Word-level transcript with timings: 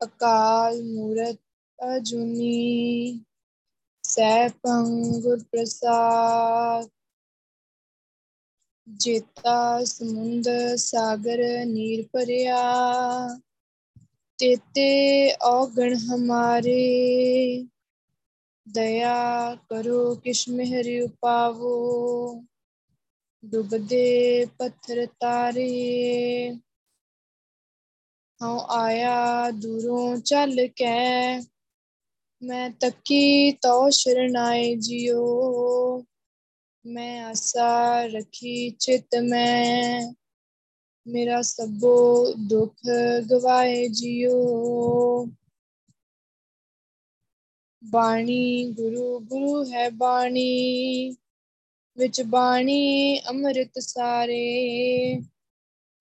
ਅਕਾਲ 0.00 0.82
ਮੂਰਤ 0.84 1.38
ਅਜੂਨੀ 1.78 3.20
ਸੈਭੰ 4.04 4.86
ਗੁਰ 5.20 5.42
ਪ੍ਰਸਾਦ। 5.52 6.88
ਜੇਤਾ 8.86 9.84
ਸਮੁੰਦ 9.84 10.48
ਸਾਗਰ 10.78 11.40
ਨੀਰ 11.66 12.04
ਭਰਿਆ, 12.12 12.58
ਤੇਤੇ 14.38 14.88
ਔਗਣ 15.46 15.94
ਹਮਾਰੇ। 16.04 16.80
ਦਇਆ 18.66 19.54
ਕਰੋ 19.70 20.14
ਕਿਛ 20.14 20.48
ਮਿਹਰ 20.48 20.86
ਉਪਾਵੋ, 21.02 21.74
ਡੁੱਬਦੇ 23.42 24.46
ਪੱਥਰ 24.58 25.06
ਤਾਰੇ। 25.20 25.68
ਹਉ 28.42 28.58
ਆਇਆ 28.68 29.50
ਦੂਰੋਂ 29.50 30.16
ਚੱਲ 30.16 30.66
ਕੇ। 30.66 30.86
ਮੈਂ 32.42 32.70
ਤੱਕੀ 32.70 33.52
ਤਉ 33.52 33.90
ਸ਼ਰਨਾਏ 33.90 34.74
ਜਿਉ। 34.74 36.04
ਮੈਂ 36.86 37.24
ਆਸਾ 37.24 38.02
ਰੱਖੀ 38.06 38.70
ਚਿਤ 38.70 39.16
ਮੈਂ। 39.22 40.12
ਮੇਰਾ 41.06 41.42
ਸਭੋ 41.42 42.32
ਦੁੱਖ 42.48 42.74
ਗਵਾਏ 43.30 43.88
ਜਿਉ। 43.88 45.26
ਬਾਣੀ 47.84 48.72
ਗੁਰੂ 48.72 49.20
ਗੁਰੂ 49.20 49.72
ਹੈ 49.72 49.90
ਬਾਣੀ। 49.90 51.16
ਵਿੱਚ 51.96 52.22
ਬਾਣੀ 52.22 53.20
ਅੰਮ੍ਰਿਤ 53.28 53.78
ਸਾਰੇ। 53.78 54.42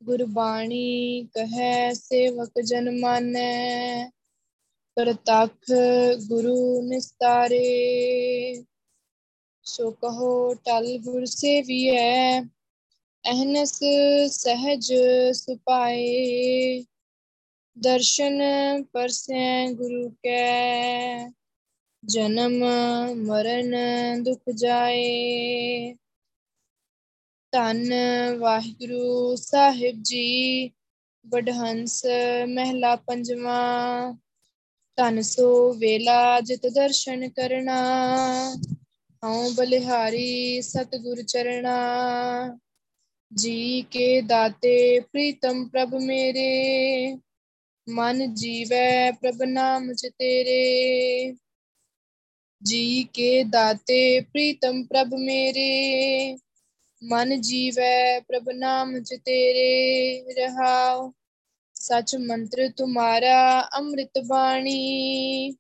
ਗੁਰਬਾਣੀ 0.04 1.24
ਕਹੈ, 1.36 1.94
ਸੇਵਕ 1.94 2.62
ਜਨ 2.62 3.00
ਮਾਨੈ, 3.00 4.10
ਪ੍ਰਤੱਖ 4.96 5.72
ਗੁਰੂ 6.28 6.82
ਨਿਸਤਾਰੇ। 6.82 8.64
ਸੋ 9.64 9.92
ਕਹੋ, 9.92 10.54
ਟਲ 10.54 10.98
ਗੁਰ 10.98 11.26
ਸੇਵੀਐ, 11.26 12.42
ਅਹਨਸ 13.32 13.80
ਸਹਿਜ 14.28 14.94
ਸੁਪਾਏ। 15.32 16.84
ਦਰਸ਼ਨ 17.78 18.42
ਪਰਸੈ 18.84 19.72
ਗੁਰੂ 19.72 20.10
ਕੈ, 20.10 21.32
ਜਨਮ 22.06 22.64
ਮਰਨ 23.16 23.76
ਦੁਖ 24.24 24.42
ਜਾਏ। 24.56 25.96
ਧੰਨ 27.52 27.94
ਵਾਹਿਗੁਰੂ 28.40 29.36
ਸਾਹਿਬ 29.36 30.02
ਜੀ 30.02 30.72
ਵਡਹੰਸ 31.28 32.06
ਮਹਿਲਾ 32.48 32.96
ਪੰਜਵਾਂ। 32.96 34.14
ਧਨ 34.98 35.22
ਸੋ 35.22 35.74
ਵੇਲਾ 35.74 36.40
ਜਿਤ 36.42 36.68
ਦਰਸ਼ਨ 36.68 37.30
ਕਰਨਾ, 37.30 37.80
ਹਉ 39.24 39.50
ਬਲਿਹਾਰੀ 39.52 40.62
ਸਤਿਗੁਰ 40.62 41.22
ਚਰਣਾ। 41.22 41.78
ਜੀ 43.34 43.82
ਕੇ 43.82 44.22
ਦਾਤੇ, 44.22 45.00
ਪ੍ਰੀਤਮ 45.00 45.68
ਪ੍ਰਭ 45.68 45.96
ਮੇਰੇ, 45.96 47.18
ਮਨ 47.90 48.34
ਜੀਵੈ 48.34 49.12
ਪ੍ਰਭ 49.12 49.44
ਨਾਮ 49.44 49.94
ਚ 49.94 50.08
ਤੇਰੇ। 50.20 51.36
ਜੀ 52.64 53.04
ਕੇ 53.04 53.44
ਦਾਤੇ, 53.44 54.22
ਪ੍ਰੀਤਮ 54.22 54.84
ਪ੍ਰਭ 54.84 55.14
ਮੇਰੇ 55.14 56.38
ਮਨ 57.02 57.40
ਜੀਵੈ 57.42 58.20
ਪ੍ਰਭ 58.20 58.50
ਨਾਮ 58.50 59.00
ਚ 59.00 59.16
ਤੇਰੇ 59.26 60.34
ਰਹਾਉ, 60.38 61.12
ਸਚ 61.76 62.16
ਮੰਤਰ 62.16 62.68
ਤੁਮਾਰਾ 62.78 63.40
ਅੰਮ੍ਰਿਤ 63.78 64.20
ਬਾਣੀ, 64.28 65.52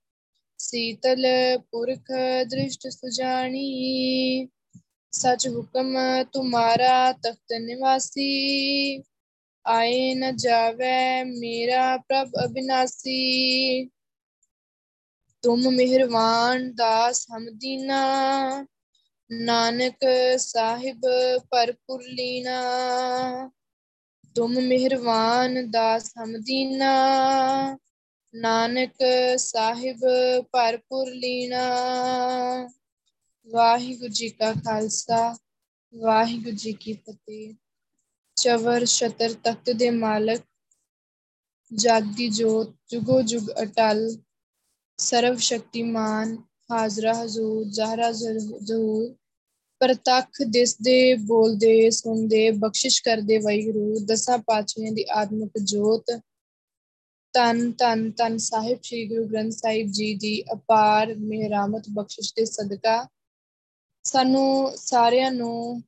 ਸੀਤਲ 0.59 1.25
ਪੁਰਖ 1.71 2.11
ਦ੍ਰਿਸ਼ਟ 2.49 2.87
ਸੁਜਾਨੀ 2.87 4.47
ਸਚ 5.13 5.47
ਹੁਕਮ 5.47 5.95
ਤੁਮਾਰਾ 6.33 7.11
ਤਖਤ 7.13 7.53
ਨਿਵਾਸੀ, 7.61 9.01
ਆਏ 9.65 10.13
ਨ 10.15 10.35
ਜਾਵੇ 10.35 11.23
ਮੇਰਾ 11.31 11.97
ਪ੍ਰਭ 11.97 12.31
ਅਬਿਨਾਸੀ। 12.45 13.19
ਤੁਮ 15.43 15.69
ਮਿਹਰਵਾਨ 15.69 16.71
ਦਾਸ 16.75 17.25
ਹਮ 17.29 17.45
ਦੀਨਾ 17.51 17.99
ਨਾਨਕ 19.29 20.05
ਸਾਹਿਬ 20.39 21.01
ਭਰਪੁਰ 21.51 22.03
ਲੀਨਾ 22.03 22.59
ਤੁਮ 24.35 24.59
ਮਿਹਰਵਾਨ 24.59 25.69
ਦਾਸ 25.71 26.11
ਹਮ 26.17 26.37
ਦੀਨਾ 26.37 26.93
ਨਾਨਕ 28.33 29.03
ਸਾਹਿਬ 29.39 29.99
ਭਰਪੁਰ 30.51 31.11
ਲੀਨਾ 31.11 31.61
ਵਾਹਿਗੁਰੂ 33.47 34.13
ਜੀ 34.13 34.29
ਕਾ 34.29 34.53
ਖਾਲਸਾ, 34.53 35.35
ਵਾਹਿਗੁਰੂ 35.93 36.55
ਜੀ 36.55 36.73
ਕੀ 36.73 36.93
ਫਤਿਹ। 36.93 37.53
ਚਵਰ 38.35 38.85
ਛਤਰ 38.85 39.33
ਤਖਤ 39.33 39.69
ਦੇ 39.69 39.89
ਮਾਲਕ 39.89 40.43
ਜਾਗਦੀ 41.71 42.27
ਜੋਤ 42.29 42.73
ਜੁਗੋ 42.89 43.21
ਜੁਗ 43.21 43.49
ਅਟਲ, 43.63 44.17
ਸਰਵ 44.97 45.37
ਸ਼ਕਤੀਮਾਨ, 45.37 46.37
ਹਾਜ਼ਰਾ 46.71 47.13
ਹਜ਼ੂਰ, 47.23 47.63
ਜ਼ਾਹਰਾ 47.65 48.11
ਜ਼ਹੂਰ 48.11 49.15
ਪ੍ਰਤੱਖ 49.79 50.27
ਦਿਸਦੇ, 50.47 51.15
ਬੋਲਦੇ, 51.15 51.89
ਸੁਣਦੇ, 51.89 52.51
ਬਖਸ਼ਿਸ਼ 52.51 53.03
ਕਰਦੇ 53.03 53.37
ਵਾਹਿਗੁਰੂ, 53.37 53.99
ਦਸਾਂ 54.05 54.37
ਪਾਤਸ਼ਾਹਾਂ 54.37 54.91
ਦੀ 54.91 55.05
ਆਤਮਿਕ 55.11 55.57
ਜੋਤ। 55.63 56.05
ਤਨ 57.33 57.71
ਤਨ 57.71 58.11
ਤਨ 58.11 58.37
ਸਾਹਿਬ 58.37 58.79
ਸ੍ਰੀ 58.83 59.07
ਗੁਰੂ 59.07 59.25
ਗ੍ਰੰਥ 59.25 59.53
ਸਾਹਿਬ 59.53 59.87
ਜੀ 59.87 60.15
ਦੀ 60.15 60.43
ਅਪਾਰ 60.53 61.15
ਮਿਹਰਾਮਤ 61.15 61.83
ਬਖਸ਼ਿਸ਼ 61.89 62.33
ਦੇ 62.35 62.45
ਸਦਕਾ। 62.45 63.07
ਸਾਨੂੰ 64.03 64.73
ਸਾਰਿਆਂ 64.75 65.31
ਨੂੰ 65.31 65.83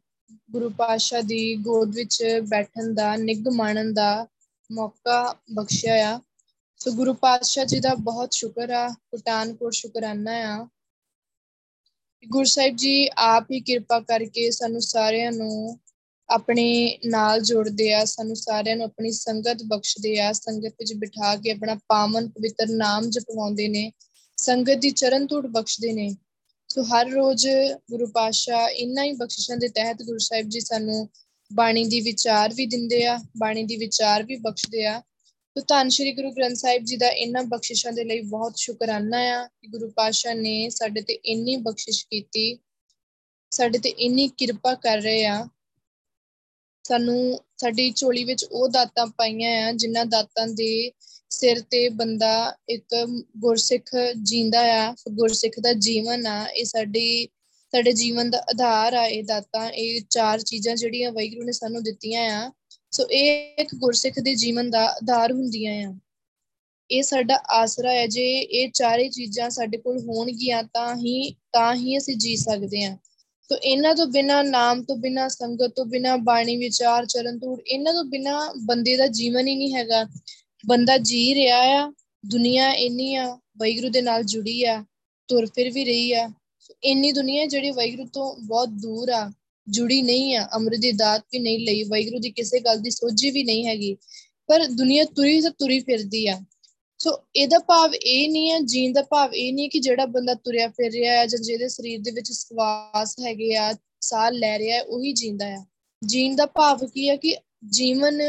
ਗੁਰੂ 0.52 0.70
ਪਾਤਸ਼ਾਹ 0.70 1.22
ਦੀ 1.22 1.56
ਗੋਦ 1.56 1.96
ਵਿੱਚ 1.96 2.24
ਬੈਠਣ 2.50 2.94
ਦਾ, 2.94 3.16
ਨਿੱਘ 3.16 3.44
ਮਾਣਨ 3.54 3.94
ਦਾ 3.94 4.28
ਮੌਕਾ 4.72 5.36
ਬਖਸ਼ਿਆ 5.54 6.10
ਆ। 6.10 6.22
ਸੋ 6.78 6.92
ਗੁਰੂ 6.92 7.14
ਪਾਤਸ਼ਾਹ 7.14 7.66
ਜੀ 7.66 7.80
ਦਾ 7.80 7.96
ਬਹੁਤ 7.96 8.34
ਸ਼ੁਕਰ 8.34 8.70
ਆ 8.70 8.96
ਪਟਾਨਕੋਟ 9.12 9.74
ਸ਼ੁਕਰਾਨਾ 9.74 10.32
ਆ। 10.32 10.68
ਗੁਰੂ 12.30 12.44
ਸਾਹਿਬ 12.44 12.76
ਜੀ, 12.76 13.10
ਆਪ 13.18 13.52
ਹੀ 13.52 13.60
ਕਿਰਪਾ 13.60 14.00
ਕਰਕੇ 14.00 14.52
ਸਾਨੂੰ 14.52 14.82
ਸਾਰਿਆਂ 14.82 15.32
ਨੂੰ 15.32 15.80
ਆਪਣੇ 16.30 16.98
ਨਾਲ 17.06 17.42
ਜੋੜਦੇ 17.42 17.94
ਆ, 17.94 18.06
ਸਾਨੂੰ 18.06 18.36
ਸਾਰਿਆਂ 18.36 18.76
ਨੂੰ 18.76 18.86
ਆਪਣੀ 18.86 19.12
ਸੰਗਤ 19.12 19.64
ਬਖਸ਼ਦੇ 19.64 20.20
ਆ, 20.20 20.32
ਸੰਗਤ 20.32 20.74
ਵਿੱਚ 20.80 20.94
ਬਿਠਾ 20.94 21.36
ਕੇ 21.36 21.52
ਆਪਣਾ 21.52 21.76
ਪਾਵਨ 21.88 22.30
ਪਵਿੱਤਰ 22.30 22.68
ਨਾਮ 22.68 23.10
ਜਪਵਾਉਂਦੇ 23.10 23.68
ਨੇ, 23.68 23.92
ਸੰਗਤ 24.38 24.78
ਦੀ 24.78 24.90
ਚਰਨ 24.92 25.26
ਧੂੜ 25.26 25.48
ਬਖਸ਼ਦੇ 25.48 25.94
ਨੇ। 25.94 26.16
ਸੋ 26.70 26.84
ਹਰ 26.84 27.10
ਰੋਜ਼ 27.10 27.48
ਗੁਰੂ 27.90 28.08
ਪਾਤਸ਼ਾਹ 28.08 28.68
ਇਨ੍ਹਾਂ 28.68 29.06
ਹੀ 29.06 29.12
ਬਖਸ਼ਿਸ਼ਾਂ 29.12 29.58
ਦੇ 29.58 29.68
ਤਹਿਤ 29.68 30.04
ਗੁਰੂ 30.04 30.18
ਸਾਹਿਬ 30.18 30.50
ਜੀ 30.50 30.60
ਸਾਨੂੰ 30.60 31.10
ਬਾਣੀ 31.54 31.86
ਦੀ 31.86 32.02
ਵਿਚਾਰ 32.02 32.54
ਵੀ 32.54 32.66
ਦਿੰਦੇ 32.66 33.06
ਆ, 33.06 33.20
ਬਾਣੀ 33.38 33.64
ਦੀ 33.64 33.78
ਵਿਚਾਰ 33.78 34.24
ਵੀ 34.24 34.36
ਬਖਸ਼ਦੇ 34.36 34.86
ਆ। 34.86 35.02
ਤੋ 35.56 35.62
ਧੰਨ 35.62 35.90
ਸ਼੍ਰੀ 35.90 36.12
ਗੁਰੂ 36.12 36.32
ਗ੍ਰੰਥ 36.32 36.56
ਸਾਹਿਬ 36.58 36.84
ਜੀ 36.84 36.98
ਦਾ 36.98 37.08
ਇਹਨਾਂ 37.08 37.44
ਬਖਸ਼ਿਸ਼ਾਂ 37.44 37.92
ਦੇ 37.94 38.04
ਲਈ 38.04 38.20
ਬਹੁਤ 38.26 38.58
ਸ਼ੁਕਰਾਨਾ 38.58 39.18
ਆ 39.32 39.46
ਕਿ 39.46 39.68
ਗੁਰੂ 39.68 39.90
ਪਾਤਸ਼ਾਹ 39.90 40.36
ਨੇ 40.36 40.70
ਸਾਡੇ 40.70 41.02
ਤੇ 41.02 41.14
ਇੰਨੀ 41.14 41.56
ਬਖਸ਼ਿਸ਼ 41.56 42.06
ਕੀਤੀ, 42.08 42.58
ਸਾਡੇ 43.52 43.80
ਤੇ 43.80 43.90
ਇੰਨੀ 43.90 44.28
ਕਿਰਪਾ 44.28 44.74
ਕਰ 44.76 45.02
ਰਹੇ 45.02 45.26
ਆ। 45.26 45.48
ਸਾਨੂੰ 46.86 47.40
ਸਾਡੀ 47.58 47.90
ਝੋਲੀ 47.92 48.24
ਵਿੱਚ 48.24 48.46
ਉਹ 48.46 48.68
ਦਾਤਾਂ 48.70 49.06
ਪਾਈਆਂ 49.08 49.52
ਆ 49.68 49.72
ਜਿਨ੍ਹਾਂ 49.72 50.06
ਦਾਤਾਂ 50.06 50.48
ਦੇ 50.48 50.92
ਸਿਰ 51.30 51.60
ਤੇ 51.62 51.88
ਬੰਦਾ 51.90 52.32
ਇੱਕ 52.70 52.96
ਗੁਰਸਿੱਖ 53.38 53.92
ਜੀਂਦਾ 54.24 54.62
ਆ, 54.78 54.96
ਗੁਰਸਿੱਖ 55.10 55.60
ਦਾ 55.60 55.74
ਜੀਵਨ 55.74 56.26
ਆ, 56.28 56.46
ਇਹ 56.46 56.66
ਸਾਡੀ, 56.66 57.28
ਸਾਡੇ 57.74 57.92
ਜੀਵਨ 57.92 58.30
ਦਾ 58.30 58.40
ਆਧਾਰ 58.50 58.94
ਆ 58.94 59.06
ਇਹ 59.06 59.24
ਦਾਤਾਂ, 59.24 59.70
ਇਹ 59.70 60.02
ਚਾਰ 60.10 60.42
ਚੀਜ਼ਾਂ 60.42 60.76
ਜਿਹੜੀਆਂ 60.76 61.12
ਵਾਹਿਗੁਰੂ 61.12 61.46
ਨੇ 61.46 61.52
ਸਾਨੂੰ 61.52 61.84
ਦਿੱਤੀਆਂ 61.84 62.24
ਆ। 62.32 62.52
ਸੋ 62.92 63.08
ਇਹ 63.12 63.54
ਇੱਕ 63.60 63.76
ਗੁਰਸਿੱਖ 63.76 64.20
ਦੇ 64.20 64.36
ਜੀਵਨ 64.36 64.70
ਦਾ 64.70 64.86
ਆਧਾਰ 64.86 65.32
ਹੁੰਦੀਆਂ 65.32 65.90
ਆ। 65.90 65.96
ਇਹ 66.92 67.04
ਸਾਡਾ 67.04 67.40
ਆਸਰਾ 67.50 67.92
ਹੈ, 67.92 68.08
ਜੇ 68.08 68.40
ਇਹ 68.40 68.72
ਚਾਰੇ 68.72 69.10
ਚੀਜ਼ਾਂ 69.10 69.50
ਸਾਡੇ 69.50 69.78
ਕੋਲ 69.78 70.00
ਹੋਣਗੀਆਂ 70.00 70.64
ਤਾਂ 70.64 70.96
ਹੀ 70.96 71.32
ਤਾਂ 71.32 71.76
ਹੀ 71.76 71.98
ਅਸੀਂ 71.98 72.18
ਜੀ 72.18 72.36
ਸਕਦੇ 72.36 72.86
ਹਾਂ। 72.86 72.98
ਸੋ 73.50 73.56
ਇਹਨਾਂ 73.56 73.96
ਤੋਂ 73.96 74.08
ਬਿਨਾ 74.08 74.44
ਨਾਮ 74.44 74.84
ਤੋਂ 74.84 74.96
ਬਿਨਾ, 74.96 75.28
ਸੰਗਤ 75.28 75.74
ਤੋਂ 75.76 75.86
ਬਿਨਾ, 75.86 76.18
ਬਾਣੀ, 76.18 76.58
ਵਿਚਾਰ, 76.58 77.06
ਚਰਨ 77.06 77.40
ਧੂੜ, 77.40 77.60
ਇਹਨਾਂ 77.68 77.94
ਤੋਂ 77.94 78.04
ਬਿਨਾ 78.04 78.54
ਬੰਦੇ 78.66 78.98
ਦਾ 78.98 79.08
ਜੀਵਨ 79.08 79.48
ਹੀ 79.48 79.56
ਨਹੀਂ 79.56 79.76
ਹੈਗਾ। 79.76 80.08
ਬੰਦਾ 80.66 80.98
ਜੀ 80.98 81.36
ਰਿਹਾ 81.36 81.58
ਆ, 81.58 81.94
ਦੁਨੀਆ 82.26 82.74
ਇੰਨੀ 82.74 83.16
ਆ 83.16 83.40
ਵੈਗਰੂ 83.58 83.90
ਦੇ 83.90 84.02
ਨਾਲ 84.02 84.24
ਜੁੜੀ 84.24 84.64
ਆ, 84.64 84.86
ਤੁਰ 85.28 85.46
ਫਿਰ 85.46 85.72
ਵੀ 85.72 85.86
ਰਹੀ 85.86 86.14
ਆ। 86.14 86.32
ਇੰਨੀ 86.84 87.12
ਦੁਨੀਆ 87.12 87.46
ਜਿਹੜੀ 87.46 87.72
ਵੈਗਰੂ 87.72 88.08
ਤੋਂ 88.14 88.36
ਬਹੁਤ 88.42 88.70
ਦੂਰ 88.70 89.10
ਆ। 89.10 89.32
ਜੁੜੀ 89.72 90.02
ਨਹੀਂ 90.02 90.36
ਆ, 90.38 90.48
ਅੰਮ੍ਰਿਤ 90.56 90.80
ਦੀ 90.80 90.92
ਦਾਤ 90.92 91.22
ਵੀ 91.34 91.40
ਨਹੀਂ 91.40 91.60
ਲਈ 91.60 91.84
ਵੈਗਰੂ 91.84 92.20
ਦੀ 92.20 92.32
ਕਿਸੇ 92.32 92.60
ਗੱਲ 92.60 92.80
ਦੀ 92.80 92.90
ਸੋਝੀ 92.90 93.32
ਵੀ 93.32 93.44
ਨਹੀਂ 93.44 93.68
ਹੈਗੀ, 93.68 93.96
ਪਰ 94.48 94.66
ਦੁਨੀਆ 94.68 95.04
ਤੁਰੀ 95.06 95.42
ਤੇ 95.42 95.50
ਤੁਰੀ 95.50 95.80
ਫਿਰਦੀ 95.80 96.28
ਆ। 96.28 96.42
ਸੋ 97.00 97.18
ਇਹਦਾ 97.36 97.60
ਭਾਵ 97.60 97.96
ਇਹ 97.96 98.30
ਨਹੀਂ 98.30 98.52
ਹੈ 98.52 98.60
ਜੀਣ 98.60 98.94
ਦਾ 98.94 99.02
ਭਾਵ 99.02 99.34
ਇਹ 99.34 99.54
ਨਹੀਂ 99.54 99.70
ਕਿ 99.70 99.80
ਜਿਹੜਾ 99.80 100.06
ਬੰਦਾ 100.06 100.34
ਤੁਰਿਆ 100.34 100.68
ਫਿਰ 100.68 100.92
ਰਿਹਾ 100.92 101.18
ਹੈ 101.18 101.26
ਜਾਂ 101.26 101.40
ਜਿਹਦੇ 101.40 101.68
ਸਰੀਰ 101.68 102.00
ਦੇ 102.02 102.12
ਵਿੱਚ 102.12 102.32
ਸਵਾਸ 102.32 103.16
ਹੈਗੇ 103.20 103.56
ਆ, 103.56 103.74
ਸਾਹ 104.02 104.32
ਲੈ 104.32 104.58
ਰਿਹਾ 104.60 104.78
ਹੈ 104.78 104.84
ਉਹੀ 104.84 105.14
ਜੀਂਦਾ 105.14 105.46
ਆ। 105.46 105.66
ਜੀਣ 106.06 106.36
ਦਾ 106.36 106.46
ਭਾਵ 106.46 106.86
ਕੀ 106.88 107.10
ਹੈ 107.10 107.16
ਕਿ 107.16 107.36
ਜੀਵਨ 107.70 108.22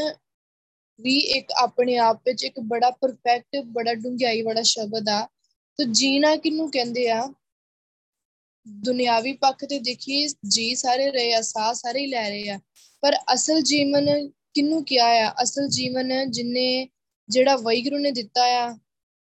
ਵੀ 1.01 1.17
ਇੱਕ 1.17 1.53
ਆਪਣੇ 1.53 1.97
ਆਪ 1.97 2.21
ਵਿੱਚ 2.27 2.45
ਇੱਕ 2.45 2.61
ਬੜਾ 2.61 2.91
ਪਰਫੈਕਟ 2.91 3.57
ਬੜਾ 3.65 3.95
ਡੂੰਘਾਈ 3.95 4.43
ਵਾਲਾ 4.43 4.63
ਸ਼ਬਦ 4.63 5.09
ਆ। 5.09 5.27
ਤੇ 5.79 5.85
ਜੀਣਾ 5.85 6.37
ਕਿਨੂੰ 6.37 6.71
ਕਹਿੰਦੇ 6.71 7.09
ਆ? 7.09 7.33
ਦੁਨਿਆਵੀ 8.69 9.33
ਪੱਖ 9.33 9.65
ਤੇ 9.65 9.79
ਦੇਖੀ 9.79 10.27
ਜੀ 10.49 10.75
ਸਾਰੇ 10.75 11.11
ਰਹੇ 11.11 11.35
ਆ, 11.35 11.41
ਸਾਹ 11.41 11.75
ਸਾਰੇ 11.75 12.01
ਹੀ 12.01 12.07
ਲੈ 12.07 12.29
ਰਹੇ 12.29 12.49
ਆ। 12.49 12.59
ਪਰ 13.01 13.17
ਅਸਲ 13.35 13.61
ਜੀਵਨ 13.63 14.31
ਕਿਨੂੰ 14.55 14.85
ਕਿਹਾ 14.85 15.07
ਆ? 15.07 15.33
ਅਸਲ 15.43 15.69
ਜੀਵਨ 15.69 16.31
ਜਿਨੇ 16.31 16.89
ਜਿਹੜਾ 17.29 17.57
ਵੈਗਰੂ 17.57 17.99
ਨੇ 17.99 18.11
ਦਿੱਤਾ 18.11 18.45
ਆ, 18.45 18.79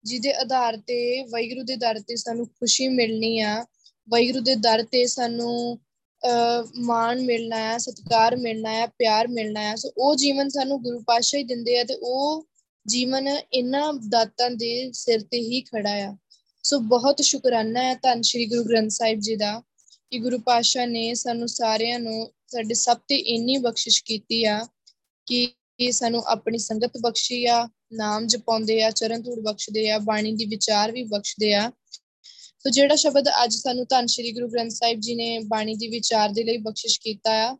ਜਿਹਦੇ 0.04 0.32
ਆਧਾਰ 0.34 0.76
ਤੇ 0.76 1.22
ਵੈਗਰੂ 1.22 1.62
ਦੇ 1.62 1.76
ਦਰ 1.76 2.00
ਤੇ 2.00 2.16
ਸਾਨੂੰ 2.16 2.46
ਖੁਸ਼ੀ 2.46 2.88
ਮਿਲਣੀ 2.88 3.38
ਆ 3.40 3.66
ਵੈਗਰੂ 4.08 4.40
ਦੇ 4.40 4.54
ਦਰ 4.54 4.82
ਤੇ 4.82 5.06
ਸਾਨੂੰ 5.06 5.80
ਮਾਣ 6.76 7.20
ਮਿਲਣਾ 7.20 7.56
ਹੈ 7.56 7.78
ਸਤਿਕਾਰ 7.78 8.36
ਮਿਲਣਾ 8.36 8.72
ਹੈ 8.72 8.86
ਪਿਆਰ 8.86 9.28
ਮਿਲਣਾ 9.28 9.60
ਹੈ 9.60 9.74
ਸੋ 9.74 9.90
ਉਹ 9.98 10.16
ਜੀਵਨ 10.16 10.48
ਸਾਨੂੰ 10.48 10.82
ਗੁਰੂ 10.82 11.02
ਪਾਤਸ਼ਾਹ 11.06 11.38
ਹੀ 11.38 11.44
ਦਿੰਦੇ 11.44 11.78
ਆ 11.78 11.84
ਤੇ 11.84 11.94
ਉਹ 11.94 12.46
ਜੀਵਨ 12.86 13.28
ਇਹਨਾਂ 13.28 13.94
ਦਾਤਾਂ 14.08 14.50
ਦੇ 14.50 14.92
ਸਿਰ 14.92 15.20
ਤੇ 15.20 15.38
ਹੀ 15.40 15.60
ਖੜਾ 15.60 15.90
ਆ। 15.90 16.16
ਸੋ 16.64 16.78
ਬਹੁਤ 16.90 17.20
ਸ਼ੁਕਰਾਨਾ 17.22 17.82
ਹੈ 17.82 17.94
ਧੰਨ 17.94 18.22
ਸ਼੍ਰੀ 18.22 18.44
ਗੁਰੂ 18.46 18.64
ਗ੍ਰੰਥ 18.64 18.90
ਸਾਹਿਬ 18.90 19.20
ਜੀ 19.20 19.34
ਦਾ 19.36 19.60
ਕਿ 20.10 20.18
ਗੁਰੂ 20.18 20.38
ਪਾਤਸ਼ਾਹ 20.38 20.86
ਨੇ 20.86 21.12
ਸਾਨੂੰ 21.14 21.48
ਸਾਰਿਆਂ 21.48 21.98
ਨੂੰ 22.00 22.32
ਸਾਡੇ 22.48 22.74
ਸਭ 22.74 22.98
ਤੇ 23.08 23.16
ਇੰਨੀ 23.34 23.56
ਬਖਸ਼ਿਸ਼ 23.56 24.02
ਕੀਤੀ 24.04 24.44
ਆ 24.44 24.58
ਕਿ 25.26 25.90
ਸਾਨੂੰ 25.92 26.22
ਆਪਣੀ 26.26 26.58
ਸੰਗਤ 26.58 26.96
ਬਖਸ਼ੀ 27.00 27.44
ਆ, 27.46 27.68
ਨਾਮ 27.92 28.26
ਜਪਾਉਂਦੇ 28.26 28.82
ਆ, 28.82 28.90
ਚਰਨ 28.90 29.22
ਧੂੜ 29.22 29.38
ਬਖਸ਼ਦੇ 29.40 29.88
ਆ, 29.90 29.98
ਬਾਣੀ 29.98 30.32
ਦੀ 30.32 30.44
ਵਿਚਾਰ 30.44 30.92
ਵੀ 30.92 31.02
ਬਖਸ਼ਦੇ 31.04 31.52
ਆ। 31.54 31.70
ਸੋ 32.60 32.70
ਜਿਹੜਾ 32.70 32.94
ਸ਼ਬਦ 32.96 33.28
ਅੱਜ 33.44 33.54
ਸਾਨੂੰ 33.54 33.86
ਧੰਨ 33.90 34.06
ਸ਼੍ਰੀ 34.06 34.32
ਗੁਰੂ 34.32 34.48
ਗ੍ਰੰਥ 34.48 34.72
ਸਾਹਿਬ 34.72 35.00
ਜੀ 35.00 35.14
ਨੇ 35.14 35.38
ਬਾਣੀ 35.46 35.74
ਦੀ 35.74 35.88
ਵਿਚਾਰ 35.88 36.28
ਦੇ 36.28 36.42
ਲਈ 36.42 36.56
ਬਖਸ਼ਿਸ਼ 36.58 37.00
ਕੀਤਾ 37.00 37.32
ਆ, 37.46 37.56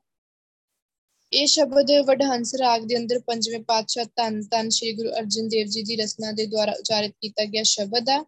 ਇਹ 1.32 1.46
ਸ਼ਬਦ 1.46 1.90
ਵਡਹੰਸ 2.06 2.54
ਰਾਗ 2.54 2.84
ਦੇ 2.86 2.96
ਅੰਦਰ 2.96 3.18
ਪੰਜਵੇਂ 3.26 3.60
ਪਾਤਸ਼ਾਹ 3.68 4.04
ਧੰਨ 4.16 4.40
ਧੰਨ 4.50 4.68
ਸ਼੍ਰੀ 4.70 4.92
ਗੁਰੂ 4.92 5.10
ਅਰਜਨ 5.18 5.48
ਦੇਵ 5.48 5.66
ਜੀ 5.66 5.82
ਦੀ 5.82 5.96
ਰਚਨਾ 5.96 6.32
ਦੇ 6.32 6.46
ਦੁਆਰਾ 6.46 6.72
ਉਚਾਰਿਤ 6.78 7.12
ਕੀਤਾ 7.20 7.44
ਗਿਆ 7.44 7.62
ਸ਼ਬਦ 7.62 8.10
ਆ। 8.10 8.24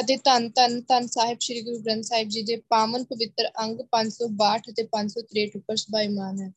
ਅਤੇ 0.00 0.16
ਧੰਨ 0.16 0.50
ਧੰਨ 0.50 0.80
ਧੰਨ 0.80 1.06
ਸਾਹਿਬ, 1.06 1.38
ਸ਼੍ਰੀ 1.40 1.62
ਗੁਰੂ 1.62 1.78
ਗ੍ਰੰਥ 1.78 2.04
ਸਾਹਿਬ 2.04 2.28
ਜੀ 2.28 2.42
ਦੇ 2.42 2.56
ਪਾਵਨ 2.68 3.04
ਪਵਿੱਤਰ 3.04 3.50
ਅੰਗ 3.60 3.80
562 3.90 4.72
ਅਤੇ 4.72 4.82
563 4.82 5.56
ਉੱਪਰ 5.56 5.76
ਸਭਾਈਮਾਨ 5.76 6.40
ਹੈ। 6.40 6.52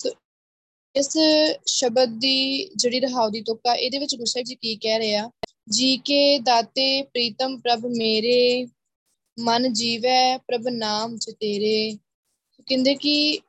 ਸੋ, 0.00 0.10
ਇਸ 0.94 1.18
ਸ਼ਬਦ 1.66 2.18
ਦੀ 2.18 2.64
ਜਿਹੜੀ 2.76 3.00
ਰਹਾਉ 3.00 3.30
ਦੀ 3.30 3.40
ਤੁਕਾ 3.40 3.74
ਇਹਦੇ 3.74 3.98
ਵਿੱਚ 3.98 4.14
ਗੁਰੂ 4.14 4.24
ਸਾਹਿਬ 4.24 4.46
ਜੀ 4.46 4.54
ਕੀ 4.54 4.76
ਕਹਿ 4.76 4.98
ਰਹੇ 4.98 5.14
ਆ? 5.14 5.30
ਜੀ 5.70 5.96
ਕੇ 5.96 6.38
ਦਾਤੇ 6.38 7.02
ਪ੍ਰੀਤਮ 7.02 7.60
ਪ੍ਰਭ 7.60 7.86
ਮੇਰੇ, 7.86 8.66
ਮਨ 9.38 9.72
ਜੀਵੈ 9.72 10.38
ਪ੍ਰਭ 10.38 10.68
ਨਾਮ 10.68 11.18
ਚ 11.18 11.30
ਤੇਰੇ। 11.30 11.98
ਕਹਿੰਦੇ 12.66 12.94
ਕਿ 12.94 13.40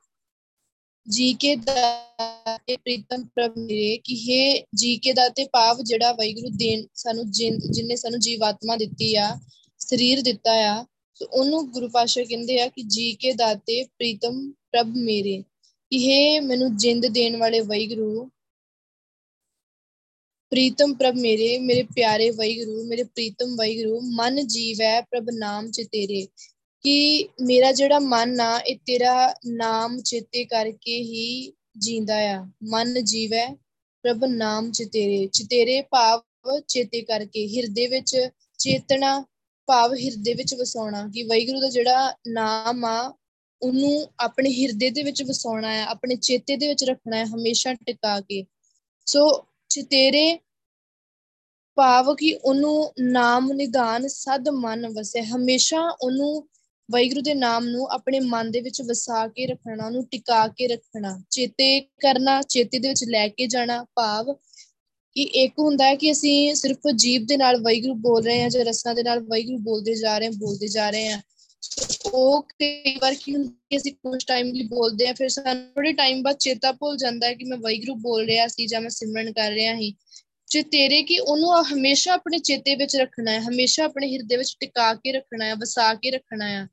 ਜੀ 1.07 1.33
ਕੇ 1.33 1.55
ਦਾਤੇ 1.55 2.77
ਪ੍ਰੀਤਮ 2.77 3.23
ਪ੍ਰਭ 3.25 3.51
ਮੇਰੇ 3.57 3.97
ਕਿ 3.97 4.15
ਹੈ 4.15 4.63
ਜੀ 4.75 4.95
ਕੇ 4.97 5.13
ਦਾਤੇ 5.13 5.45
ਭਾਵ 5.45 5.81
ਜਿਹੜਾ 5.81 6.11
ਵੈਗੁਰੂ 6.11 6.49
ਦੇਨ 6.57 6.87
ਸਾਨੂੰ 6.95 7.31
ਜਿਨਨੇ 7.31 7.95
ਸਾਨੂੰ 7.95 8.19
ਜੀਵਾਤਮਾ 8.19 8.75
ਦਿੱਤੀ 8.75 9.15
ਆ, 9.15 9.39
ਸਰੀਰ 9.79 10.21
ਦਿੱਤਾ 10.21 10.51
ਆ, 10.51 10.85
ਸੋ 11.13 11.25
ਉਹਨੂੰ 11.25 11.71
ਗੁਰੂ 11.71 11.89
ਪਾਸ਼ਾ 11.89 12.23
ਕਹਿੰਦੇ 12.23 12.59
ਆ 12.61 12.67
ਕਿ 12.67 12.83
ਜੀ 12.83 13.13
ਕੇ 13.13 13.33
ਦਾਤੇ 13.33 13.83
ਪ੍ਰੀਤਮ 13.83 14.51
ਪ੍ਰਭ 14.51 14.87
ਮੇਰੇ 14.87 15.43
ਕਿ 15.91 15.99
ਹੈ 16.07 16.41
ਮੈਨੂੰ 16.41 16.77
ਜਿੰਦ 16.77 17.05
ਦੇਣ 17.07 17.37
ਵਾਲੇ 17.37 17.59
ਵੈਗੁਰੂ 17.59 18.29
ਪ੍ਰੀਤਮ 20.51 20.93
ਪ੍ਰਭ 20.93 21.15
ਮੇਰੇ 21.15 21.57
ਮੇਰੇ 21.59 21.83
ਪਿਆਰੇ 21.83 22.29
ਵੈਗੁਰੂ 22.29 22.83
ਮੇਰੇ 22.83 23.03
ਪ੍ਰੀਤਮ 23.03 23.55
ਵੈਗੁਰੂ 23.55 24.01
ਮਨ 24.01 24.47
ਜੀਵੈ 24.47 25.01
ਪ੍ਰਭ 25.01 25.29
ਨਾਮ 25.33 25.71
ਚ 25.71 25.81
ਤੇਰੇ। 25.91 26.27
ਕਿ 26.81 27.29
ਮੇਰਾ 27.41 27.71
ਜਿਹੜਾ 27.71 27.99
ਮਨ 27.99 28.41
ਆ, 28.41 28.59
ਇਹ 28.59 28.77
ਤੇਰਾ 28.85 29.33
ਨਾਮ 29.45 30.01
ਚੇਤੇ 30.01 30.45
ਕਰਕੇ 30.45 30.97
ਹੀ 30.97 31.53
ਜੀਂਦਾ 31.77 32.15
ਆ। 32.15 32.45
ਮਨ 32.63 33.03
ਜੀਵੈ, 33.03 33.55
ਪ੍ਰਭ 34.03 34.25
ਨਾਮ 34.25 34.71
ਚ 34.71 34.83
ਤੇਰੇ 34.93 35.27
ਚ 35.27 35.43
ਤੇਰੇ 35.49 35.81
ਭਾਵ 35.81 36.21
ਚੇਤੇ 36.67 37.01
ਕਰਕੇ, 37.01 37.47
ਹਿਰਦੇ 37.47 37.87
ਵਿੱਚ 37.87 38.29
ਚੇਤਨਾ 38.57 39.25
ਭਾਵ 39.67 39.93
ਹਿਰਦੇ 39.93 40.33
ਵਿੱਚ 40.33 40.55
ਵਸਾਉਣਾ। 40.55 41.09
ਕਿ 41.13 41.23
ਵੈਗੁਰੂ 41.23 41.61
ਦਾ 41.61 41.69
ਜਿਹੜਾ 41.69 42.15
ਨਾਮ 42.27 42.85
ਆ, 42.85 43.13
ਉਹਨੂੰ 43.61 44.07
ਆਪਣੇ 44.19 44.49
ਹਿਰਦੇ 44.49 44.89
ਦੇ 44.89 45.03
ਵਿੱਚ 45.03 45.23
ਵਸਾਉਣਾ 45.23 45.73
ਹੈ 45.73 45.85
ਆਪਣੇ 45.85 46.15
ਚੇਤੇ 46.15 46.55
ਦੇ 46.55 46.67
ਵਿੱਚ 46.67 46.83
ਰੱਖਣਾ 46.83 47.17
ਹੈ 47.17 47.25
ਹਮੇਸ਼ਾ 47.25 47.73
ਟਿਕਾ 47.73 48.19
ਕੇ। 48.21 48.45
ਸੋ 49.05 49.45
ਚਿਤੇਰੇ 49.69 50.39
ਭਾਵ 51.75 52.15
ਕਿ 52.15 52.39
ਉਹਨੂੰ 52.43 52.93
ਨਾਮ 52.99 53.51
ਨਿਧਾਨ 53.53 54.07
ਸਦ 54.07 54.49
ਮਨ 54.49 54.87
ਵਸੇ। 54.87 55.21
ਹਮੇਸ਼ਾ 55.21 55.97
ਉਹਨੂੰ 56.01 56.47
ਵੈਗੁਰੂ 56.91 57.21
ਦੇ 57.21 57.33
ਨਾਮ 57.33 57.67
ਨੂੰ 57.67 57.87
ਆਪਣੇ 57.91 58.19
ਮਨ 58.19 58.51
ਦੇ 58.51 58.61
ਵਿੱਚ 58.61 58.81
ਵਸਾ 58.81 59.27
ਕੇ 59.27 59.45
ਰੱਖਣਾ, 59.47 59.85
ਉਹਨੂੰ 59.85 60.05
ਟਿਕਾ 60.05 60.47
ਕੇ 60.47 60.67
ਰੱਖਣਾ, 60.67 61.21
ਚੇਤੇ 61.29 61.79
ਕਰਨਾ, 61.79 62.41
ਚੇਤੇ 62.41 62.79
ਦੇ 62.79 62.87
ਵਿੱਚ 62.87 63.03
ਲੈ 63.03 63.27
ਕੇ 63.27 63.47
ਜਾਣਾ, 63.47 63.85
ਭਾਵ 63.95 64.33
ਕਿ 65.13 65.21
ਇੱਕ 65.21 65.53
ਹੁੰਦਾ 65.59 65.85
ਹੈ 65.85 65.95
ਕਿ 65.95 66.11
ਅਸੀਂ 66.11 66.55
ਸਿਰਫ 66.55 66.77
ਜੀਬ 66.95 67.25
ਦੇ 67.25 67.37
ਨਾਲ 67.37 67.57
ਵੈਗੁਰੂ 67.61 67.93
ਬੋਲ 67.93 68.23
ਰਹੇ 68.23 68.41
ਹਾਂ 68.41 68.49
ਜਾਂ 68.49 68.65
ਰਸਾਂ 68.65 68.95
ਦੇ 68.95 69.03
ਨਾਲ 69.03 69.19
ਵੈਗੁਰੂ 69.19 69.57
ਬੋਲਦੇ 69.57 69.95
ਜਾ 69.95 70.17
ਰਹੇ 70.17 70.27
ਹਾਂ, 70.27 70.33
ਬੋਲਦੇ 70.33 70.67
ਜਾ 70.67 70.89
ਰਹੇ 70.89 71.11
ਹਾਂ। 71.11 71.21
ਉਹ 72.13 72.41
ਕਈ 72.41 72.97
ਵਾਰ 73.01 73.15
ਕੀ 73.15 73.35
ਹੁੰਦਾ 73.35 73.77
ਅਸੀਂ 73.77 73.93
ਕੁਝ 73.93 74.25
ਟਾਈਮ 74.25 74.47
ਲਈ 74.47 74.63
ਬੋਲਦੇ 74.63 75.07
ਆ 75.07 75.13
ਫਿਰ 75.13 75.29
ਸਾਨੂੰ 75.29 75.63
ਥੋੜੇ 75.75 75.93
ਟਾਈਮ 75.93 76.23
ਬਾਅਦ 76.23 76.37
ਚੇਤਾ 76.37 76.71
ਭੁੱਲ 76.71 76.97
ਜਾਂਦਾ 76.97 77.27
ਹੈ 77.27 77.33
ਕਿ 77.33 77.45
ਮੈਂ 77.45 77.57
ਵੈਗੁਰੂ 77.57 77.95
ਬੋਲ 77.95 78.25
ਰਿਹਾ 78.25 78.47
ਸੀ 78.47 78.67
ਜਾਂ 78.67 78.81
ਮੈਂ 78.81 78.89
ਸਿਮਰਨ 78.89 79.33
ਕਰ 79.33 79.51
ਰਿਹਾ 79.51 79.75
ਸੀ। 79.75 79.95
ਜੇ 80.47 80.61
ਤੇਰੇ 80.63 81.01
ਕਿ 81.03 81.19
ਉਹਨੂੰ 81.19 81.63
ਹਮੇਸ਼ਾ 81.73 82.13
ਆਪਣੇ 82.13 82.37
ਚੇਤੇ 82.39 82.75
ਵਿੱਚ 82.75 82.95
ਰੱਖਣਾ 82.95 83.31
ਹੈ, 83.31 83.39
ਹਮੇਸ਼ਾ 83.39 83.85
ਆਪਣੇ 83.85 84.07
ਹਿਰਦੇ 84.13 84.37
ਵਿੱਚ 84.37 84.55
ਟਿਕਾ 84.59 84.93
ਕੇ 84.93 85.11
ਰੱਖਣਾ 85.11 85.45
ਹੈ, 85.45 85.55
ਵਸਾ 85.55 85.93
ਕੇ 85.93 86.11
ਰੱਖਣਾ 86.11 86.47
ਹੈ, 86.49 86.67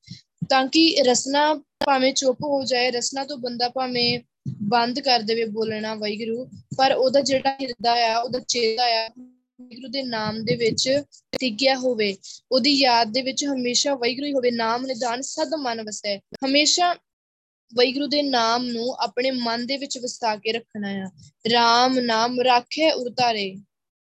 ਤਾਂ 0.49 0.67
ਕਿ 0.67 1.03
ਰਸਨਾ 1.03 1.55
ਭਾਵੇਂ 1.87 2.13
ਚੁੱਪ 2.13 2.43
ਹੋ 2.43 2.65
ਜਾਏ, 2.65 2.91
ਰਸਨਾ 2.91 3.25
ਤੋਂ 3.25 3.39
ਬੰਦਾ 3.39 3.69
ਭਾਵੇਂ 3.69 4.21
ਬੰਦ 4.63 5.01
ਕਰ 5.01 5.23
ਦੇਵੇ 5.23 5.45
ਬੋਲਣਾ 5.45 5.95
ਵੈਗੁਰੂ 5.95 6.45
ਪਰ 6.77 6.93
ਉਹਦਾ 6.93 7.21
ਜਿਹੜਾ 7.21 7.57
ਹਿਰਦਾ 7.63 7.93
ਆ, 8.13 8.19
ਉਹਦਾ 8.19 8.39
ਚੇਤਾ 8.49 8.85
ਆ 8.85 9.09
ਵੈਗੁਰੂ 9.61 9.89
ਦੇ 9.89 10.03
ਨਾਮ 10.03 10.45
ਦੇ 10.45 10.57
ਵਿੱਚ 10.57 11.03
ਟਿਕਿਆ 11.41 11.77
ਹੋਵੇ, 11.77 12.17
ਉਹਦੀ 12.53 12.73
ਯਾਦ 12.73 13.13
ਦੇ 13.13 13.23
ਵਿੱਚ 13.23 13.45
ਹਮੇਸ਼ਾ 13.45 13.95
ਵੈਗੁਰੂ 13.95 14.27
ਹੀ 14.27 14.33
ਹੋਵੇ, 14.33 14.51
ਨਾਮ 14.51 14.87
ਨਿਦਾਨ 14.87 15.21
ਸਦ 15.21 15.55
ਮਨ 15.55 15.83
ਵਸੈ, 15.83 16.17
ਹਮੇਸ਼ਾ 16.17 16.95
ਵੈਗੁਰੂ 17.73 18.07
ਦੇ 18.07 18.23
ਨਾਮ 18.23 18.65
ਨੂੰ 18.67 18.95
ਆਪਣੇ 18.95 19.31
ਮਨ 19.31 19.67
ਦੇ 19.67 19.77
ਵਿੱਚ 19.77 19.99
ਵਸਾ 19.99 20.37
ਕੇ 20.37 20.53
ਰੱਖਣਾ 20.53 20.89
ਆ 20.89 21.07
RAM 21.49 22.01
ਨਾਮ 22.01 22.41
ਰੱਖੇ 22.41 22.91
ਉਰਤਾਰੇ। 22.91 23.55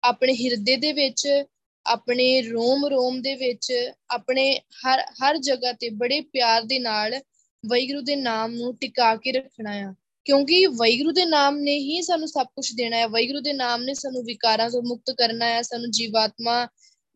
ਆਪਣੇ 0.03 0.34
ਹਿਰਦੇ 0.34 0.75
ਦੇ 0.75 0.93
ਵਿੱਚ, 0.93 1.43
ਆਪਣੇ 1.86 2.41
ਰੋਮ 2.41 2.86
ਰੋਮ 2.86 3.22
ਦੇ 3.22 3.36
ਵਿੱਚ, 3.36 3.91
ਆਪਣੇ 4.10 4.60
ਹਰ 4.60 5.00
ਹਰ 5.00 5.38
ਜਗ੍ਹਾ 5.38 5.72
ਤੇ 5.74 5.89
ਬੜੇ 5.89 6.22
ਪਿਆਰ 6.22 6.63
ਦੇ 6.63 6.79
ਨਾਲ 6.79 7.20
ਵੈਗੁਰੂ 7.65 8.01
ਦੇ 8.01 8.15
ਨਾਮ 8.15 8.53
ਨੂੰ 8.53 8.77
ਟਿਕਾ 8.77 9.15
ਕੇ 9.15 9.31
ਰੱਖਣਾ 9.31 9.72
ਆ। 9.72 9.93
ਕਿਉਂਕਿ 10.25 10.65
ਵੈਗੁਰੂ 10.65 11.12
ਦੇ 11.12 11.25
ਨਾਮ 11.25 11.58
ਨੇ 11.58 11.77
ਹੀ 11.79 12.01
ਸਾਨੂੰ 12.01 12.27
ਸਭ 12.27 12.46
ਕੁਝ 12.46 12.74
ਦੇਣਾ 12.74 12.98
ਹੈ 12.98 13.08
ਵੈਗੁਰੂ 13.08 13.39
ਦੇ 13.39 13.53
ਨਾਮ 13.53 13.84
ਨੇ 13.84 13.93
ਸਾਨੂੰ 13.93 14.24
ਵਿਕਾਰਾਂ 14.24 14.70
ਤੋਂ 14.70 14.84
ਮੁਕਤ 14.84 15.12
ਕਰਨਾ 15.12 15.46
ਹੈ 15.46 15.62
ਸਾਨੂੰ 15.62 15.91
ਜੀਵਾਤਮਾ, 15.91 16.67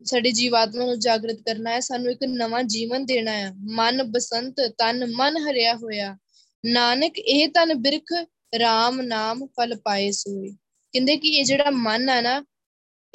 ਸਾਡੇ 0.04 0.32
ਜੀਵਾਤਮਾ 0.32 0.86
ਨੂੰ 0.86 1.00
ਜਾਗਰਤ 1.00 1.36
ਕਰਨਾ 1.36 1.72
ਹੈ 1.72 1.80
ਸਾਨੂੰ 1.80 2.12
ਇੱਕ 2.12 2.24
ਨਵਾਂ 2.24 2.63
ਜੀਵਨ 2.63 3.06
ਦੇਣਾ 3.06 3.32
ਹੈ 3.32 3.51
ਮਨ 3.60 4.04
ਬਸੰਤ, 4.04 4.56
ਤਨ 4.62 5.12
ਮਨ 5.15 5.38
ਹਰਿਆ 5.38 5.75
ਹੋਇਆ। 5.75 6.18
ਨਾਨਕ 6.65 7.20
ਇਹ 7.20 7.48
ਤਨ 7.48 7.74
ਬਿਰਖ 7.74 8.25
RAM 8.58 9.01
ਨਾਮ 9.01 9.48
ਫਲ 9.48 9.75
ਪਾਏ 9.75 10.12
ਸੋਈ 10.12 10.51
ਕਹਿੰਦੇ 10.92 11.18
ਕਿ 11.18 11.27
ਇਹ 11.27 11.46
ਜਿਹੜਾ 11.46 11.70
ਮਨ 11.72 12.10
ਆ 12.10 12.22
ਨਾ 12.22 12.46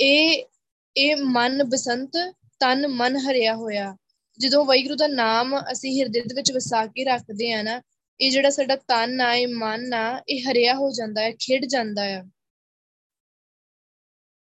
ਇਹ 0.01 0.45
ਇਹ 0.97 1.17
ਮਨ 1.17 1.63
ਬਸੰਤ, 1.65 2.17
ਤਨ 2.61 2.87
ਮਨ 2.89 3.17
ਹਰਿਆ 3.19 3.55
ਹੋਇਆ। 3.55 3.97
ਜਦੋਂ 4.39 4.65
ਵੈਗੁਰੂ 4.65 4.95
ਦਾ 4.97 5.07
ਨਾਮ 5.07 5.59
ਅਸੀਂ 5.73 5.93
ਹਿਰਦੇ 5.99 6.21
ਦੇ 6.21 6.35
ਵਿੱਚ 6.35 6.53
ਵਸਾ 6.53 6.85
ਕੇ 6.87 7.05
ਰੱਖਦੇ 7.05 7.53
ਆ 7.53 7.63
ਨਾ, 7.63 7.81
ਇਹ 8.21 8.31
ਜਿਹੜਾ 8.31 8.51
ਸਾਡਾ 8.51 8.77
ਤਨ 8.89 9.21
ਆ, 9.21 9.35
ਇਹ 9.35 9.49
ਮਨ 9.49 9.95
ਆ, 9.95 10.21
ਇਹ 10.29 10.43
ਹਰਿਆ 10.43 10.75
ਹੋ 10.75 10.91
ਜਾਂਦਾ 10.91 11.23
ਹੈ, 11.23 11.31
ਖਿੜ 11.41 11.65
ਜਾਂਦਾ 11.67 12.05
ਆ। 12.17 12.23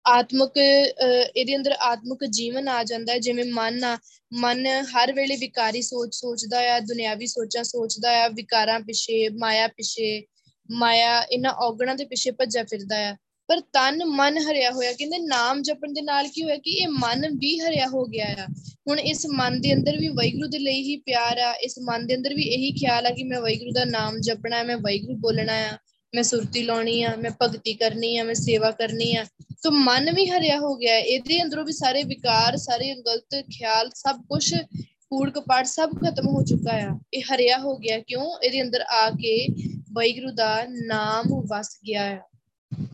ਆਤਮਿਕ 0.06 0.58
ਇਹਦੇ 0.58 1.56
ਅੰਦਰ 1.56 1.74
ਆਤਮਿਕ 1.82 2.24
ਜੀਵਨ 2.30 2.68
ਆ 2.70 2.84
ਜਾਂਦਾ 2.84 3.14
ਹੈ, 3.14 3.20
ਜਿਵੇਂ 3.20 3.46
ਮਨ 3.54 3.84
ਆ। 3.84 3.98
ਮਨ 4.32 4.66
ਹਰ 4.92 5.14
ਵੇਲੇ 5.14 5.36
ਵਿਕਾਰੀ 5.38 5.82
ਸੋਚ 5.82 6.16
ਸੋਚਦਾ 6.16 6.60
ਆ, 6.76 6.80
ਦੁਨਿਆਵੀ 6.82 7.28
ਸੋਚਾਂ 7.28 7.64
ਸੋਚਦਾ 7.64 8.12
ਆ, 8.24 8.28
ਵਿਕਾਰਾਂ 8.30 8.80
ਪਿੱਛੇ, 8.80 9.28
ਮਾਇਆ 9.30 9.68
ਪਿੱਛੇ, 9.68 10.24
ਮਾਇਆ 10.70 11.22
ਇਹਨਾਂ 11.22 11.54
ਔਗਣਾਂ 11.68 11.96
ਦੇ 11.96 12.06
ਪਿੱਛੇ 12.06 12.32
ਭੱਜਾ 12.32 12.64
ਫਿਰਦਾ 12.64 12.98
ਆ। 13.10 13.16
ਪਰ 13.48 13.60
ਤਨ 13.60 14.06
ਮਨ 14.06 14.38
ਹਰਿਆ 14.38 14.72
ਹੋਇਆ। 14.72 14.94
ਕਹਿੰਦੇ 14.94 15.18
ਨਾਮ 15.20 15.62
ਜਪਣ 15.62 15.94
ਦੇ 15.94 16.02
ਨਾਲ 16.02 16.28
ਕੀ 16.28 16.44
ਹੋਇਆ 16.44 16.58
ਕਿ 16.58 16.72
ਇਹ 16.72 16.88
ਮਨ 16.88 17.30
ਵੀ 17.38 17.60
ਹਰਿਆ 17.60 17.88
ਹੋ 17.88 18.06
ਗਿਆ 18.06 18.26
ਆ। 18.26 18.46
ਹੁਣ 18.90 19.00
ਇਸ 19.00 19.26
ਮਨ 19.26 19.62
ਦੇ 19.62 19.74
ਅੰਦਰ 19.74 19.98
ਵੀ 19.98 20.08
ਵੈਗੁਰੂ 20.08 20.48
ਦੇ 20.48 20.60
ਲਈ 20.60 20.84
ਹੀ 20.84 20.98
ਪਿਆਰ 20.98 21.38
ਆ। 21.38 21.54
ਇਸ 21.54 21.76
ਮਨ 21.80 22.08
ਦੇ 22.08 22.16
ਅੰਦਰ 22.16 22.34
ਵੀ 22.34 22.44
ਇਹੀ 22.44 22.72
ਖਿਆਲ 22.72 23.06
ਆ 23.06 23.10
ਕਿ 23.10 23.24
ਮੈਂ 23.24 23.42
ਵੈਗੁਰੂ 23.42 23.72
ਦਾ 23.72 23.86
ਨਾਮ 23.86 24.20
ਜਪਣਾ 24.20 24.58
ਹੈ 24.58 24.64
ਮੈਂ 24.64 24.78
ਵੈਗੁਰੂ 24.78 25.18
ਬੋਲਣਾ 25.18 25.54
ਆ। 25.54 25.78
ਮੈਂ 26.16 26.24
ਸੁਰਤੀ 26.24 26.64
ਲਾਉਣੀ 26.64 27.04
ਆ, 27.04 27.16
ਮੈਂ 27.20 27.32
ਭਗਤੀ 27.42 27.74
ਕਰਨੀ 27.74 28.18
ਆ, 28.18 28.24
ਮੈਂ 28.24 28.36
ਸੇਵਾ 28.36 28.72
ਕਰਨੀ 28.72 29.16
ਆ। 29.16 29.26
ਸੋ 29.64 29.72
ਮਨ 29.72 30.14
ਵੀ 30.14 30.26
ਹਰਿਆ 30.26 30.60
ਹੋ 30.60 30.76
ਗਿਆ। 30.76 30.98
ਇਹਦੇ 30.98 31.44
ਅੰਦਰੋਂ 31.44 31.66
ਵੀ 31.66 31.72
ਸਾਰੇ 31.72 32.04
ਵਿਕਾਰ, 32.04 32.58
ਸਾਰੇ 32.58 32.96
ਗਲਤ 32.96 33.44
ਖਿਆਲ, 33.58 33.90
ਸਭ 33.96 34.22
ਕੁਝ 34.30 34.56
ਕੂੜ 35.10 35.30
ਕਪਾੜ 35.30 35.66
ਸਭ 35.66 35.90
ਖਤਮ 35.90 36.28
ਹੋ 36.28 36.44
ਚੁੱਕਾ 36.44 36.72
ਆ। 36.72 37.00
ਇਹ 37.14 37.22
ਹਰਿਆ 37.22 37.58
ਹੋ 37.58 37.78
ਗਿਆ 37.78 38.00
ਕਿਉਂ? 38.00 38.40
ਇਹਦੇ 38.44 38.62
ਅੰਦਰ 38.62 38.82
ਆ 38.82 39.10
ਕੇ 39.10 39.48
ਵਾਹਿਗੁਰੂ 39.94 40.32
ਦਾ 40.32 40.66
ਨਾਮ 40.70 41.24
ਵਸ 41.30 41.80
ਗਿਆ 41.88 42.04
ਆ। 42.04 42.20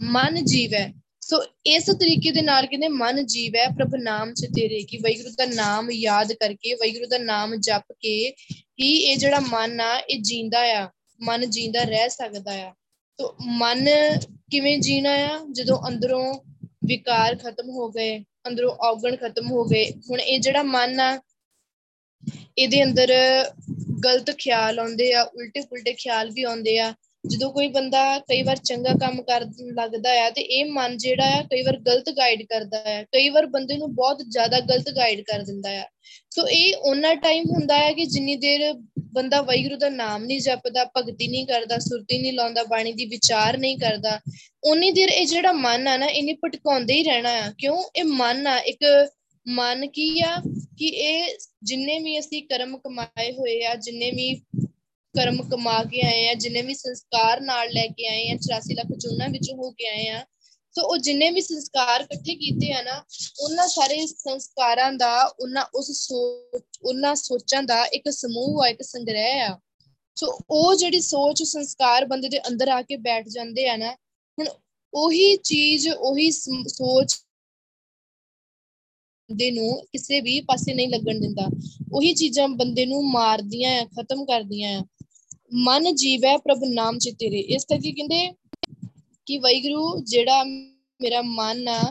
ਮਨ 0.02 0.46
ਜੀਵ 0.46 0.74
ਹੈ। 0.74 0.94
ਸੋ 1.22 1.44
ਇਸ 1.66 1.86
ਤਰੀਕੇ 1.86 2.32
ਦੇ 2.32 2.42
ਨਾਲ 2.42 2.66
ਕਹਿੰਦੇ 2.66 2.88
ਮਨ 2.88 3.26
ਜੀਵ 3.26 3.56
ਹੈ, 3.56 3.68
ਪ੍ਰਭ 3.68 3.96
ਨਾਮ 3.96 4.34
ਚ 4.34 4.46
ਤੇਰੇ 4.56 4.82
ਕਿ 4.84 4.98
ਵੈਗੁਰੂ 4.98 5.30
ਦਾ 5.30 5.46
ਨਾਮ 5.46 5.92
ਯਾਦ 5.92 6.34
ਕਰਕੇ 6.34 6.74
ਵੈਗੁਰੂ 6.74 7.08
ਦਾ 7.08 7.18
ਨਾਮ 7.18 7.56
ਜਪ 7.56 7.92
ਕੇ 7.92 8.34
ਹੀ 8.82 8.94
ਇਹ 8.96 9.18
ਜਿਹੜਾ 9.18 9.40
ਮਨ 9.40 9.82
ਆ, 9.82 9.98
ਇਹ 10.00 10.20
ਜੀਂਦਾ 10.22 10.60
ਆ, 10.60 10.90
ਮਨ 11.22 11.50
ਜੀਂਦਾ 11.50 11.84
ਰਹਿ 11.84 12.10
ਸਕਦਾ 12.10 12.54
ਆ। 12.54 12.74
ਤੋ 13.18 13.36
ਮਨ 13.42 13.88
ਕਿਵੇਂ 14.52 14.78
ਜੀਣਾ 14.80 15.12
ਆ? 15.12 15.40
ਜਦੋਂ 15.52 15.80
ਅੰਦਰੋਂ 15.88 16.34
ਵਿਕਾਰ 16.86 17.36
ਖਤਮ 17.36 17.70
ਹੋ 17.70 17.90
ਗਏ, 17.90 18.20
ਅੰਦਰੋਂ 18.48 18.72
ਔਗਣ 18.72 19.16
ਖਤਮ 19.16 19.52
ਹੋ 19.52 19.64
ਗਏ, 19.66 19.92
ਹੁਣ 20.10 20.20
ਇਹ 20.20 20.40
ਜਿਹੜਾ 20.40 20.64
ਮਨ 20.64 21.00
ਆ, 21.00 21.22
ਇਹਦੇ 22.58 22.84
ਅੰਦਰ 22.84 23.14
ਗਲਤ 24.06 24.32
ਖਿਆਲ 24.32 24.80
ਆਉਂਦੇ 24.80 25.14
ਆ 25.14 25.22
ਉਲਟੇ 25.22 25.62
ਪੁਲਟੇ 25.62 25.94
ਖਿਆਲ 25.94 26.32
ਵੀ 26.32 26.44
ਆਉਂਦੇ 26.44 26.80
ਆ। 26.80 26.94
ਜਦੋਂ 27.28 27.52
ਕੋਈ 27.52 27.68
ਬੰਦਾ 27.68 28.20
ਕਈ 28.20 28.42
ਵਾਰ 28.44 28.56
ਚੰਗਾ 28.56 28.94
ਕੰਮ 28.94 29.22
ਕਰਨ 29.22 29.52
ਲੱਗਦਾ 29.76 30.12
ਆ 30.26 30.30
ਤੇ 30.30 30.42
ਇਹ 30.42 30.66
ਮਨ 30.66 30.98
ਜਿਹੜਾ 30.98 31.26
ਆ 31.38 31.42
ਕਈ 31.42 31.62
ਵਾਰ 31.62 31.78
ਗਲਤ 31.78 32.10
ਗਾਈਡ 32.10 32.42
ਕਰਦਾ 32.44 32.84
ਆ, 32.86 33.04
ਕਈ 33.04 33.30
ਵਾਰ 33.30 33.46
ਬੰਦੇ 33.46 33.78
ਨੂੰ 33.78 33.94
ਬਹੁਤ 33.96 34.22
ਜ਼ਿਆਦਾ 34.30 34.60
ਗਲਤ 34.60 34.90
ਗਾਈਡ 34.90 35.22
ਕਰ 35.22 35.42
ਦਿੰਦਾ 35.42 35.70
ਆ। 35.70 35.84
ਸੋ 36.32 36.48
ਇਹ 36.48 36.76
ਉਹਨਾਂ 36.76 37.16
ਟਾਈਮ 37.16 37.44
ਹੁੰਦਾ 37.52 37.78
ਹੈ 37.78 37.92
ਕਿ 37.94 38.06
ਜਿੰਨੀ 38.06 38.36
ਦੇਰ 38.36 38.74
ਬੰਦਾ 39.14 39.42
ਵਾਹਿਗੁਰੂ 39.42 39.76
ਦਾ 39.76 39.90
ਨਾਮ 39.90 40.24
ਨਹੀਂ 40.26 40.40
ਜਪਦਾ, 40.40 40.84
ਭਗਤੀ 40.98 41.28
ਨਹੀਂ 41.28 41.46
ਕਰਦਾ, 41.48 41.78
ਸੁਰਤੀ 41.78 42.18
ਨਹੀਂ 42.18 42.34
ਲਾਉਂਦਾ, 42.34 42.64
ਬਾਣੀ 42.64 42.94
ਦੀ 42.94 43.06
ਵਿਚਾਰ 43.06 43.58
ਨਹੀਂ 43.58 43.78
ਕਰਦਾ 43.78 44.20
ਉਨੀ 44.64 44.92
ਦੇਰ 44.92 45.10
ਇਹ 45.10 45.26
ਜਿਹੜਾ 45.26 45.52
ਮਨ 45.52 45.88
ਆ 45.88 45.98
ਨਾ, 45.98 46.06
ਇਹਨੇ 46.06 46.34
ਭਟਕਾਉਂਦੇ 46.34 46.94
ਹੀ 46.94 47.04
ਰਹਿਣਾ 47.04 47.32
ਆ। 47.32 47.52
ਕਿਉਂ? 47.58 47.84
ਇਹ 47.96 48.04
ਮਨ 48.04 48.48
ਆ, 48.48 48.58
ਇੱਕ 48.60 49.10
ਮਨ 49.48 49.88
ਕੀ 49.88 50.20
ਆ 50.20 50.36
ਕਿ 50.78 50.86
ਇਹ 50.86 51.38
ਜਿੰਨੇ 51.64 52.00
ਵੀ 52.00 52.20
ਅਸੀਂ 52.20 52.44
ਕਰਮ 52.44 52.78
ਕਮਾਏ 52.78 53.32
ਹੋਏ 53.32 53.64
ਆ, 53.64 53.76
ਜਿੰਨੇ 53.76 54.12
ਵੀ 54.12 54.42
ਕਰਮ 55.20 55.42
ਕਮਾ 55.50 55.84
ਕੇ 55.84 56.02
ਆਏ 56.08 56.28
ਆ, 56.30 56.34
ਜਿੰਨੇ 56.34 56.62
ਵੀ 56.62 56.74
ਸੰਸਕਾਰ 56.74 57.42
ਨਾਲ 57.42 57.70
ਲੈ 57.70 57.88
ਕੇ 57.88 58.08
ਆਏ 58.08 58.30
ਆ 58.32 58.36
84 58.36 58.76
ਲੱਖ 58.76 58.98
ਚੋਣਾਂ 58.98 59.30
ਵਿੱਚੋਂ 59.30 59.56
ਹੋ 59.58 59.72
ਕੇ 59.72 59.88
ਆਏ 59.88 60.08
ਆ, 60.08 60.26
ਸੋ 60.76 60.82
ਉਹ 60.82 60.98
ਜਿੰਨੇ 60.98 61.30
ਵੀ 61.32 61.42
ਸੰਸਕਾਰ 61.42 62.02
ਇਕੱਠੇ 62.02 62.36
ਕੀਤੇ 62.36 62.74
ਆ 62.74 62.82
ਨਾ, 62.82 63.04
ਉਹਨਾਂ 63.42 63.68
ਸਾਰੇ 63.68 64.06
ਸੰਸਕਾਰਾਂ 64.08 64.92
ਦਾ, 64.94 65.24
ਉਹਨਾਂ 65.24 65.66
ਉਸ 65.76 65.92
ਸੋਚ, 65.92 66.64
ਉਹਨਾਂ 66.84 67.16
ਸੋਚਾਂ 67.16 67.64
ਦਾ 67.64 67.86
ਇੱਕ 67.86 68.10
ਸਮੂਹ 68.10 68.64
ਆ, 68.64 68.68
ਇੱਕ 68.68 68.82
ਸੰਗ੍ਰਹਿ 68.82 69.40
ਆ। 69.42 69.60
ਸੋ 70.16 70.40
ਉਹ 70.50 70.76
ਜਿਹੜੀ 70.76 71.02
ਸੋਚ, 71.02 71.44
ਸੰਸਕਾਰ 71.44 72.06
ਬੰਦੇ 72.06 72.30
ਦੇ 72.30 72.40
ਅੰਦਰ 72.48 72.68
ਆ 72.68 72.82
ਕੇ 72.82 72.98
ਬੈਠ 72.98 73.28
ਜਾਂਦੇ 73.28 73.68
ਆ 73.70 73.76
ਨਾ, 73.76 73.92
ਹੁਣ 74.38 74.48
ਉਹੀ 74.94 75.36
ਚੀਜ਼, 75.36 75.90
ਉਹੀ 75.90 76.32
ਸੋਚ 76.32 77.16
ਬੰਦੇ 79.30 79.52
ਨੂੰ 79.52 79.86
ਕਿਸੇ 79.92 80.22
ਵੀ 80.22 80.42
ਪਾਸੇ 80.42 80.74
ਨਹੀਂ 80.74 80.88
ਲੱਗਣ 80.90 81.20
ਦਿੰਦਾ। 81.20 81.48
ਉਹੀ 81.94 82.14
ਚੀਜ਼ਾਂ 82.14 82.48
ਬੰਦੇ 82.48 82.86
ਨੂੰ 82.86 83.04
ਮਾਰਦੀਆਂ 83.12 83.82
ਆ, 83.82 83.86
ਖਤਮ 83.86 84.26
ਕਰਦੀਆਂ 84.26 84.80
ਆ। 84.80 84.84
ਮਨ 85.52 85.94
ਜੀਵ 85.96 86.26
ਹੈ 86.26 86.36
ਪ੍ਰਭ 86.38 86.64
ਨਾਮ 86.66 86.98
ਚ 86.98 87.10
ਤੇਰੇ। 87.20 87.40
ਇਸ 87.56 87.66
ਕਰਕੇ 87.66 87.92
ਕਹਿੰਦੇ 87.92 88.28
ਕਿ 89.28 89.38
ਵੈਗਰੂ 89.38 90.00
ਜਿਹੜਾ 90.04 90.44
ਮੇਰਾ 90.44 91.22
ਮਨ 91.22 91.68
ਆ, 91.68 91.82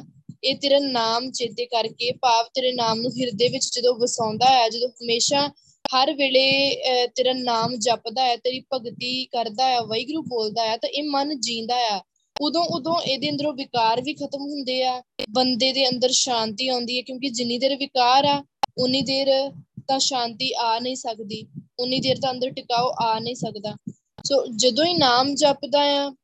ਇਹ 0.45 0.57
ਤੇਰਾ 0.57 0.79
ਨਾਮ 0.81 1.31
ਚੇਤੇ 1.31 1.65
ਕਰਕੇ, 1.67 2.11
ਭਾਵ 2.13 2.45
ਤੇਰੇ 2.55 2.73
ਨਾਮ 2.73 3.01
ਨੂੰ 3.01 3.11
ਹਿਰਦੇ 3.13 3.49
ਵਿੱਚ 3.49 3.71
ਜਦੋਂ 3.75 3.95
ਵਸਾਉਂਦਾ 3.95 4.47
ਹੈ, 4.47 4.69
ਜਦੋਂ 4.69 4.89
ਹਮੇਸ਼ਾ 4.89 5.49
ਹਰ 5.85 6.13
ਵੇਲੇ 6.15 6.77
ਤੇਰਾ 7.17 7.33
ਨਾਮ 7.33 7.75
ਜਪਦਾ 7.77 8.25
ਹੈ, 8.25 8.37
ਤੇਰੀ 8.37 8.61
ਭਗਤੀ 8.75 9.25
ਕਰਦਾ 9.27 9.69
ਹੈ 9.69 9.81
ਵੈਗਰੂ 9.83 10.23
ਬੋਲਦਾ 10.23 10.67
ਹੈ, 10.67 10.77
ਤਾਂ 10.77 10.89
ਇਹ 10.89 11.11
ਮਨ 11.11 11.39
ਜੀਂਦਾ 11.41 11.77
ਆ। 11.89 12.01
ਉਦੋਂ 12.37 12.65
ਉਦੋਂ 12.67 13.01
ਇਹਦੇ 13.03 13.31
ਅੰਦਰੋਂ 13.31 13.53
ਵਿਕਾਰ 13.53 14.01
ਵੀ 14.01 14.15
ਖਤਮ 14.15 14.41
ਹੁੰਦੇ 14.43 14.83
ਆ। 14.83 15.01
ਬੰਦੇ 15.31 15.73
ਦੇ 15.73 15.89
ਅੰਦਰ 15.89 16.11
ਸ਼ਾਂਤੀ 16.15 16.69
ਆਉਂਦੀ 16.69 16.97
ਹੈ, 16.97 17.03
ਕਿਉਂਕਿ 17.03 17.29
ਜਿੰਨੀ 17.31 17.59
ਦੇਰ 17.59 17.77
ਵਿਕਾਰ 17.77 18.25
ਆ, 18.25 18.43
ਉਨੀ 18.79 19.01
ਦੇਰ 19.03 19.29
ਤਾਂ 19.89 19.99
ਸ਼ਾਂਤੀ 19.99 20.53
ਆ 20.53 20.79
ਨਹੀਂ 20.79 20.97
ਸਕਦੀ। 20.97 21.47
ਉਨੀ 21.79 22.01
ਦੇਰ 22.01 22.17
ਤਾਂ 22.17 22.31
ਅੰਦਰ 22.31 22.51
ਟਿਕਾਓ 22.51 22.93
ਆ 23.03 23.19
ਨਹੀਂ 23.19 23.35
ਸਕਦਾ। 23.35 23.77
ਸੋ 24.25 24.47
ਜਦੋਂ 24.57 24.85
ਹੀ 24.85 24.95
ਨਾਮ 24.95 25.35
ਜਪਦਾ 25.35 25.81
ਆ, 25.81 26.15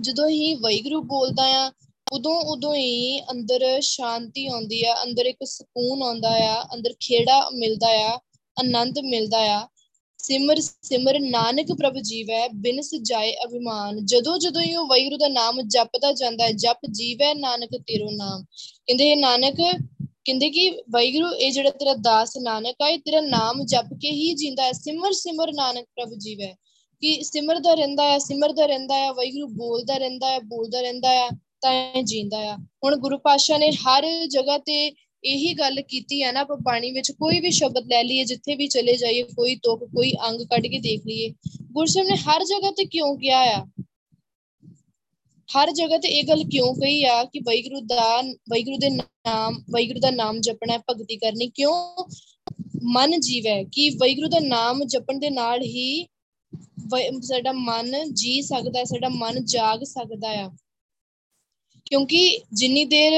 ਜਦੋਂ 0.00 0.28
ਹੀ 0.28 0.54
ਵੈਗਰੂ 0.54 1.02
ਬੋਲਦਾ 1.02 1.44
ਆ, 1.44 1.72
ਉਦੋਂ 2.12 2.34
ਉਦੋਂ 2.34 2.74
ਹੀ 2.74 3.20
ਅੰਦਰ 3.20 3.80
ਸ਼ਾਂਤੀ 3.80 4.46
ਆਉਂਦੀ 4.46 4.84
ਆ, 4.84 4.94
ਅੰਦਰ 5.04 5.26
ਇੱਕ 5.26 5.44
ਸਕੂਨ 5.44 6.02
ਆਉਂਦਾ 6.02 6.30
ਆ, 6.30 6.62
ਅੰਦਰ 6.74 6.94
ਖੇੜਾ 7.00 7.50
ਮਿਲਦਾ 7.50 7.88
ਆ, 7.88 8.18
ਆਨੰਦ 8.60 8.98
ਮਿਲਦਾ 8.98 9.38
ਆ। 9.38 9.68
ਸਿਮਰ 10.18 10.56
ਸਿਮਰ 10.60 11.20
ਨਾਨਕ 11.20 11.72
ਪ੍ਰਭ 11.72 11.94
ਜੀਵੈ 12.02 12.48
ਬਿਨ 12.48 12.80
ਸਜਾਏ 12.80 13.34
ਅਭਿਮਾਨ। 13.44 14.04
ਜਦੋਂ 14.04 14.38
ਜਦੋਂ 14.38 14.62
ਹੀ 14.62 14.74
ਉਹ 14.74 14.86
ਵੈਗਰੂ 14.86 15.16
ਦਾ 15.16 15.28
ਨਾਮ 15.28 15.60
ਜਪਦਾ 15.62 16.12
ਜਾਂਦਾ 16.12 16.44
ਹੈ, 16.44 16.52
ਜਪ 16.52 16.86
ਜੀਵੈ 16.90 17.34
ਨਾਨਕ 17.34 17.68
ਤੇਰੋ 17.76 18.10
ਨਾਮ। 18.10 18.44
ਕਹਿੰਦੇ 18.86 19.14
ਨਾਨਕ 19.16 19.60
ਕਹਿੰਦੇ 20.30 20.50
ਕਿ 20.50 20.70
ਵੈਗਰੂ 20.70 21.34
ਇਹ 21.34 21.52
ਜਿਹੜਾ 21.52 21.70
ਤੇਰਾ 21.70 21.94
ਦਾਸ 21.94 22.30
ਨਾਨਕ 22.42 22.76
ਆ, 22.82 22.88
ਇਹ 22.88 22.98
ਤੇਰਾ 22.98 23.20
ਨਾਮ 23.20 23.64
ਜਪ 23.64 23.98
ਕੇ 24.02 24.10
ਹੀ 24.10 24.34
ਜਿੰਦਾ 24.34 24.62
ਹੈ। 24.62 24.72
ਸਿਮਰ 24.72 25.12
ਸਿਮਰ 25.12 25.52
ਨਾਨਕ 25.52 25.84
ਪ੍ਰਭ 25.84 26.14
ਜੀਵੈ। 26.18 26.54
ਕਿ 27.00 27.20
ਸਿਮਰਦਾ 27.22 27.74
ਰਹਿੰਦਾ 27.74 28.12
ਹੈ 28.12 28.18
ਸਿਮਰਦਾ 28.18 28.66
ਰਹਿੰਦਾ 28.66 28.94
ਹੈ 28.94 29.12
ਵੈਗਰੂ 29.12 29.46
ਬੋਲਦਾ 29.46 29.96
ਰਹਿੰਦਾ 29.96 30.30
ਹੈ 30.30 30.38
ਬੋਲਦਾ 30.38 30.80
ਰਹਿੰਦਾ 30.80 31.08
ਹੈ 31.08 31.28
ਤਾਂ 31.60 32.02
ਜਿੰਦਾ 32.02 32.38
ਆ। 32.38 32.56
ਹੁਣ 32.84 32.96
ਗੁਰੂ 32.96 33.18
ਪਾਸ਼ਾ 33.18 33.58
ਨੇ 33.58 33.70
ਹਰ 33.70 34.26
ਜਗ੍ਹਾ 34.26 34.58
ਤੇ 34.58 34.92
ਇਹੀ 35.24 35.54
ਗੱਲ 35.54 35.82
ਕੀਤੀ 35.82 36.22
ਹੈ 36.22 36.32
ਨਾ, 36.32 36.40
ਆਪਾਂ 36.40 36.56
ਬਾਣੀ 36.56 36.90
ਵਿੱਚ 36.90 37.10
ਕੋਈ 37.10 37.40
ਵੀ 37.40 37.50
ਸ਼ਬਦ 37.50 37.86
ਲੈ 37.86 38.04
ਲਈਏ, 38.04 38.24
ਜਿੱਥੇ 38.24 38.54
ਵੀ 38.54 38.66
ਚਲੇ 38.66 38.96
ਜਾਈਏ, 38.96 39.22
ਕੋਈ 39.22 39.56
ਤੁਕ 39.56 39.84
ਕੋਈ 39.84 40.12
ਅੰਗ 40.28 40.40
ਕੱਢ 40.40 40.66
ਕੇ 40.66 40.78
ਦੇਖ 40.78 41.00
ਲਈਏ। 41.06 41.34
ਗੁਰਸਬ 41.72 42.00
ਨੇ 42.00 42.16
ਹਰ 42.16 42.44
ਜਗ੍ਹਾ 42.44 42.70
ਤੇ 42.70 42.84
ਕਿਉਂ 42.84 43.18
ਕਿਹਾ 43.18 43.40
ਆ? 43.40 43.79
ਹਰ 45.50 45.70
ਜਗ੍ਹਾ 45.70 45.98
ਤੇ 45.98 46.08
ਇਹ 46.08 46.24
ਗੱਲ 46.24 46.42
ਕਿਉਂ 46.44 46.74
ਕਹੀ 46.74 47.02
ਆ 47.04 47.22
ਕਿ 47.24 47.40
ਵੈਗੁਰੂ 47.40 47.80
ਦਾ 47.80 48.20
ਵੈਗੁਰੂ 48.50 48.76
ਦੇ 48.76 48.90
ਨਾਮ 48.90 49.56
ਵੈਗੁਰੂ 49.70 50.00
ਦਾ 50.00 50.10
ਨਾਮ 50.10 50.40
ਜਪਣਾ 50.40 50.78
ਭਗਤੀ 50.90 51.16
ਕਰਨੀ 51.16 51.48
ਕਿਉਂ? 51.48 52.04
ਮਨ 52.82 53.20
ਜੀਵ 53.20 53.46
ਹੈ 53.46 53.62
ਕਿ 53.64 53.88
ਵੈਗੁਰੂ 53.90 54.28
ਦਾ 54.28 54.38
ਨਾਮ 54.40 54.84
ਜਪਣ 54.84 55.18
ਦੇ 55.18 55.30
ਨਾਲ 55.30 55.62
ਹੀ 55.62 56.06
ਸਾਡਾ 57.22 57.52
ਮਨ 57.52 58.14
ਜੀ 58.14 58.40
ਸਕਦਾ, 58.42 58.84
ਸਾਡਾ 58.84 59.08
ਮਨ 59.08 59.44
ਜਾਗ 59.44 59.84
ਸਕਦਾ 59.84 60.28
ਆ। 60.28 60.50
ਕਿਉਂਕਿ 61.84 62.38
ਜਿੰਨੀ 62.52 62.84
ਦੇਰ 62.84 63.12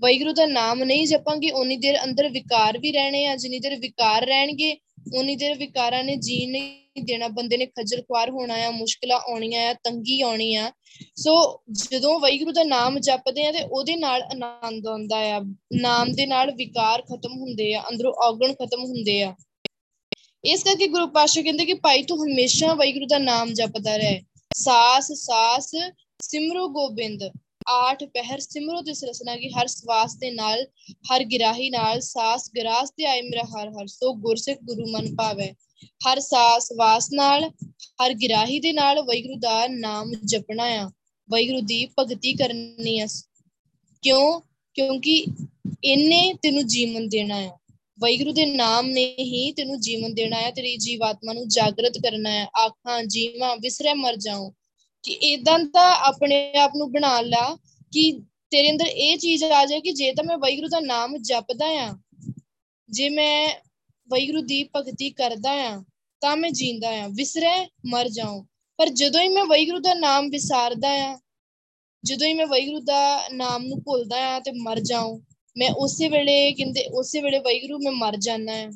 ਵੈਗੁਰੂ 0.00 0.32
ਦਾ 0.32 0.46
ਨਾਮ 0.46 0.84
ਨਹੀਂ 0.84 1.06
ਜਪਾਂਗੇ 1.06 1.50
ਉਨੀ 1.50 1.76
ਦੇਰ 1.76 1.98
ਅੰਦਰ 2.04 2.28
ਵਿਕਾਰ 2.28 2.78
ਵੀ 2.78 2.92
ਰਹਿਣੇ 2.92 3.26
ਆ, 3.26 3.36
ਜਿੰਨੀ 3.36 3.58
ਦੇਰ 3.58 3.76
ਵਿਕਾਰ 3.76 4.26
ਰਹਿਣਗੇ 4.26 4.76
ਉਨੀ 5.16 5.36
ਦੇਰ 5.36 5.54
ਵਿਕਾਰਾਂ 5.58 6.02
ਨੇ 6.04 6.16
ਜੀਣ 6.16 6.50
ਨਹੀਂ 6.50 6.83
ਦੇਣਾ, 7.02 7.28
ਬੰਦੇ 7.28 7.56
ਨੇ 7.56 7.66
ਖੱਜਲ 7.66 8.02
ਖੁਆਰ 8.02 8.30
ਹੋਣਾ 8.30 8.54
ਆ, 8.54 8.70
ਮੁਸ਼ਕਲਾਂ 8.70 9.16
ਆਉਣੀਆਂ 9.16 9.70
ਆ, 9.70 9.74
ਤੰਗੀ 9.74 10.20
ਆਉਣੀ 10.20 10.54
ਆ। 10.54 10.72
ਸੋ 11.16 11.62
ਜਦੋਂ 11.72 12.20
ਵੈਗੁਰੂ 12.20 12.52
ਦਾ 12.52 12.64
ਨਾਮ 12.64 12.98
ਜਪਦੇ 12.98 13.46
ਆ 13.46 13.52
ਤੇ 13.52 13.58
ਉਹਦੇ 13.62 13.96
ਨਾਲ 13.96 14.22
ਆਨੰਦ 14.22 14.86
ਆਉਂਦਾ 14.86 15.16
ਆ। 15.16 15.40
ਨਾਮ 15.72 16.12
ਦੇ 16.12 16.26
ਨਾਲ 16.26 16.50
ਵਿਕਾਰ 16.54 17.02
ਖਤਮ 17.02 17.32
ਹੁੰਦੇ 17.40 17.74
ਆ, 17.74 17.82
ਅੰਦਰੋਂ 17.90 18.12
ਔਗਣ 18.12 18.52
ਖਤਮ 18.52 18.84
ਹੁੰਦੇ 18.84 19.22
ਆ। 19.22 19.34
ਇਸ 20.44 20.64
ਕਰਕੇ 20.64 20.86
ਗੁਰੂ 20.86 21.06
ਪਾਸ਼ਾ 21.06 21.42
ਕਹਿੰਦੇ 21.42 21.64
ਕਿ 21.64 21.74
ਭਾਈ 21.74 22.02
ਤੂੰ 22.02 22.18
ਹਮੇਸ਼ਾ 22.24 22.74
ਵੈਗੁਰੂ 22.74 23.06
ਦਾ 23.06 23.18
ਨਾਮ 23.18 23.52
ਜਪਦਾ 23.52 23.96
ਰਹੇ। 23.96 24.22
ਸਾਸ 24.54 25.12
ਸਾਸ, 25.12 25.70
ਸਿਮਰੋ 26.22 26.68
ਗੋਬਿੰਦ। 26.68 27.22
ਆਠ 27.68 28.04
ਪਹਿਰ 28.04 28.38
ਸਿਮਰੋ 28.38 28.82
ਤਿਸ 28.82 29.04
ਰਸਨਾ 29.04 29.36
ਕੀ 29.36 29.48
ਹਰ 29.48 29.66
ਸਵਾਸ 29.66 30.16
ਦੇ 30.16 30.30
ਨਾਲ, 30.30 30.66
ਹਰ 30.90 31.24
ਗਿਰਾਹੀ 31.24 31.70
ਨਾਲ, 31.70 32.00
ਸਾਸ 32.00 32.50
ਗਰਾਸ 32.56 32.90
ਤੇ 32.90 33.06
ਆਏ 33.06 33.22
ਮੇਰਾ 33.22 33.42
ਹਰ 33.42 33.68
ਹਰ। 33.68 33.86
ਸੋ 33.86 34.14
ਗੁਰਸਿੱਖ 34.14 34.60
ਗੁਰੂ 34.64 34.86
ਮਨ 34.90 35.16
ਭਾਵੇ। 35.16 35.54
ਹਰ 35.84 36.20
ਸਾਸ 36.20 36.68
ਵਾਸ 36.76 37.12
ਨਾਲ, 37.12 37.50
ਹਰ 37.72 38.14
ਗਿਰਾਹੀ 38.14 38.60
ਦੇ 38.60 38.72
ਨਾਲ 38.72 39.02
ਵੈਗੁਰੂ 39.02 39.38
ਦਾ 39.38 39.66
ਨਾਮ 39.66 40.12
ਜਪਣਾ 40.24 40.64
ਆ। 40.64 40.90
ਵੈਗੁਰੂ 41.30 41.60
ਦੀ 41.60 41.88
ਭਗਤੀ 41.98 42.32
ਕਰਨੀ 42.32 43.00
ਆ। 43.00 43.06
ਕਿਉਂ? 44.02 44.40
ਕਿਉਂਕਿ 44.74 45.26
ਇਹਨੇ 45.84 46.34
ਤੈਨੂੰ 46.42 46.66
ਜੀਵਨ 46.66 47.08
ਦੇਣਾ 47.08 47.36
ਆ। 47.36 47.50
ਵੈਗੁਰੂ 48.00 48.32
ਦੇ 48.32 48.46
ਨਾਮ 48.46 48.86
ਨੇ 48.86 49.16
ਹੀ 49.18 49.52
ਤੈਨੂੰ 49.52 49.80
ਜੀਵਨ 49.80 50.14
ਦੇਣਾ 50.14 50.36
ਹੈ 50.36 50.50
ਤੇਰੀ 50.50 50.76
ਜੀਵਾਤਮਾ 50.76 51.32
ਨੂੰ 51.32 51.48
ਜਾਗਰਤ 51.48 51.98
ਕਰਨਾ 51.98 52.30
ਹੈ 52.30 52.44
ਆਖਾਂ, 52.44 53.04
ਜੀਵਾਂ, 53.04 53.56
ਵਿਸਰੇ 53.56 53.94
ਮਰ 53.94 54.16
ਜਾਉ 54.16 54.50
ਕਿ 55.02 55.12
ਇਦਾਂ 55.12 55.58
ਦਾ 55.58 56.06
ਆਪਣੇ 56.06 56.54
ਆਪ 56.54 56.72
ਨੂੰ 56.76 56.92
ਬਣਾ 56.92 57.20
ਲਾ 57.20 57.58
ਕਿ 57.92 58.20
ਤੇਰੇ 58.50 58.70
ਅੰਦਰ 58.70 58.86
ਇਹ 58.86 59.18
ਚੀਜ਼ 59.18 59.44
ਆ 59.44 59.66
ਜਾਏ 59.66 59.80
ਕਿ 59.80 59.92
ਜੇ 59.92 60.12
ਤਾਂ 60.12 60.24
ਮੈਂ 60.24 60.38
ਵੈਗੁਰੂ 60.38 60.68
ਦਾ 60.68 60.80
ਨਾਮ 60.80 61.16
ਜਪਦਾ 61.16 61.66
ਆ, 61.66 61.98
ਜੇ 62.90 63.08
ਮੈਂ 63.08 63.48
ਵੈਗੁਰੂ 64.08 64.40
ਦੀ 64.42 64.62
ਭਗਤੀ 64.76 65.10
ਕਰਦਾ 65.10 65.50
ਆ, 65.50 65.82
ਤਾਂ 66.22 66.36
ਮੈਂ 66.36 66.50
ਜੀਂਦਾ 66.50 66.88
ਆ। 66.88 67.08
ਵਿਸਰੇ, 67.08 67.68
ਮਰ 67.86 68.08
ਜਾਉ 68.08 68.42
ਪਰ 68.78 68.88
ਜਦੋਂ 68.88 69.20
ਹੀ 69.20 69.28
ਮੈਂ 69.28 69.44
ਵੈਗੁਰੂ 69.44 69.78
ਦਾ 69.78 69.94
ਨਾਮ 69.94 70.28
ਵਿਸਾਰਦਾ 70.30 70.88
ਆ, 70.88 71.18
ਜਦੋਂ 72.04 72.26
ਹੀ 72.26 72.34
ਮੈਂ 72.34 72.46
ਵੈਗੁਰੂ 72.46 72.80
ਦਾ 72.80 73.28
ਨਾਮ 73.28 73.64
ਨੂੰ 73.66 73.82
ਭੁੱਲਦਾ 73.82 74.16
ਆ 74.36 74.40
ਤੇ 74.40 74.50
ਮਰ 74.52 74.80
ਜਾਉ 74.80 75.20
ਮੈਂ 75.58 75.70
ਉਸੇ 75.70 76.08
ਵੇਲੇ 76.08 76.52
ਕਹਿੰਦੇ, 76.52 76.84
ਉਸੇ 76.84 77.20
ਵੇਲੇ 77.22 77.38
ਵੈਗੁਰੂ 77.38 77.78
ਮੈਂ 77.78 77.92
ਮਰ 77.92 78.16
ਜਾਣਾ 78.16 78.52
ਹੈ 78.52 78.70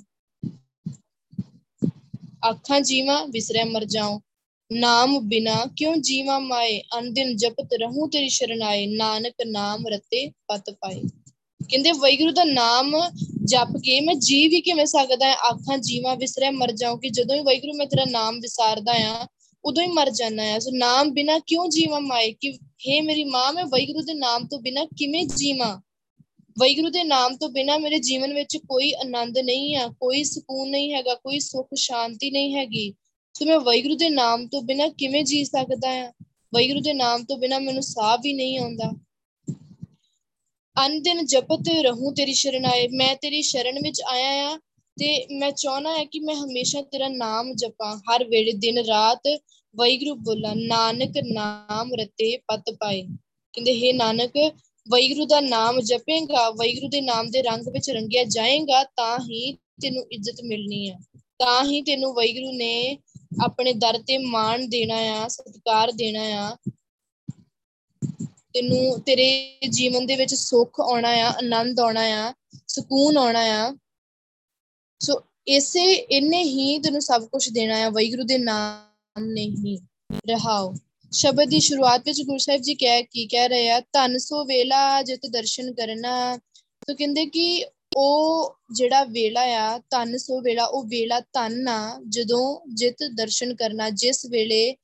ਅੱਖਾਂ 2.51 2.81
ਜੀਵਾਂ, 2.81 3.27
ਵਿਸਰੇ, 3.27 3.65
ਮਰ 3.65 3.85
ਜਾਉ 3.85 4.21
ਨਾਮ 4.73 5.19
ਬਿਨਾ 5.19 5.65
ਕਿਉਂ 5.77 5.97
ਜੀਵਾਂ 5.97 6.41
ਮਾਏ? 6.41 6.83
ਅਨਦਿਨ 6.99 7.37
ਜਪਤ 7.37 7.73
ਰਹੂੰ 7.75 8.11
ਤੇਰੀ 8.11 8.29
ਸ਼ਰਨਾਏ। 8.29 8.87
ਨਾਨਕ 8.87 9.35
ਨਾਮ 9.47 9.87
ਰਤੇ 9.89 10.31
ਪਤ 10.31 10.71
ਪਾਏ। 10.71 11.03
ਕਹਿੰਦੇ 11.71 11.93
ਵੈਗੁਰੂ 11.93 12.33
ਦਾ 12.33 12.45
ਨਾਮ 12.45 12.97
ਜਪ 13.45 13.77
ਕੇ 13.85 14.01
ਮੈਂ 14.01 14.15
ਜੀ 14.15 14.49
ਵੀ 14.49 14.61
ਕਿਵੇਂ 14.61 14.87
ਸਕਦਾ 14.87 15.33
ਅੱਖਾਂ 15.33 15.79
ਜੀਵਾਂ 15.79 16.17
ਵਿਸਰੇ, 16.17 16.51
ਮਰ 16.51 16.73
ਜਾਉਂ 16.73 16.99
ਕਿ 16.99 17.11
ਜਦੋਂ 17.11 17.37
ਹੀ 17.37 17.41
ਵੈਗੁਰੂ 17.41 17.73
ਮੈਂ 17.75 17.87
ਤੇਰਾ 17.87 18.05
ਨਾਮ 18.11 18.37
ਵਿਸਾਰਦਾ 18.41 18.93
ਆ 18.93 19.27
ਉਦੋਂ 19.65 19.83
ਹੀ 19.83 19.89
ਮਰ 19.89 20.11
ਜਾਣਾ 20.11 20.43
ਹੈ। 20.43 20.59
ਸੋ 20.59 20.71
ਨਾਮ 20.71 21.11
ਬਿਨਾ 21.11 21.39
ਕਿਉਂ 21.39 21.69
ਜੀਵਾਂ 21.69 22.01
ਮਾਏ? 22.01 22.33
ਕਿ 22.33 22.59
हे 22.63 23.05
ਮੇਰੀ 23.05 23.25
ਮਾਂ, 23.25 23.53
ਮੈਂ 23.53 23.65
ਵੈਗੁਰੂ 23.65 24.03
ਦੇ 24.03 24.15
ਨਾਮ 24.15 24.47
ਤੋਂ 24.47 24.61
ਬਿਨਾ 24.61 24.85
ਕਿਵੇਂ 24.85 25.27
ਜੀਵਾਂ? 25.27 25.81
ਵੈਗੁਰੂ 26.59 26.91
ਦੇ 26.91 27.05
ਨਾਮ 27.05 27.37
ਤੋਂ 27.37 27.49
ਬਿਨਾ 27.49 27.79
ਮੇਰੇ 27.79 27.99
ਜੀਵਨ 27.99 28.35
ਵਿੱਚ 28.35 28.57
ਕੋਈ 28.57 28.93
ਆਨੰਦ 28.93 29.39
ਨਹੀਂ 29.39 29.77
ਆ, 29.77 29.89
ਕੋਈ 29.89 30.25
ਸਕੂਨ 30.25 30.71
ਨਹੀਂ 30.71 30.95
ਹੈਗਾ, 30.95 31.15
ਕੋਈ 31.15 31.39
ਸੁੱਖ 31.39 31.69
ਸ਼ਾਂਤੀ 31.75 32.31
ਨਹੀਂ 32.31 32.55
ਹੈਗੀ। 32.55 32.95
ਸੋ 33.35 33.45
ਮੈਂ 33.45 33.61
ਵੈਗੁਰੂ 33.61 33.97
ਦੇ 33.97 34.09
ਨਾਮ 34.09 34.47
ਤੋਂ 34.47 34.63
ਬਿਨਾ 34.63 34.89
ਕਿਵੇਂ 34.89 35.25
ਜੀ 35.25 35.45
ਸਕਦਾ 35.45 35.91
ਆ 35.91 36.13
ਵੈਗੁਰੂ 36.55 36.81
ਦੇ 36.81 36.93
ਨਾਮ 36.93 37.25
ਤੋਂ 37.25 37.37
ਬਿਨਾ 37.37 37.59
ਮੈਨੂੰ 37.59 37.83
ਸਾਹ 37.83 38.19
ਵੀ 38.19 38.33
ਨਹੀਂ 38.33 38.59
ਆਉਂਦਾ। 38.59 38.93
ਅਨ 40.85 41.01
ਦਿਨ 41.03 41.25
ਜਪਤ 41.27 41.69
ਰਹੂੰ 41.83 42.15
ਤੇਰੀ 42.15 42.33
ਸ਼ਰਨਾਏ, 42.35 42.89
ਮੈਂ 42.89 43.15
ਤੇਰੀ 43.17 43.43
ਸ਼ਰਨ 43.43 43.79
ਵਿੱਚ 43.83 44.01
ਆਇਆ 44.09 44.49
ਆ 44.49 44.59
ਤੇ 44.97 45.27
ਮੈਂ 45.33 45.51
ਚਾਹਨਾ 45.53 45.97
ਹੈ 45.99 46.05
ਕਿ 46.05 46.21
ਮੈਂ 46.21 46.35
ਹਮੇਸ਼ਾ 46.35 46.83
ਤੇਰਾ 46.83 47.09
ਨਾਮ 47.09 47.53
ਜਪਾਂ। 47.55 47.97
ਹਰ 47.99 48.25
ਵੇਲੇ 48.25 48.53
ਦਿਨ 48.53 48.79
ਰਾਤ 48.79 49.29
ਵੈਗੁਰੂ 49.75 50.15
ਬੋਲਾਂ, 50.15 50.55
ਨਾਨਕ 50.57 51.19
ਨਾਮ 51.25 51.95
ਰਤੇ 51.95 52.37
ਪਤ 52.49 52.71
ਪਾਏ। 52.81 53.03
ਕਹਿੰਦੇ, 53.55 53.75
ਹੈ 53.77 53.93
ਨਾਨਕ 53.93 54.37
ਵੈਗੁਰੂ 54.87 55.27
ਦਾ 55.27 55.41
ਨਾਮ 55.41 55.81
ਜਪੇਗਾ 55.81 56.49
ਵੈਗੁਰੂ 56.51 56.89
ਦੇ 56.89 57.01
ਨਾਮ 57.01 57.31
ਦੇ 57.31 57.43
ਰੰਗ 57.43 57.69
ਵਿੱਚ 57.69 57.91
ਰੰਗਿਆ 57.91 58.25
ਜਾਏਗਾ, 58.25 58.83
ਤਾਂ 58.85 59.19
ਹੀ 59.21 59.53
ਤੈਨੂੰ 59.83 60.05
ਇੱਜ਼ਤ 60.13 60.41
ਮਿਲਣੀ 60.45 60.89
ਹੈ 60.91 60.99
ਤਾਂ 61.41 61.65
ਹੀ 61.65 61.81
ਤੈਨੂੰ 61.83 62.13
ਵੈਗੁਰੂ 62.15 62.53
ਨੇ 62.53 62.99
ਆਪਣੇ 63.45 63.73
ਦਰ 63.73 63.99
ਤੇ 63.99 64.19
ਮਾਣ 64.19 64.67
ਦੇਣਾ 64.69 64.97
ਆ, 65.15 65.29
ਸਤਿਕਾਰ 65.29 65.93
ਦੇਣਾ 65.93 66.23
ਆ। 66.39 66.57
ਤੈਨੂੰ 68.55 69.01
ਤੇਰੇ 69.01 69.59
ਜੀਵਨ 69.71 70.07
ਦੇ 70.07 70.17
ਵਿੱਚ 70.17 70.35
ਸੁੱਖ 70.35 70.81
ਆਉਣਾ 70.81 71.09
ਆ, 71.09 71.29
ਆਨੰਦ 71.39 71.81
ਆਉਣਾ 71.81 72.01
ਆ, 72.01 72.35
ਸਕੂਨ 72.69 73.19
ਆਉਣਾ 73.19 73.41
ਆ। 73.41 73.77
ਸੋ 75.01 75.23
ਇਸੇ, 75.47 75.93
ਇੰਨੇ 75.93 76.43
ਹੀ 76.43 76.79
ਤੈਨੂੰ 76.79 77.03
ਸਭ 77.03 77.25
ਕੁਝ 77.25 77.49
ਦੇਣਾ 77.49 77.77
ਆ। 77.77 77.89
ਵੈਗੁਰੂ 77.89 78.23
ਦੇ 78.23 78.39
ਨਾਮ 78.39 79.25
ਨੇ 79.25 79.43
ਹੀ 79.43 79.79
ਰਹਾਓ। 80.31 80.75
ਸ਼ਬਦ 81.13 81.49
ਦੀ 81.49 81.61
ਸ਼ੁਰੂਆਤ 81.61 82.03
ਵਿੱਚ 82.07 82.23
ਗੁਰੂ 82.23 82.39
ਸਾਹਿਬ 82.39 82.63
ਜੀ 82.63 82.75
ਕਹਿ, 82.75 83.03
ਕੀ 83.03 83.27
ਕਹਿ 83.27 83.49
ਰਹੇ 83.49 83.71
ਆ, 83.71 83.81
ਧਨ 83.81 84.19
ਸੋ 84.19 84.45
ਵੇਲਾ 84.45 85.03
ਜਿਤ 85.03 85.21
ਦਰਸ਼ਨ 85.27 85.73
ਕਰਨਾ। 85.73 86.37
ਤੋ 86.87 86.95
ਕਹਿੰਦੇ 86.95 87.27
ਕਿ 87.27 87.67
ਉਹ 87.97 88.55
ਜਿਹੜਾ 88.73 89.05
ਵੇਲਾ 89.05 89.41
ਆ, 89.41 89.79
ਧਨ 89.79 90.17
ਸੋ 90.17 90.41
ਵੇਲਾ, 90.41 90.65
ਉਹ 90.65 90.85
ਵੇਲਾ 90.85 91.21
ਧਨ 91.21 91.69
ਆ, 91.69 92.01
ਜਦੋਂ 92.09 92.61
ਜਿਤ 92.75 92.97
ਦਰਸ਼ਨ 93.15 93.55
ਕਰਨਾ, 93.55 93.91
ਜਿਸ 93.91 94.27
ਵੇਲੇ 94.27 94.77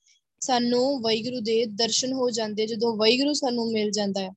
ਸਾਨੂੰ 0.44 1.02
ਵੈਗੁਰੂ 1.02 1.40
ਦੇ 1.40 1.64
ਦਰਸ਼ਨ 1.66 2.12
ਹੋ 2.12 2.30
ਜਾਂਦੇ 2.30 2.66
ਜਦੋਂ 2.66 2.96
ਵੈਗੁਰੂ 2.96 3.32
ਸਾਨੂੰ 3.32 3.72
ਮਿਲ 3.72 3.90
ਜਾਂਦਾ 3.90 4.20
ਹੈ 4.20 4.30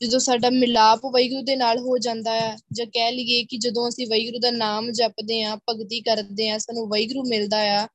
ਜਦੋਂ 0.00 0.18
ਸਾਡਾ 0.18 0.50
ਮਿਲਾਪ 0.50 1.00
ਵੈਗੁਰੂ 1.06 1.42
ਦੇ 1.42 1.56
ਨਾਲ 1.56 1.78
ਹੋ 1.78 1.98
ਜਾਂਦਾ 1.98 2.32
ਹੈ 2.32 2.56
ਜਾਂ 2.72 2.86
ਕਹਿ 2.86 3.12
ਲਈਏ 3.12 3.44
ਕਿ 3.44 3.56
ਜਦੋਂ 3.56 3.88
ਅਸੀਂ 3.88 4.06
ਵੈਗੁਰੂ 4.06 4.38
ਦਾ 4.38 4.50
ਨਾਮ 4.50 4.90
ਜਪਦੇ 4.90 5.42
ਆਂ, 5.42 5.56
ਭਗਤੀ 5.56 6.00
ਕਰਦੇ 6.00 6.48
ਆਂ, 6.48 6.58
ਸਾਨੂੰ 6.58 6.88
ਵੈਗੁਰੂ 6.88 7.24
ਮਿਲਦਾ 7.28 7.58
ਆ 7.58 7.86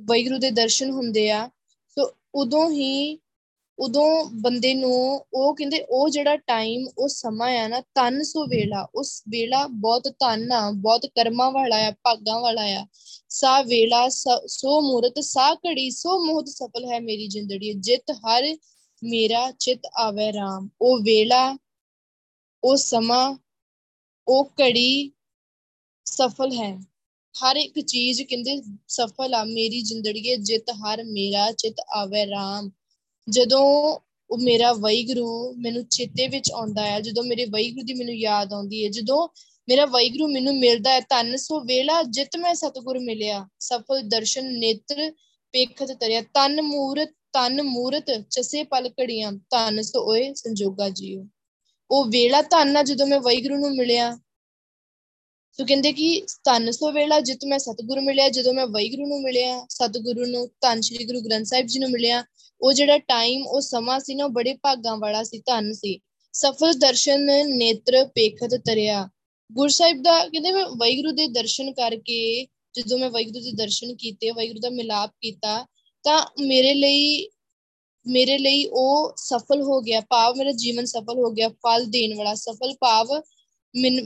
ਵੈਗੁਰੂ 0.00 0.38
ਦੇ 0.38 0.50
ਦਰਸ਼ਨ 0.50 0.90
ਹੁੰਦੇ 0.90 1.30
ਆ, 1.30 1.50
ਸੋ 1.88 2.12
ਉਦੋਂ 2.34 2.70
ਹੀ 2.70 3.18
ਉਦੋਂ 3.78 4.24
ਬੰਦੇ 4.34 4.72
ਨੂੰ 4.74 4.92
ਉਹ 5.34 5.54
ਕਹਿੰਦੇ, 5.56 5.80
ਉਹ 5.80 6.08
ਜਿਹੜਾ 6.08 6.36
ਟਾਈਮ 6.36 6.86
ਉਹ 6.98 7.08
ਸਮਾਂ 7.08 7.48
ਆ 7.58 7.66
ਨਾ 7.68 7.80
ਤਨ 7.94 8.22
ਸੋ 8.22 8.46
ਵੇਲਾ, 8.46 8.82
ਉਸ 8.94 9.22
ਵੇਲਾ 9.28 9.66
ਬਹੁਤ 9.66 10.08
ਧਨ 10.08 10.52
ਆ, 10.52 10.70
ਬਹੁਤ 10.72 11.06
ਕਰਮਾਂ 11.06 11.50
ਵਾਲਾ 11.52 11.76
ਆ, 11.78 11.90
ਭਾਗਾਂ 12.04 12.40
ਵਾਲਾ 12.40 12.62
ਆ। 12.62 12.86
ਸਾ 13.28 13.60
ਵੇਲਾ, 13.62 14.08
ਸੋ 14.08 14.80
ਮੂਰਤ, 14.80 15.20
ਸਾ 15.20 15.54
ਘੜੀ, 15.66 15.90
ਸੋ 15.90 16.18
ਮੋਹਤ 16.24 16.48
ਸਫਲ 16.48 16.84
ਹੈ 16.92 17.00
ਮੇਰੀ 17.00 17.28
ਜ਼ਿੰਦੜੀ, 17.28 17.72
ਜਿਤ 17.72 18.10
ਹਰ 18.10 18.56
ਮੇਰਾ 19.02 19.50
ਚਿਤ 19.52 19.86
ਆਵੇ 19.96 20.28
RAM 20.30 20.68
ਉਹ 20.80 20.98
ਵੇਲਾ, 20.98 21.56
ਉਹ 22.64 22.76
ਸਮਾਂ, 22.76 23.36
ਉਹ 24.28 24.50
ਘੜੀ 24.60 25.12
ਸਫਲ 26.06 26.52
ਹੈ। 26.52 26.78
ਹਰ 27.34 27.56
ਇੱਕ 27.56 27.78
ਚੀਜ਼ 27.80 28.22
ਕਹਿੰਦੇ 28.22 28.60
ਸਫਲ 28.88 29.34
ਆ, 29.34 29.44
ਮੇਰੀ 29.44 29.82
ਜ਼ਿੰਦੜੀ 29.82 30.36
ਜਿਤ 30.36 30.70
ਹਰ 30.72 31.04
ਮੇਰਾ 31.04 31.50
ਚਿਤ 31.52 31.80
ਆਵੇ 31.94 32.24
RAM 32.24 32.70
ਜਦੋਂ 33.28 33.98
ਉਹ 34.30 34.38
ਮੇਰਾ 34.38 34.72
ਵੈਗੁਰੂ 34.72 35.54
ਮੈਨੂੰ 35.58 35.84
ਚੇਤੇ 35.84 36.28
ਵਿੱਚ 36.28 36.50
ਆਉਂਦਾ 36.52 36.86
ਹੈ 36.86 37.00
ਜਦੋਂ 37.00 37.24
ਮੇਰੇ 37.24 37.44
ਵੈਗੁਰੂ 37.44 37.82
ਦੀ 37.82 37.94
ਮੈਨੂੰ 37.94 38.14
ਯਾਦ 38.14 38.52
ਆਉਂਦੀ 38.52 38.84
ਹੈ 38.84 38.90
ਜਦੋਂ 38.90 39.28
ਮੇਰਾ 39.68 39.86
ਵੈਗੁਰੂ 39.86 40.28
ਮੈਨੂੰ 40.28 40.58
ਮਿਲਦਾ 40.58 40.92
ਹੈ 40.92 41.00
ਧੰਨ 41.00 41.36
ਸੋ 41.36 41.60
ਵੇਲਾ 41.60 42.02
ਜਿਤ 42.02 42.36
ਮੈਂ 42.36 42.54
ਸਤਗੁਰ 42.54 42.98
ਮਿਲਿਆ, 42.98 43.48
ਸਫਲ 43.60 44.02
ਦਰਸ਼ਨ 44.02 44.58
ਨੇਤਰ 44.58 45.10
ਪੇਖਤ 45.52 45.92
ਤਰਿਆ 45.92 46.22
ਤਨ 46.22 46.62
ਮੂਰਤ 46.62 47.08
ਤਨ 47.32 47.62
ਮੂਰਤ 47.62 48.10
ਚਸੇ 48.30 48.64
ਪਲ 48.64 48.88
ਘੜੀਆਂ, 48.88 49.32
ਧੰਨ 49.32 49.82
ਸੋ 49.82 50.10
ਓਏ 50.10 50.34
ਸੰਜੋਗਾ 50.34 50.88
ਜੀਓ। 50.88 51.26
ਉਹ 51.90 52.04
ਵੇਲਾ 52.04 52.42
ਧੰਨ 52.42 52.76
ਆ 52.76 52.82
ਜਦੋਂ 52.82 53.06
ਮੈਂ 53.06 53.20
ਵੈਗੁਰੂ 53.20 53.56
ਨੂੰ 53.56 53.76
ਮਿਲਿਆ। 53.76 54.18
ਸੋ 55.52 55.64
ਕਹਿੰਦੇ 55.64 55.92
ਕਿ 55.92 56.22
ਧੰਨ 56.44 56.70
ਸੋ 56.70 56.92
ਵੇਲਾ 56.92 57.20
ਜਿਤ 57.20 57.44
ਮੈਂ 57.44 57.58
ਸਤਗੁਰੂ 57.58 58.00
ਮਿਲਿਆ, 58.00 58.28
ਜਦੋਂ 58.28 58.54
ਮੈਂ 58.54 58.66
ਵੈਗੁਰੂ 58.66 59.06
ਨੂੰ 59.06 59.22
ਮਿਲਿਆ, 59.22 59.66
ਸਤਗੁਰੂ 59.70 60.26
ਨੂੰ 60.26 60.48
ਧੰਨ 60.60 60.80
ਸ਼੍ਰੀ 60.80 61.04
ਗੁਰੂ 61.04 61.20
ਗ੍ਰੰਥ 61.20 61.46
ਸਾਹਿਬ 61.46 61.66
ਜੀ 61.66 61.78
ਨੂੰ 61.78 61.90
ਮਿਲਿਆ 61.90 62.24
ਉਹ 62.60 62.72
ਜਿਹੜਾ 62.72 62.98
ਟਾਈਮ 62.98 63.46
ਉਹ 63.46 63.60
ਸਮਾਂ 63.60 63.98
ਸੀ 64.00 64.14
ਨਾ 64.14 64.28
ਬੜੇ 64.28 64.54
ਭਾਗਾਂ 64.54 64.96
ਵਾਲਾ 64.96 65.22
ਸੀ, 65.22 65.38
ਧੰਨ 65.46 65.72
ਸੀ। 65.72 65.98
ਸਫਲ 66.34 66.72
ਦਰਸ਼ਨ 66.72 67.26
ਨੇਤਰ 67.56 68.04
ਪੇਖਤ 68.04 68.54
ਤਰਿਆ। 68.66 69.08
ਗੁਰੂ 69.52 69.68
ਸਾਹਿਬ 69.68 70.02
ਦਾ, 70.02 70.24
ਕਹਿੰਦੇ 70.24 70.52
ਮੈਂ 70.52 70.64
ਵੈਗੁਰੂ 70.76 71.12
ਦੇ 71.12 71.26
ਦਰਸ਼ਨ 71.26 71.72
ਕਰਕੇ, 71.72 72.46
ਜਦੋਂ 72.74 72.98
ਮੈਂ 72.98 73.10
ਵੈਗੁਰੂ 73.10 73.40
ਦੇ 73.40 73.52
ਦਰਸ਼ਨ 73.52 73.94
ਕੀਤੇ 73.94 74.30
ਵੈਗੁਰੂ 74.30 74.60
ਦਾ 74.60 74.70
ਮਿਲਾਪ 74.70 75.10
ਕੀਤਾ, 75.20 75.66
ਤਾਂ 76.04 76.18
ਮੇਰੇ 76.40 76.74
ਲਈ 76.74 77.28
ਮੇਰੇ 78.06 78.38
ਲਈ 78.38 78.64
ਉਹ 78.64 79.12
ਸਫਲ 79.16 79.62
ਹੋ 79.62 79.80
ਗਿਆ। 79.80 80.00
ਭਾਵ 80.00 80.36
ਮੇਰਾ 80.36 80.52
ਜੀਵਨ 80.52 80.84
ਸਫਲ 80.84 81.18
ਹੋ 81.18 81.30
ਗਿਆ, 81.30 81.48
ਫਲ 81.48 81.84
ਦੇਣ 81.86 82.16
ਵਾਲਾ, 82.16 82.34
ਸਫਲ 82.34 82.74
ਭਾਵ 82.80 83.08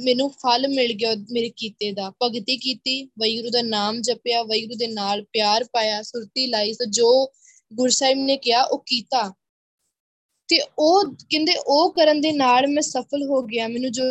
ਮੈਨੂੰ 0.05 0.29
ਫਲ 0.31 0.69
ਮਿਲ 0.69 0.93
ਗਿਆ 0.93 1.15
ਮੇਰੇ 1.33 1.51
ਕੀਤੇ 1.57 1.93
ਦਾ। 1.93 2.11
ਭਗਤੀ 2.23 2.57
ਕੀਤੀ 2.57 3.05
ਵੈਗੁਰੂ 3.05 3.51
ਦਾ 3.51 3.63
ਨਾਮ 3.63 4.01
ਜਪਿਆ 4.01 4.43
ਵੈਗੁਰੂ 4.43 4.77
ਦੇ 4.77 4.87
ਨਾਲ 4.87 5.23
ਪਿਆਰ 5.23 5.65
ਪਾਇਆ, 5.65 6.03
ਸੁਰਤੀ 6.03 6.47
ਲਾਈ, 6.47 6.73
ਸੋ 6.73 6.85
ਜੋ 6.91 7.33
ਗੁਰਸਾਹਿਬ 7.73 8.19
ਨੇ 8.19 8.37
ਕਿਹਾ, 8.37 8.63
ਉਹ 8.63 8.83
ਕੀਤਾ। 8.87 9.35
ਤੇ 10.49 10.61
ਉਹ 10.79 11.15
ਕਹਿੰਦੇ, 11.15 11.53
ਉਹ 11.67 11.93
ਕਰਨ 11.93 12.21
ਦੇ 12.21 12.33
ਨਾਲ 12.33 12.67
ਮੈਂ 12.67 12.83
ਸਫਲ 12.83 13.23
ਹੋ 13.23 13.43
ਗਿਆ। 13.43 13.69
ਮੈਨੂੰ 13.69 13.93
ਜੋ 13.93 14.03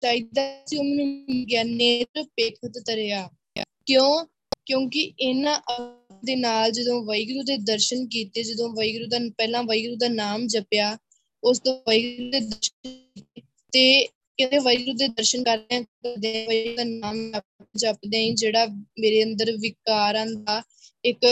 ਚਾਹੀਦਾ 0.00 0.62
ਸੀ, 0.66 0.76
ਉਹ 0.76 0.84
ਮੈਨੂੰ 0.84 1.06
ਮਿਲ 1.06 1.44
ਗਿਆ। 1.44 1.62
ਨੇਤ 1.62 2.22
ਪੇਖਤ 2.22 2.82
ਤਰਿਆ 2.86 3.30
ਕਿਉਂ? 3.86 4.24
ਕਿਉਂਕਿ 4.66 5.12
ਇਹਨਾਂ 5.20 5.60
ਦੇ 6.24 6.36
ਨਾਲ 6.36 6.70
ਜਦੋਂ 6.70 7.04
ਵੈਗੁਰੂ 7.04 7.42
ਦੇ 7.42 7.56
ਦਰਸ਼ਨ 7.56 8.08
ਕੀਤੇ, 8.08 8.42
ਜਦੋਂ 8.42 8.68
ਵੈਗੁਰੂ 8.68 9.06
ਦਾ, 9.06 9.18
ਪਹਿਲਾਂ 9.38 9.62
ਵੈਗੁਰੂ 9.62 9.96
ਦਾ 9.96 10.08
ਨਾਮ 10.08 10.46
ਜਪਿਆ, 10.46 10.98
ਉਸ 11.44 11.60
ਤੋਂ 11.60 11.74
ਵੈਗੁਰੂ 11.74 12.30
ਦੇ 12.30 12.40
ਦਰਸ਼ਨ 12.40 13.00
ਤੇ 13.72 14.06
ਕਹਿੰਦੇ 14.36 14.58
ਵੈਗੁਰੂ 14.58 14.92
ਦੇ 14.92 15.08
ਦਰਸ਼ਨ 15.08 15.42
ਕਰਦੇ 15.42 15.84
ਕਰਦੇ 15.84 16.46
ਵੈਗੁਰੂ 16.46 16.76
ਦਾ 16.76 16.84
ਨਾਮ 16.84 17.32
ਜਪਦੇ 17.76 18.32
ਜਿਹੜਾ 18.32 18.66
ਮੇਰੇ 18.98 19.24
ਅੰਦਰ 19.24 19.52
ਵਿਕਾਰਾਂ 19.52 20.26
ਦਾ 20.26 20.62
ਇੱਕ 21.04 21.26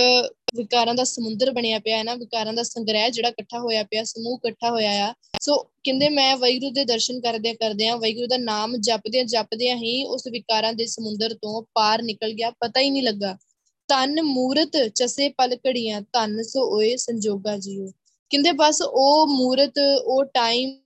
ਵਿਕਾਰਾਂ 0.57 0.95
ਦਾ 0.95 1.05
ਸਮੁੰਦਰ 1.05 1.51
ਬਣਿਆ 1.53 1.79
ਪਿਆ 1.79 1.97
ਹੈ 1.99 2.03
ਨਾ, 2.05 2.15
ਵਿਕਾਰਾਂ 2.15 2.53
ਦਾ 2.53 2.63
ਸੰਗ੍ਰਹਿ 2.63 3.11
ਜਿਹੜਾ 3.11 3.29
ਇਕੱਠਾ 3.29 3.59
ਹੋਇਆ 3.59 3.83
ਪਿਆ, 3.83 4.05
ਸਮੂਹ 4.05 4.39
ਇਕੱਠਾ 4.39 4.71
ਹੋਇਆ 4.71 4.91
ਆ। 5.07 5.15
ਸੋ 5.41 5.57
ਕਹਿੰਦੇ 5.85 6.09
ਮੈਂ 6.09 6.37
ਵੈਗੁਰੂ 6.37 6.71
ਦੇ 6.71 6.85
ਦਰਸ਼ਨ 6.85 7.21
ਕਰਦੇ 7.21 7.55
ਕਰਦੇ 7.55 7.89
ਆ 7.89 7.97
ਵੈਗੁਰੂ 7.97 8.27
ਦਾ 8.27 8.37
ਨਾਮ 8.37 8.77
ਜਪਦੇ 8.79 9.25
ਜਪਦੇ 9.25 9.75
ਹੀ 9.75 10.05
ਉਸ 10.05 10.27
ਵਿਕਾਰਾਂ 10.27 10.73
ਦੇ 10.73 10.87
ਸਮੁੰਦਰ 10.87 11.35
ਤੋਂ 11.35 11.63
ਪਾਰ 11.75 12.03
ਨਿਕਲ 12.03 12.33
ਗਿਆ, 12.33 12.51
ਪਤਾ 12.51 12.81
ਹੀ 12.81 12.91
ਨਹੀਂ 12.91 13.03
ਲੱਗਾ। 13.03 13.37
ਤਨ 13.89 14.23
ਮੂਰਤ 14.23 14.77
ਚਸੇ 14.95 15.29
ਪਲ 15.29 15.57
ਘੜੀਆਂ 15.67 16.01
ਤਨ 16.13 16.43
ਸੋ 16.43 16.65
ਓਏ 16.77 16.97
ਸੰਜੋਗਾ 16.97 17.57
ਜੀਓ। 17.57 17.87
ਕਹਿੰਦੇ 18.31 18.53
ਬਸ 18.53 18.83
ਉਹ 18.83 19.27
ਮੂਰਤ, 19.27 19.79
ਉਹ 20.05 20.25
ਟਾਈਮ 20.25 20.77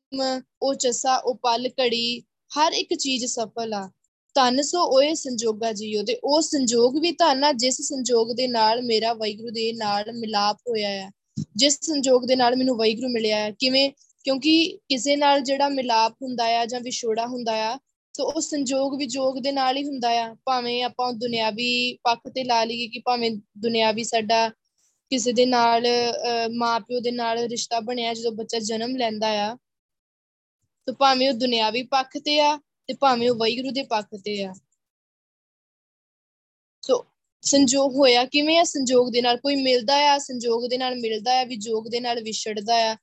ਉਹ 0.62 0.74
ਚਸਾ, 0.74 1.16
ਉਹ 1.16 1.34
ਪਲ 1.34 1.68
ਘੜੀ, 1.80 2.20
ਹਰ 2.50 2.72
ਇੱਕ 2.72 2.94
ਚੀਜ਼ 2.94 3.24
ਸਫਲ 3.26 3.74
ਆ। 3.74 3.88
ਧੰਨ 4.36 4.62
ਸੋ 4.62 4.82
ਓਏ 4.96 5.14
ਸੰਜੋਗਾ 5.14 5.72
ਜੀਓ 5.72 6.02
ਤੇ 6.04 6.18
ਉਹ 6.24 6.40
ਸੰਜੋਗ 6.42 6.96
ਵੀ 7.00 7.10
ਧੰਨ 7.12 7.44
ਆ 7.44 7.52
ਜਿਸ 7.52 7.80
ਸੰਜੋਗ 7.88 8.32
ਦੇ 8.36 8.46
ਨਾਲ 8.48 8.82
ਮੇਰਾ 8.82 9.12
ਵੈਗੁਰੂ 9.14 9.50
ਦੇ 9.50 9.72
ਨਾਲ 9.72 10.12
ਮਿਲਾਪ 10.12 10.56
ਹੋਇਆ 10.68 10.88
ਆ, 11.04 11.10
ਜਿਸ 11.56 11.78
ਸੰਜੋਗ 11.82 12.24
ਦੇ 12.26 12.36
ਨਾਲ 12.36 12.56
ਮੈਨੂੰ 12.56 12.76
ਵੈਗੁਰੂ 12.76 13.08
ਮਿਲਿਆ 13.08 13.38
ਹੈ 13.38 13.50
ਕਿਵੇਂ? 13.60 13.90
ਕਿਉਂਕਿ 14.24 14.78
ਕਿਸੇ 14.88 15.16
ਨਾਲ 15.16 15.40
ਜਿਹੜਾ 15.40 15.68
ਮਿਲਾਪ 15.68 16.12
ਹੁੰਦਾ 16.22 16.44
ਆ 16.60 16.64
ਜਾਂ 16.66 16.80
ਵਿਛੋੜਾ 16.80 17.26
ਹੁੰਦਾ 17.26 17.52
ਆ, 17.70 17.78
ਸੋ 18.14 18.24
ਉਹ 18.24 18.40
ਸੰਜੋਗ 18.40 18.94
ਵਿਜੋਗ 18.98 19.38
ਦੇ 19.42 19.52
ਨਾਲ 19.52 19.76
ਹੀ 19.76 19.84
ਹੁੰਦਾ 19.84 20.08
ਆ, 20.22 20.34
ਭਾਵੇਂ 20.46 20.82
ਆਪਾਂ 20.84 21.12
ਦੁਨਿਆਵੀ 21.12 21.70
ਪੱਖ 22.04 22.28
ਤੇ 22.34 22.44
ਲਾ 22.44 22.62
ਲਈਏ 22.64 22.88
ਕਿ 22.88 23.00
ਭਾਵੇਂ 23.04 23.30
ਦੁਨਿਆਵੀ 23.58 24.04
ਸਾਡਾ 24.04 24.48
ਕਿਸੇ 25.10 25.32
ਦੇ 25.32 25.46
ਨਾਲ 25.46 25.86
ਮਾਪਿਓ 26.54 27.00
ਦੇ 27.00 27.10
ਨਾਲ 27.10 27.38
ਰਿਸ਼ਤਾ 27.48 27.80
ਬਣਿਆ 27.80 28.12
ਜਦੋਂ 28.14 28.32
ਬੱਚਾ 28.32 28.58
ਜਨਮ 28.58 28.96
ਲੈਂਦਾ 28.96 29.28
ਆ 29.42 29.56
ਤਾਂ 30.88 30.94
ਭਾਵੇਂ 30.94 31.28
ਉਹ 31.28 31.34
ਦੁਨਿਆਵੀ 31.34 31.82
ਪੱਖ 31.82 32.16
ਤੇ 32.24 32.38
ਆ 32.40 32.56
ਤੇ 32.86 32.94
ਭਾਵੇਂ 32.94 33.30
ਉਹ 33.30 33.36
ਵੈਗੁਰੂ 33.36 33.70
ਦੇ 33.70 33.82
ਪੱਖ 33.82 34.06
ਤੇ 34.24 34.42
ਆ। 34.44 34.54
ਸੋ 36.84 37.04
ਸੰਜੋਗ 37.42 37.94
ਹੋਇਆ 37.96 38.24
ਕਿਵੇਂ 38.24 38.58
ਆ? 38.58 38.64
ਸੰਜੋਗ 38.64 39.10
ਦੇ 39.12 39.22
ਨਾਲ 39.22 39.36
ਕੋਈ 39.36 39.56
ਮਿਲਦਾ 39.56 39.96
ਆ? 40.12 40.18
ਸੰਜੋਗ 40.18 40.66
ਦੇ 40.70 40.78
ਨਾਲ 40.78 40.94
ਮਿਲਦਾ 41.00 41.40
ਆ 41.40 41.44
ਵਿਜੋਗ 41.44 41.88
ਦੇ 41.88 42.00
ਨਾਲ 42.00 42.22
ਵਿਛੜਦਾ 42.22 42.76
ਆ। 42.90 42.96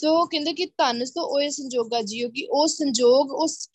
ਸੋ 0.00 0.26
ਕਹਿੰਦੇ 0.26 0.52
ਕਿ 0.52 0.66
ਧੰਨ 0.66 1.04
ਸੋ 1.04 1.22
ਉਹ 1.22 1.50
ਸੰਜੋਗਾ 1.50 2.00
ਜੀਓ 2.02 2.28
ਕਿ 2.28 2.46
ਉਹ 2.50 2.66
ਸੰਜੋਗ 2.68 3.30
ਉਸ 3.32 3.70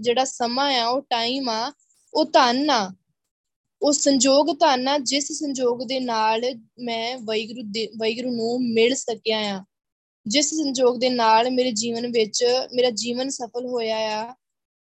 ਜਿਹੜਾ 0.00 0.24
ਸਮਾਂ 0.24 0.72
ਆ, 0.74 0.88
ਉਹ 0.88 1.00
ਟਾਈਮ 1.10 1.48
ਆ, 1.48 1.72
ਉਹ 2.14 2.24
ਧੰਨ 2.24 2.70
ਆ। 2.70 2.90
ਉਹ 3.82 3.92
ਸੰਜੋਗ 3.92 4.46
ਧੰਨ 4.60 4.88
ਆ, 4.88 4.98
ਜਿਸ 4.98 5.32
ਸੰਜੋਗ 5.32 5.82
ਦੇ 5.86 6.00
ਨਾਲ 6.00 6.42
ਮੈਂ 6.80 7.16
ਵੈਗੁਰੂ 7.18 7.62
ਦੇ 7.64 7.86
ਵੈਗੁਰੂ 7.96 8.30
ਨੂੰ 8.36 8.72
ਮਿਲ 8.72 8.94
ਸਕਿਆ 8.94 9.38
ਆ। 9.38 9.64
ਜਿਸ 10.26 10.50
ਸੰਜੋਗ 10.50 10.98
ਦੇ 10.98 11.10
ਨਾਲ 11.10 11.50
ਮੇਰੇ 11.50 11.72
ਜੀਵਨ 11.72 12.06
ਵਿੱਚ, 12.06 12.44
ਮੇਰਾ 12.74 12.90
ਜੀਵਨ 12.90 13.28
ਸਫਲ 13.28 13.66
ਹੋਇਆ 13.66 13.96
ਆ, 13.96 14.34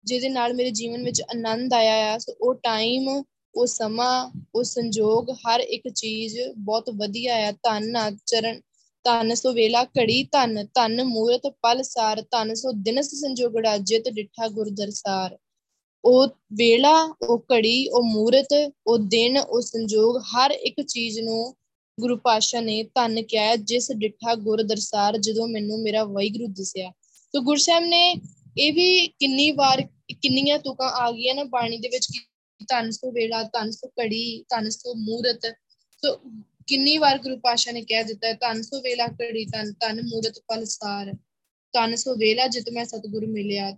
ਜਿਹਦੇ 0.06 0.30
ਨਾਲ 0.30 0.54
ਮੇਰੇ 0.54 0.72
ਜੀਵਨ 0.72 1.04
ਵਿੱਚ 1.04 1.22
ਆਨੰਦ 1.22 1.74
ਆਇਆ 1.74 2.14
ਆ, 2.14 2.18
ਸੋ 2.18 2.36
ਉਹ 2.42 2.54
ਟਾਈਮ 2.54 3.24
ਉਹ 3.56 3.66
ਸਮਾਂ, 3.66 4.32
ਉਹ 4.56 4.64
ਸੰਜੋਗ, 4.64 5.30
ਹਰ 5.30 5.60
ਇੱਕ 5.60 5.90
ਚੀਜ਼ 5.90 6.40
ਬਹੁਤ 6.58 6.90
ਵਧੀਆ 6.90 7.36
ਆ। 7.36 7.52
ਧੰਨ 7.52 7.96
ਆ, 7.96 8.12
ਚਰਨ, 8.26 8.62
ਧੰਨ 9.04 9.36
ਸੋ 9.36 9.54
ਵੇਲਾ, 9.54 9.84
ਘੜੀ 9.84 10.24
ਧੰਨ 10.24 10.68
ਧੰਨ 10.74 11.04
ਮੂਰਤ, 11.04 11.42
ਪਲ 11.62 11.84
ਸਾਰ, 11.84 12.22
ਧੰਨ 12.22 12.54
ਸੋ 12.54 12.72
ਦਿਨਸ 12.72 13.10
ਸੰਜੋਗੜਾ 13.16 13.78
ਜਿਤ 13.78 14.10
ਡਿਠਾ 14.10 14.48
ਗੁਰ 14.48 14.70
ਦਰਸਾਰ। 14.70 15.38
ਉਹ 16.06 16.28
ਵੇਲਾ, 16.54 17.16
ਉਹ 17.30 17.46
ਘੜੀ, 17.54 17.88
ਉਹ 17.88 18.04
ਮੂਰਤ, 18.04 18.72
ਉਹ 18.88 18.98
ਦਿਨ, 18.98 19.38
ਉਹ 19.38 19.62
ਸੰਜੋਗ, 19.62 20.18
ਹਰ 20.18 20.52
ਇੱਕ 20.52 20.82
ਚੀਜ਼ 20.82 21.20
ਨੂੰ 21.20 21.56
ਗੁਰੂ 21.98 22.18
ਪਾਸ਼ਾ 22.18 22.62
ਨੇ 22.62 22.84
ਧੰਨ 22.96 23.22
ਕਿਹਾ 23.22 23.56
ਜਿਸ 23.56 23.92
ਡਿਠਾ 23.92 24.36
ਗੁਰ 24.36 24.64
ਦਰਸਾਰ 24.64 25.18
ਜਦੋਂ 25.18 25.48
ਮੈਨੂੰ 25.48 25.82
ਮੇਰਾ 25.82 26.04
ਵਾਹਿਗੁਰੂ 26.04 26.48
ਦਿਸਿਆ। 26.48 26.92
ਤੋ 27.34 27.42
ਗੁਰਸਾਹਿਬ 27.42 27.84
ਨੇ 27.84 28.16
ਇਹ 28.58 28.74
ਵੀ 28.74 29.08
ਕਿੰਨੀ 29.08 29.52
ਵਾਰ 29.52 29.82
ਕਿੰਨੀਆਂ 30.22 30.58
ਤੁਕਾਂ 30.60 30.90
ਆ 30.92 31.12
ਗਈਆਂ 31.12 31.36
ਨਾ 31.36 31.44
ਬਾਣੀ 31.44 31.78
ਦੇ 31.78 31.90
ਵਿੱਚ 31.90 32.08
ਧੰਨ 32.70 32.90
ਸੋ 32.92 33.12
ਵੇਲਾ, 33.12 33.44
ਧੰਨ 33.44 33.72
ਸੋ 33.72 33.88
ਘੜੀ, 34.00 34.44
ਧੰਨ 34.50 34.70
ਸੋ 34.70 34.94
ਮੂਰਤ। 34.96 35.46
ਸੋ 36.04 36.16
ਕਿੰਨੀ 36.68 36.98
ਵਾਰ 36.98 37.18
ਗੁਰੂ 37.18 37.38
ਪਾਸ਼ਾ 37.38 37.72
ਨੇ 37.72 37.82
ਕਹਿ 37.82 38.04
ਦਿੱਤਾ 38.04 38.34
ਧੰਨ 38.34 38.62
ਸੋ 38.62 38.82
ਵੇਲਾ, 38.82 39.08
ਘੜੀ, 39.22 39.46
ਧੰਨ 39.46 39.72
ਧੰਨ 39.72 40.02
ਮੂਰਤ 40.02 40.40
ਪਲਸਾਰ 40.48 41.14
ਧੰਨ 41.74 41.96
ਸੋ 41.96 42.16
ਵੇਲਾ 42.16 42.48
ਜਿਤ 42.48 42.70
ਮੈਂ 42.70 42.86
ਸਤਿਗੁਰੂ 42.86 43.28
ਮਿਲਿਆ। 43.28 43.72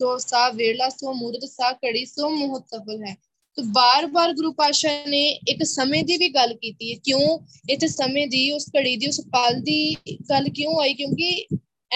ਸੋ 0.00 0.16
ਸਾ 0.18 0.48
ਵੇਲਾ, 0.50 0.88
ਸੋ 0.88 1.12
ਮੂਰਤ, 1.12 1.44
ਸਾ 1.44 1.72
ਘੜੀ, 1.72 2.04
ਸੋ 2.04 2.28
ਮੋਹਤ 2.30 2.66
ਸਫਲ 2.66 3.04
ਹੈ। 3.04 3.16
ਤੋ 3.56 3.62
ਬਾਰ-ਬਾਰ 3.62 4.32
ਗੁਰੂ 4.32 4.52
ਪਾਸ਼ਾ 4.52 4.88
ਨੇ 5.08 5.40
ਇੱਕ 5.48 5.64
ਸਮੇਂ 5.64 6.04
ਦੀ 6.04 6.16
ਵੀ 6.16 6.28
ਗੱਲ 6.28 6.54
ਕੀਤੀ 6.54 6.92
ਹੈ। 6.92 6.98
ਕਿਉਂ? 7.04 7.38
ਇੱਥੇ 7.70 7.88
ਸਮੇਂ 7.88 8.26
ਦੀ, 8.26 8.52
ਉਸ 8.52 8.66
ਘੜੀ 8.76 8.96
ਦੀ, 8.96 9.06
ਉਸ 9.06 9.20
ਪਲ 9.20 9.60
ਦੀ 9.60 9.94
ਗੱਲ 10.30 10.48
ਕਿਉਂ 10.48 10.80
ਆਈ? 10.80 10.94
ਕਿਉਂਕਿ 10.94 11.46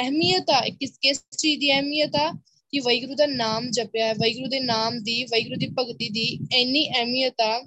ਅਹਿਮੀਅਤ 0.01 0.51
ਆ 0.51 0.61
ਕਿਸ 0.61 0.93
ਕਿਸ 1.01 1.25
ਚੀਜ਼ 1.39 1.61
ਦੀ 1.61 1.73
ਅਹਿਮੀਅਤ 1.73 2.17
ਆ? 2.17 2.33
ਕਿ 2.71 2.81
ਵੈਗੁਰੂ 2.81 3.15
ਦਾ 3.15 3.27
ਨਾਮ 3.27 3.71
ਜਪਿਆ 3.71 4.07
ਹੈ 4.07 4.15
ਵੈਗੁਰੂ 4.15 4.47
ਦੇ 4.47 4.61
ਨਾਮ 4.61 5.03
ਦੀ 5.03 5.25
ਵੈਗੁਰੂ 5.25 5.55
ਦੀ 5.57 5.67
ਭਗਤੀ 5.67 6.09
ਦੀ 6.09 6.39
ਇੰਨੀ 6.53 6.91
ਅਹਿਮੀਅਤ 6.91 7.41
ਆ 7.41 7.65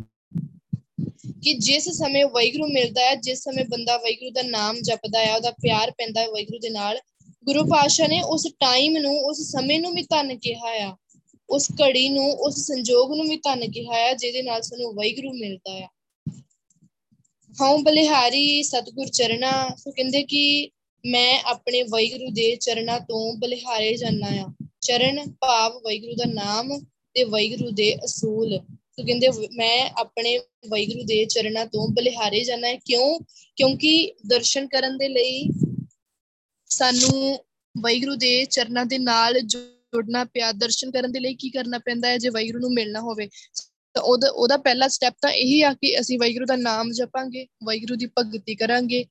ਕਿ 1.44 1.54
ਜਿਸ 1.54 1.90
ਸਮੇਂ 1.90 2.26
ਵੈਗੁਰੂ 2.26 2.68
ਮਿਲਦਾ 2.68 3.02
ਹੈ, 3.02 3.16
ਜਿਸ 3.16 3.44
ਸਮੇਂ 3.44 3.66
ਬੰਦਾ 3.66 3.98
ਵੈਗੁਰੂ 3.98 4.32
ਦਾ 4.32 4.42
ਨਾਮ 4.42 4.82
ਜਪਦਾ 4.82 5.20
ਹੈ, 5.20 5.36
ਉਹਦਾ 5.36 5.52
ਪਿਆਰ 5.52 5.92
ਪੈਂਦਾ 5.92 6.22
ਹੈ 6.22 6.28
ਵੈਗੁਰੂ 6.28 6.60
ਦੇ 6.60 6.70
ਨਾਲ, 6.70 7.00
ਗੁਰੂ 7.44 7.64
ਪਾਸ਼ਾ 7.64 8.08
ਨੇ 8.08 8.22
ਉਸ 8.22 8.48
ਟਾਈਮ 8.60 8.98
ਨੂੰ, 8.98 9.20
ਉਸ 9.20 9.52
ਸਮੇਂ 9.52 9.80
ਨੂੰ 9.80 9.94
ਵੀ 9.94 10.02
ਧੰਨ 10.02 10.38
ਕਿਹਾ 10.38 10.70
ਆ। 10.70 10.96
ਉਸ 11.50 11.68
ਘੜੀ 11.82 12.10
ਨੂੰ, 12.10 12.32
ਉਸ 12.32 12.68
ਸੰਜੋਗ 12.68 13.16
ਨੂੰ 13.16 13.30
ਵੀ 13.30 13.38
ਧੰਨ 13.38 13.72
ਕਿਹਾ 13.72 14.10
ਆ 14.10 14.14
ਜਿਹਦੇ 14.14 14.42
ਨਾਲ 14.42 14.62
ਸਾਨੂੰ 14.62 14.94
ਵੈਗੁਰੂ 14.94 15.34
ਮਿਲਦਾ 15.34 15.72
ਆ। 15.72 15.88
ਹਉ 17.62 17.78
ਬਲਿਹਾਰੀ 17.78 18.64
ਸਤਗੁਰ 18.64 19.08
ਚਰਣਾ 19.08 19.76
ਸੋ 19.78 19.92
ਕਹਿੰਦੇ 19.92 20.24
ਕਿ 20.24 20.70
ਮੈਂ 21.06 21.42
ਆਪਣੇ 21.46 21.84
ਵੈਗੁਰੂ 21.84 22.32
ਦੇ 22.32 22.56
ਚਰਨਾਂ 22.56 23.00
ਤੋਂ 23.00 23.34
ਬਲਿਹਾਰੇ 23.34 23.98
ਜਾਣਾ 23.98 24.28
ਆ। 24.28 24.68
ਚਰਨ 24.82 25.32
ਭਾਵ 25.32 25.74
ਵੈਗੁਰੂ 25.74 26.14
ਦਾ 26.16 26.26
ਨਾਮ 26.26 26.80
ਤੇ 27.14 27.24
ਵੈਗੁਰੂ 27.24 27.72
ਦੇ 27.72 27.96
ਅਸੂਲ। 28.06 28.60
ਸੋ 28.92 29.04
ਕਹਿੰਦੇ 29.06 29.30
ਮੈਂ 29.52 29.92
ਆਪਣੇ 29.98 30.38
ਵੈਗੁਰੂ 30.70 31.04
ਦੇ 31.04 31.26
ਚਰਨਾਂ 31.26 31.66
ਤੋਂ 31.66 31.88
ਬਲਿਹਾਰੇ 31.88 32.44
ਜਾਣਾ 32.44 32.68
ਹੈ 32.68 32.76
ਕਿਉਂ? 32.76 33.20
ਕਿਉਂਕਿ 33.56 34.14
ਦਰਸ਼ਨ 34.28 34.68
ਕਰਨ 34.68 34.98
ਦੇ 34.98 35.08
ਲਈ 35.08 35.50
ਸਾਨੂੰ 36.66 37.40
ਵੈਗੁਰੂ 37.82 38.16
ਦੇ 38.16 38.46
ਚਰਨਾਂ 38.46 38.86
ਦੇ 38.86 38.98
ਨਾਲ 38.98 39.40
ਜੁੜਨਾ 39.94 40.24
ਪਿਆ, 40.24 40.52
ਦਰਸ਼ਨ 40.52 40.92
ਕਰਨ 40.92 41.12
ਦੇ 41.12 41.20
ਲਈ 41.20 41.34
ਕੀ 41.34 41.50
ਕਰਨਾ 41.50 41.78
ਪੈਂਦਾ 41.78 42.08
ਹੈ 42.08 42.18
ਜੇ 42.18 42.30
ਵੈਗੁਰੂ 42.30 42.60
ਨੂੰ 42.60 42.74
ਮਿਲਣਾ 42.74 43.00
ਹੋਵੇ? 43.00 43.30
ਤਾਂ 43.96 44.02
ਉਹਦਾ 44.02 44.30
ਉਹਦਾ 44.30 44.58
ਪਹਿਲਾ 44.58 44.88
ਸਟੈਪ 44.88 45.14
ਤਾਂ 45.22 45.30
ਇਹੀ 45.32 45.62
ਆ 45.62 45.74
ਕਿ 45.74 46.00
ਅਸੀਂ 46.00 46.20
ਵੈਗੁਰੂ 46.20 46.46
ਦਾ 46.46 46.56
ਨਾਮ 46.56 46.92
ਜਪਾਂਗੇ 46.92 47.46
ਵੈਗੁਰੂ 47.64 47.96
ਦੀ 47.96 48.06
ਭਗਤੀ 48.06 48.56
ਕਰਾਂਗੇ, 48.56 49.06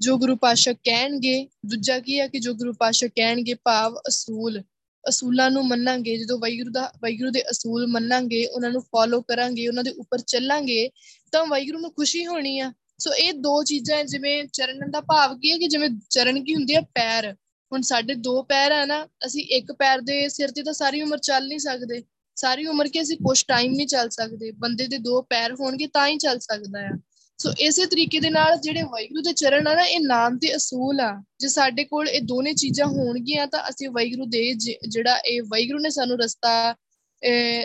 ਜੋ 0.00 0.16
ਗੁਰੂ 0.18 0.36
ਪਾਸ਼ਾ 0.36 0.72
ਕਹਿਣਗੇ। 0.72 1.48
ਦੂਜਾ 1.66 1.98
ਕੀ 1.98 2.18
ਆ 2.18 2.26
ਕਿ 2.26 2.38
ਜੋ 2.38 2.54
ਗੁਰੂ 2.54 2.72
ਪਾਸ਼ਾ 2.72 3.08
ਕਹਿਣਗੇ, 3.08 3.54
ਭਾਵ 3.54 3.98
ਅਸੂਲ। 4.08 4.62
ਅਸੂਲਾਂ 5.08 5.50
ਨੂੰ 5.50 5.66
ਮੰਨਾਂਗੇ, 5.66 6.16
ਜਦੋਂ 6.16 6.38
ਵੈਗੁਰੂ 6.38 6.70
ਦਾ 6.70 6.92
ਵੈਗੁਰੂ 7.02 7.30
ਦੇ 7.30 7.42
ਅਸੂਲ 7.50 7.86
ਮੰਨਾਂਗੇ, 7.86 8.46
ਉਹਨਾਂ 8.46 8.70
ਨੂੰ 8.70 8.82
ਫੋਲੋ 8.82 9.20
ਕਰਾਂਗੇ, 9.20 9.68
ਉਹਨਾਂ 9.68 9.84
ਦੇ 9.84 9.90
ਉੱਪਰ 9.90 10.18
ਚੱਲਾਂਗੇ, 10.18 10.90
ਤਾਂ 11.32 11.46
ਵੈਗੁਰੂ 11.46 11.78
ਨੂੰ 11.78 11.92
ਖੁਸ਼ੀ 11.94 12.26
ਹੋਣੀ 12.26 12.58
ਆ। 12.58 12.72
ਸੋ 12.98 13.14
ਇਹ 13.14 13.32
ਦੋ 13.32 13.62
ਚੀਜ਼ਾਂ 13.64 14.04
ਜਿਵੇਂ 14.04 14.44
ਚਰਨ 14.44 14.90
ਦਾ 14.90 15.00
ਭਾਵ 15.00 15.38
ਕੀ 15.38 15.52
ਹੈ 15.52 15.58
ਕਿ 15.58 15.66
ਜਿਵੇਂ 15.66 15.90
ਚਰਨ 16.10 16.44
ਕੀ 16.44 16.54
ਹੁੰਦੀ 16.54 16.74
ਆ, 16.74 16.80
ਪੈਰ। 16.80 17.34
ਹੁਣ 17.72 17.80
ਸਾਡੇ 17.80 18.14
ਦੋ 18.14 18.42
ਪੈਰ 18.42 18.72
ਆ 18.72 18.84
ਨਾ, 18.84 19.06
ਅਸੀਂ 19.26 19.44
ਇੱਕ 19.44 19.72
ਪੈਰ 19.72 20.00
ਦੇ 20.00 20.28
ਸਿਰ 20.28 20.50
ਤੇ 20.50 20.62
ਤਾਂ 20.62 20.72
ਸਾਰੀ 20.72 21.02
ਉਮਰ 21.02 21.18
ਚੱਲ 21.18 21.48
ਨਹੀਂ 21.48 21.58
ਸਕਦੇ। 21.58 22.02
ਸਾਰੀ 22.36 22.66
ਉਮਰ 22.66 22.88
ਕੇ 22.88 23.02
ਅਸੀਂ 23.02 23.16
ਕੁਝ 23.16 23.44
ਟਾਈਮ 23.48 23.72
ਨਹੀਂ 23.72 23.86
ਚੱਲ 23.86 24.08
ਸਕਦੇ। 24.08 24.50
ਬੰਦੇ 24.50 24.86
ਦੇ 24.86 24.98
ਦੋ 24.98 25.22
ਪੈਰ 25.22 25.54
ਹੋਣਗੇ 25.54 25.86
ਤਾਂ 25.86 26.08
ਹੀ 26.08 26.18
ਚੱਲ 26.18 26.38
ਸਕਦਾ 26.38 26.80
ਆ। 26.80 26.90
ਸੋ 27.38 27.52
ਇਸੇ 27.58 27.86
ਤਰੀਕੇ 27.86 28.20
ਦੇ 28.20 28.30
ਨਾਲ 28.30 28.56
ਜਿਹੜੇ 28.56 28.82
ਵਾਹਿਗੁਰੂ 28.82 29.22
ਦੇ 29.22 29.32
ਚਰਨ 29.32 29.68
ਆ 29.68 29.74
ਨਾ, 29.74 29.82
ਇਹ 29.82 30.00
ਨਾਮ 30.00 30.38
ਤੇ 30.38 30.56
ਅਸੂਲ 30.56 31.00
ਆ। 31.00 31.22
ਜੇ 31.40 31.48
ਸਾਡੇ 31.48 31.84
ਕੋਲ 31.84 32.08
ਇਹ 32.08 32.20
ਦੋਨੇ 32.20 32.52
ਚੀਜ਼ਾਂ 32.54 32.86
ਹੋਣਗੀਆਂ 32.86 33.46
ਤਾਂ 33.46 33.60
ਅਸੀਂ 33.60 33.88
ਵਾਹਿਗੁਰੂ 33.88 34.26
ਦੇ 34.26 34.54
ਜਿਹੜਾ 34.88 35.16
ਇਹ 35.16 35.42
ਵਾਹਿਗੁਰੂ 35.42 35.78
ਨੇ 35.78 35.90
ਸਾਨੂੰ 35.90 36.18
ਰਸਤਾ 36.18 36.76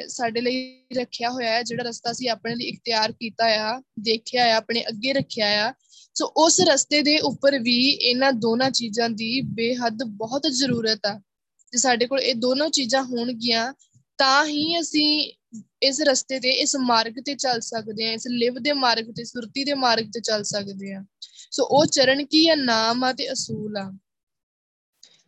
ਸਾਡੇ 0.07 0.41
ਲਈ 0.41 0.85
ਰੱਖਿਆ 0.93 1.29
ਹੋਇਆ 1.29 1.51
ਹੈ, 1.51 1.63
ਜਿਹੜਾ 1.63 1.83
ਰਸਤਾ 1.83 2.11
ਅਸੀਂ 2.11 2.29
ਆਪਣੇ 2.29 2.55
ਲਈ 2.55 2.65
ਇਖਤਿਆਰ 2.65 3.11
ਕੀਤਾ 3.11 3.45
ਆ, 3.45 3.81
ਦੇਖਿਆ 3.99 4.53
ਆ, 4.53 4.57
ਆਪਣੇ 4.57 4.83
ਅੱਗੇ 4.89 5.13
ਰੱਖਿਆ 5.13 5.69
ਆ। 5.69 5.73
ਸੋ 6.15 6.25
ਉਸ 6.37 6.59
ਰਸਤੇ 6.61 7.01
ਦੇ 7.01 7.19
ਉੱਪਰ 7.19 7.59
ਵੀ 7.59 7.77
ਇਹਨਾਂ 7.89 8.31
ਦੋਨਾਂ 8.33 8.71
ਚੀਜ਼ਾਂ 8.71 9.09
ਦੀ 9.09 9.41
ਬੇਹੱਦ 9.41 10.03
ਬਹੁਤ 10.03 10.47
ਜ਼ਰੂਰਤ 10.47 11.05
ਆ। 11.05 11.13
ਜੇ 11.71 11.77
ਸਾਡੇ 11.77 12.07
ਕੋਲ 12.07 12.19
ਇਹ 12.19 12.35
ਦੋਨੋਂ 12.35 12.69
ਚੀਜ਼ਾਂ 12.69 13.03
ਹੋਣਗੀਆਂ, 13.03 13.73
ਤਾਂ 14.17 14.45
ਹੀ 14.45 14.79
ਅਸੀਂ 14.79 15.31
ਇਸ 15.83 16.01
ਰਸਤੇ 16.01 16.39
ਤੇ, 16.39 16.49
ਇਸ 16.49 16.75
ਮਾਰਗ 16.75 17.13
ਤੇ 17.25 17.35
ਚੱਲ 17.35 17.61
ਸਕਦੇ 17.61 18.09
ਆ 18.09 18.11
ਇਸ 18.11 18.27
ਲਿਵ 18.27 18.59
ਦੇ 18.59 18.73
ਮਾਰਗ 18.73 19.11
ਤੇ, 19.15 19.23
ਸੁਰਤੀ 19.23 19.63
ਦੇ 19.63 19.73
ਮਾਰਗ 19.73 20.05
ਤੇ 20.13 20.19
ਚੱਲ 20.19 20.43
ਸਕਦੇ 20.43 20.93
ਆ 20.93 21.03
ਸੋ 21.51 21.63
ਉਹ 21.63 21.85
ਚਰਨ 21.85 22.25
ਕੀ 22.25 22.47
ਆ? 22.49 22.55
ਨਾਮ 22.55 23.03
ਆ 23.03 23.13
ਤੇ 23.13 23.31
ਅਸੂਲ 23.31 23.77
ਆ। 23.77 23.91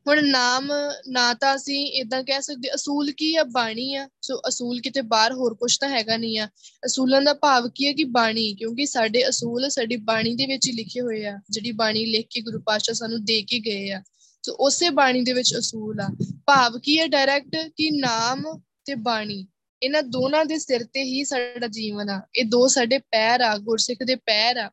ਹੁਣ 0.07 0.27
ਨਾਮ, 0.27 0.71
ਨਾ 1.07 1.33
ਤਾਂ 1.33 1.55
ਅਸੀਂ 1.55 1.85
ਇਦਾਂ 1.85 2.23
ਕਹਿ 2.23 2.41
ਸਕਦੇ, 2.41 2.75
ਅਸੂਲ 2.75 3.11
ਕੀ 3.11 3.35
ਆ? 3.35 3.43
ਬਾਣੀ 3.43 3.95
ਆ। 3.95 4.09
ਸੋ 4.21 4.41
ਅਸੂਲ 4.47 4.81
ਕਿਤੇ 4.81 5.01
ਬਾਹਰ 5.01 5.33
ਹੋਰ 5.33 5.53
ਕੁਝ 5.53 5.77
ਤਾਂ 5.77 5.89
ਹੈਗਾ 5.89 6.17
ਨਹੀਂ 6.17 6.39
ਆ। 6.39 6.49
ਅਸੂਲਾਂ 6.85 7.21
ਦਾ 7.21 7.33
ਭਾਵ 7.33 7.69
ਕੀ 7.75 7.87
ਹੈ 7.87 7.93
ਕਿ 7.93 8.03
ਬਾਣੀ, 8.03 8.55
ਕਿਉਂਕਿ 8.55 8.85
ਸਾਡੇ 8.85 9.29
ਅਸੂਲ 9.29 9.69
ਸਾਡੀ 9.69 9.95
ਬਾਣੀ 9.95 10.35
ਦੇ 10.35 10.45
ਵਿੱਚ 10.45 10.67
ਹੀ 10.67 10.73
ਲਿਖੇ 10.73 11.01
ਹੋਏ 11.01 11.25
ਆ। 11.25 11.39
ਜਿਹੜੀ 11.49 11.71
ਬਾਣੀ 11.71 12.05
ਲਿਖ 12.05 12.27
ਕੇ 12.29 12.41
ਗੁਰੂ 12.41 12.59
ਪਾਤਸ਼ਾਹ 12.59 12.95
ਸਾਨੂੰ 12.95 13.25
ਦੇ 13.25 13.41
ਕੇ 13.41 13.59
ਗਏ 13.59 13.91
ਆ। 13.91 14.03
ਸੋ 14.45 14.53
ਉਸੇ 14.53 14.89
ਬਾਣੀ 14.89 15.21
ਦੇ 15.21 15.33
ਵਿੱਚ 15.33 15.57
ਅਸੂਲ 15.57 15.99
ਆ। 15.99 16.07
ਭਾਵ 16.45 16.79
ਕੀ 16.79 16.99
ਹੈ 16.99 17.07
ਡਾਇਰੈਕਟ 17.07 17.55
ਕਿ 17.77 17.91
ਨਾਮ 17.91 18.59
ਤੇ 18.85 18.95
ਬਾਣੀ। 18.95 19.47
ਇਹਨਾਂ 19.83 20.03
ਦੋਨਾਂ 20.03 20.45
ਦੇ 20.45 20.57
ਸਿਰ 20.57 20.83
ਤੇ 20.83 21.03
ਹੀ 21.03 21.23
ਸਾਡਾ 21.23 21.67
ਜੀਵਨ 21.67 22.09
ਆ। 22.09 22.21
ਇਹ 22.35 22.45
ਦੋ 22.45 22.67
ਸਾਡੇ 22.67 22.97
ਪੈਰ 22.97 23.41
ਆ, 23.41 23.57
ਗੁਰਸਿੱਖ 23.57 24.03
ਦੇ 24.03 24.15
ਪੈਰ 24.15 24.57
ਆ। 24.57 24.69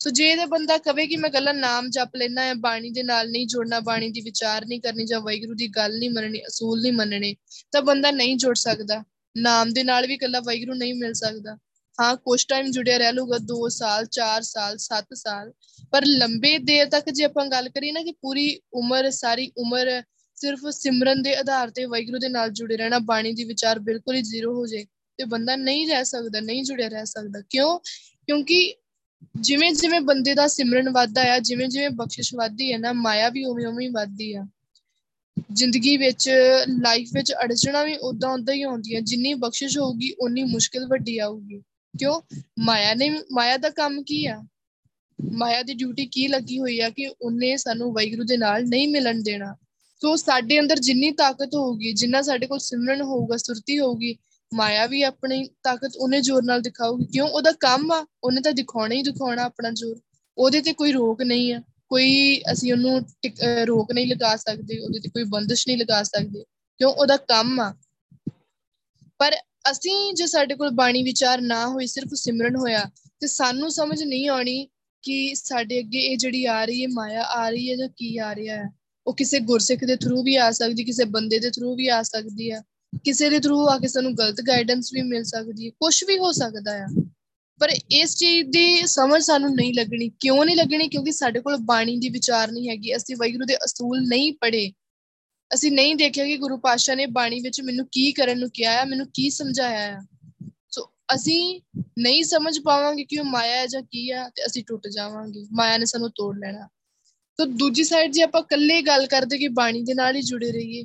ਸੋ 0.00 0.10
ਜੇ 0.10 0.28
ਇਹ 0.28 0.46
ਬੰਦਾ 0.46 0.78
ਕਵੇ 0.78 1.06
ਕਿ 1.06 1.16
ਮੈਂ 1.16 1.30
ਗੱਲਾਂ 1.30 1.54
ਨਾਮ 1.54 1.90
ਜਪ 1.90 2.16
ਲੈਣਾ 2.16 2.42
ਹੈ 2.42 2.54
ਬਾਣੀ 2.54 2.90
ਦੇ 2.90 3.02
ਨਾਲ 3.02 3.30
ਨਹੀਂ 3.30 3.46
ਜੁੜਨਾ, 3.46 3.80
ਬਾਣੀ 3.80 4.10
ਦੀ 4.10 4.20
ਵਿਚਾਰ 4.20 4.66
ਨਹੀਂ 4.66 4.80
ਕਰਨੀ 4.80 5.04
ਜਾਂ 5.04 5.20
ਵੈਗੁਰੂ 5.20 5.54
ਦੀ 5.54 5.68
ਗੱਲ 5.68 5.98
ਨਹੀਂ 5.98 6.10
ਮੰਨਣੀ, 6.10 6.40
ਅਸੂਲ 6.46 6.82
ਨਹੀਂ 6.82 6.92
ਮੰਨਣੇ, 6.92 7.36
ਤਾਂ 7.72 7.82
ਬੰਦਾ 7.82 8.10
ਨਹੀਂ 8.10 8.36
ਜੁੜ 8.36 8.56
ਸਕਦਾ। 8.56 9.04
ਨਾਮ 9.36 9.72
ਦੇ 9.72 9.82
ਨਾਲ 9.82 10.06
ਵੀ 10.06 10.16
ਕੱਲਾ 10.16 10.40
ਵੈਗੁਰੂ 10.40 10.74
ਨਹੀਂ 10.74 10.94
ਮਿਲ 10.94 11.12
ਸਕਦਾ। 11.12 11.58
ਹਾਂ 12.00 12.16
ਕੁਝ 12.16 12.46
ਟਾਈਮ 12.48 12.70
ਜੁੜਿਆ 12.70 12.98
ਰਹਿ 12.98 13.12
ਲੂਗਾ 13.12 13.38
2 13.38 13.68
ਸਾਲ 13.68 14.06
4 14.06 14.42
ਸਾਲ 14.42 14.78
7 14.78 15.14
ਸਾਲ। 15.14 15.52
ਪਰ 15.90 16.04
ਲੰਬੇ 16.06 16.58
ਦੇਰ 16.58 16.86
ਤੱਕ 16.86 17.10
ਜੇ 17.10 17.24
ਆਪਾਂ 17.24 17.46
ਗੱਲ 17.46 17.68
ਕਰੀਏ 17.68 17.92
ਨਾ 17.92 18.02
ਕਿ 18.02 18.12
ਪੂਰੀ 18.12 18.60
ਉਮਰ, 18.72 19.10
ਸਾਰੀ 19.10 19.52
ਉਮਰ 19.56 20.02
ਸਿਰਫ 20.34 20.58
ਸਿਮਰਨ 20.70 21.22
ਦੇ 21.22 21.36
ਆਧਾਰ 21.36 21.70
ਤੇ 21.70 21.84
ਵੈਗੁਰੂ 21.84 22.18
ਦੇ 22.18 22.28
ਨਾਲ 22.28 22.50
ਜੁੜੇ 22.50 22.76
ਰਹਿਣਾ, 22.76 22.98
ਬਾਣੀ 22.98 23.32
ਦੀ 23.32 23.44
ਵਿਚਾਰ 23.44 23.78
ਬਿਲਕੁਲ 23.78 24.16
ਹੀ 24.16 24.22
ਜ਼ੀਰੋ 24.22 24.54
ਹੋ 24.54 24.66
ਜੇ 24.66 24.84
ਤੇ 25.18 25.24
ਬੰਦਾ 25.24 25.56
ਨਹੀਂ 25.56 25.88
ਰਹਿ 25.88 26.04
ਸਕਦਾ, 26.04 26.40
ਨਹੀਂ 26.40 26.64
ਜੁੜਿਆ 26.64 26.88
ਰਹਿ 26.88 27.06
ਸਕਦਾ। 27.06 27.42
ਕਿਉਂ? 27.50 27.78
ਕਿਉਂਕਿ 28.26 28.74
ਜਿਵੇਂ 29.40 29.72
ਜਿਵੇਂ 29.72 30.00
ਬੰਦੇ 30.00 30.34
ਦਾ 30.34 30.48
ਸਿਮਰਨ 30.48 30.90
ਵੱਧਦਾ 30.90 31.34
ਆ, 31.34 31.38
ਜਿਵੇਂ 31.38 31.68
ਜਿਵੇਂ 31.68 31.90
ਬਖਸ਼ਿਸ਼ 31.90 32.34
ਵੱਧਦੀ 32.34 32.72
ਹੈ 32.72 32.78
ਨਾ, 32.78 32.92
ਮਾਇਆ 32.92 33.28
ਵੀ 33.28 33.44
ਉਵੇਂ 33.44 33.66
ਉਵੇਂ 33.66 33.90
ਵੱਧਦੀ 33.90 34.32
ਆ। 34.32 34.46
ਜ਼ਿੰਦਗੀ 35.52 35.96
ਵਿੱਚ 35.96 36.30
ਲਾਈਫ 36.68 37.10
ਵਿੱਚ 37.12 37.32
ਅੜਚਣਾ 37.32 37.82
ਵੀ 37.82 37.96
ਉਦਾਂ 37.96 38.30
ਉਦਾਂ 38.30 38.54
ਹੀ 38.54 38.62
ਆਉਂਦੀਆਂ, 38.62 39.00
ਜਿੰਨੀ 39.00 39.34
ਬਖਸ਼ਿਸ਼ 39.34 39.78
ਹੋਊਗੀ 39.78 40.14
ਉਨੀ 40.20 40.44
ਮੁਸ਼ਕਿਲ 40.44 40.86
ਵੱਡੀ 40.86 41.18
ਆਊਗੀ। 41.18 41.62
ਕਿਉਂ? 41.98 42.20
ਮਾਇਆ 42.58 42.94
ਨੇ, 42.94 43.20
ਮਾਇਆ 43.32 43.56
ਦਾ 43.56 43.70
ਕੰਮ 43.70 44.02
ਕੀ 44.02 44.26
ਆ? 44.26 44.44
ਮਾਇਆ 45.32 45.62
ਦੀ 45.62 45.74
ਡਿਊਟੀ 45.74 46.06
ਕੀ 46.06 46.28
ਲੱਗੀ 46.28 46.58
ਹੋਈ 46.58 46.80
ਆ 46.80 46.90
ਕਿ 46.90 47.10
ਉਹਨੇ 47.22 47.56
ਸਾਨੂੰ 47.56 47.92
ਵੈਗੁਰੂ 47.92 48.24
ਦੇ 48.24 48.36
ਨਾਲ 48.36 48.68
ਨਹੀਂ 48.68 48.88
ਮਿਲਣ 48.88 49.22
ਦੇਣਾ। 49.22 49.54
ਸੋ 50.02 50.16
ਸਾਡੇ 50.16 50.60
ਅੰਦਰ 50.60 50.78
ਜਿੰਨੀ 50.78 51.10
ਤਾਕਤ 51.10 51.54
ਹੋਊਗੀ, 51.54 51.92
ਜਿੰਨਾ 51.92 52.22
ਸਾਡੇ 52.22 52.46
ਕੋਲ 52.46 52.58
ਸਿਮਰਨ 52.58 53.02
ਹੋਊਗਾ, 53.02 53.36
ਸੁਰਤੀ 53.36 53.78
ਹੋਊਗੀ 53.78 54.16
ਮਾਇਆ 54.54 54.86
ਵੀ 54.86 55.02
ਆਪਣੀ 55.02 55.48
ਤਾਕਤ 55.62 55.92
ਉਹਨੇ 55.96 56.20
ਜ਼ੋਰ 56.20 56.42
ਨਾਲ 56.44 56.60
ਦਿਖਾਊਗੀ। 56.60 57.04
ਕਿਉਂ? 57.04 57.28
ਉਹਦਾ 57.28 57.52
ਕੰਮ 57.52 57.92
ਆ, 57.92 58.06
ਉਹਨੇ 58.24 58.40
ਤਾਂ 58.40 58.52
ਦਿਖਾਉਣਾ 58.52 58.94
ਹੀ 58.94 59.02
ਦਿਖਾਉਣਾ 59.02 59.42
ਆਪਣਾ 59.42 59.70
ਜ਼ੋਰ। 59.70 60.00
ਉਹਦੇ 60.38 60.60
ਤੇ 60.60 60.72
ਕੋਈ 60.72 60.92
ਰੋਕ 60.92 61.22
ਨਹੀਂ 61.22 61.54
ਆ। 61.54 61.62
ਕੋਈ 61.88 62.42
ਅਸੀਂ 62.52 62.72
ਉਹਨੂੰ 62.72 63.00
ਰੋਕ 63.64 63.92
ਨਹੀਂ 63.92 64.06
ਲਗਾ 64.06 64.36
ਸਕਦੇ, 64.36 64.78
ਉਹਦੇ 64.78 65.00
ਤੇ 65.00 65.08
ਕੋਈ 65.08 65.24
ਬੰਦਸ਼ 65.24 65.68
ਨਹੀਂ 65.68 65.78
ਲਗਾ 65.78 66.02
ਸਕਦੇ। 66.02 66.44
ਕਿਉਂ? 66.78 66.92
ਉਹਦਾ 66.92 67.16
ਕੰਮ 67.16 67.60
ਆ। 67.60 67.74
ਪਰ 69.18 69.32
ਅਸੀਂ 69.70 70.14
ਜੇ 70.14 70.26
ਸਾਡੇ 70.26 70.54
ਕੋਲ 70.54 70.70
ਬਾਣੀ 70.70 71.02
ਵਿਚਾਰ 71.02 71.40
ਨਾ 71.40 71.68
ਹੋਈ, 71.68 71.86
ਸਿਰਫ 71.86 72.08
ਸਿਮਰਨ 72.14 72.56
ਹੋਇਆ, 72.56 72.84
ਤੇ 73.20 73.26
ਸਾਨੂੰ 73.26 73.70
ਸਮਝ 73.70 74.02
ਨਹੀਂ 74.02 74.28
ਆਉਣੀ 74.28 74.68
ਕਿ 75.02 75.34
ਸਾਡੇ 75.34 75.78
ਅੱਗੇ 75.78 75.98
ਇਹ 75.98 76.16
ਜਿਹੜੀ 76.16 76.44
ਆ 76.44 76.64
ਰਹੀ 76.64 76.82
ਹੈ, 76.82 76.88
ਮਾਇਆ 76.92 77.22
ਆ 77.22 77.50
ਰਹੀ 77.50 77.70
ਹੈ 77.70 77.76
ਜਾਂ 77.76 77.88
ਕੀ 77.96 78.18
ਆ 78.18 78.34
ਰਿਹਾ 78.34 78.56
ਹੈ। 78.56 78.70
ਉਹ 79.06 79.16
ਕਿਸੇ 79.16 79.40
ਗੁਰਸਿੱਖ 79.40 79.84
ਦੇ 79.84 79.96
ਥਰੂ 79.96 80.22
ਵੀ 80.22 80.36
ਆ 80.36 80.50
ਸਕਦੀ, 80.50 80.84
ਕਿਸੇ 80.84 81.04
ਬੰਦੇ 81.04 81.38
ਦੇ 81.38 81.50
ਥਰੂ 81.50 81.74
ਵੀ 81.74 81.88
ਆ 81.88 82.02
ਸਕਦੀ 82.02 82.50
ਆ 82.50 82.62
ਕਿਸੇ 83.04 83.30
ਦੇ 83.30 83.40
ਥਰੂ 83.40 83.68
ਆ 83.68 83.78
ਕੇ 83.78 83.88
ਸਾਨੂੰ 83.88 84.16
ਗਲਤ 84.18 84.40
ਗਾਈਡੈਂਸ 84.40 84.90
ਵੀ 84.94 85.02
ਮਿਲ 85.02 85.24
ਸਕਦੀ 85.24 85.66
ਹੈ 85.66 85.70
ਕੁਝ 85.70 86.04
ਵੀ 86.04 86.18
ਹੋ 86.18 86.32
ਸਕਦਾ 86.32 86.84
ਆ। 86.84 86.86
ਪਰ 87.60 87.68
ਇਸ 87.90 88.16
ਚੀਜ਼ 88.16 88.48
ਦੀ 88.48 88.86
ਸਮਝ 88.86 89.22
ਸਾਨੂੰ 89.22 89.54
ਨਹੀਂ 89.54 89.74
ਲੱਗਣੀ। 89.74 90.10
ਕਿਉਂ 90.20 90.44
ਨਹੀਂ 90.44 90.56
ਲੱਗਣੀ? 90.56 90.88
ਕਿਉਂਕਿ 90.88 91.12
ਸਾਡੇ 91.12 91.40
ਕੋਲ 91.40 91.56
ਬਾਣੀ 91.56 91.98
ਦੀ 91.98 92.08
ਵਿਚਾਰ 92.08 92.52
ਨਹੀਂ 92.52 92.68
ਹੈਗੀ। 92.68 92.96
ਅਸੀਂ 92.96 93.16
ਵੈਗੁਰੂ 93.16 93.44
ਦੇ 93.44 93.56
ਅਸੂਲ 93.56 94.08
ਨਹੀਂ 94.08 94.32
ਪੜੇ 94.32 94.72
ਅਸੀਂ 95.54 95.72
ਨਹੀਂ 95.72 95.96
ਦੇਖਿਆ 95.96 96.24
ਕਿ 96.24 96.36
ਗੁਰੂ 96.36 96.56
ਪਾਤਸ਼ਾਹ 96.56 96.96
ਨੇ 96.96 97.06
ਬਾਣੀ 97.06 97.40
ਵਿੱਚ 97.40 97.60
ਮੈਨੂੰ 97.60 97.86
ਕੀ 97.92 98.12
ਕਰਨ 98.12 98.38
ਨੂੰ 98.38 98.50
ਕਿਹਾ 98.50 98.72
ਹੈ 98.72 98.84
ਮੈਨੂੰ 98.84 99.06
ਕੀ 99.14 99.30
ਸਮਝਾਇਆ 99.30 99.92
ਹੈ 99.92 100.00
ਸੋ 100.70 100.90
ਅਸੀਂ 101.14 101.60
ਨਹੀਂ 101.98 102.24
ਸਮਝ 102.24 102.58
ਪਾਵਾਂਗੇ 102.60 103.04
ਕਿ 103.04 103.18
ਉਹ 103.18 103.24
ਮਾਇਆ 103.24 103.56
ਹੈ 103.56 103.66
ਜਾਂ 103.66 103.82
ਕੀ 103.82 104.10
ਆ 104.10 104.28
ਤੇ 104.28 104.46
ਅਸੀਂ 104.46 104.64
ਟੁੱਟ 104.66 104.88
ਜਾਵਾਂਗੇ। 104.88 105.44
ਮਾਇਆ 105.52 105.78
ਨੇ 105.78 105.86
ਸਾਨੂੰ 105.86 106.10
ਤੋੜ 106.10 106.38
ਲੈਣਾ। 106.38 106.68
ਤਾਂ 107.36 107.46
ਦੂਜੀ 107.46 107.84
ਸਾਈਡ 107.84 108.12
ਜੇ 108.12 108.22
ਆਪਾਂ 108.22 108.40
ਇਕੱਲੇ 108.40 108.82
ਗੱਲ 108.82 109.06
ਕਰਦੇ 109.06 109.38
ਕਿ 109.38 109.48
ਬਾਣੀ 109.48 109.82
ਦੇ 109.82 109.94
ਨਾਲ 109.94 110.16
ਹੀ 110.16 110.22
ਜੁੜੇ 110.22 110.52
ਰਹੀਏ 110.52 110.84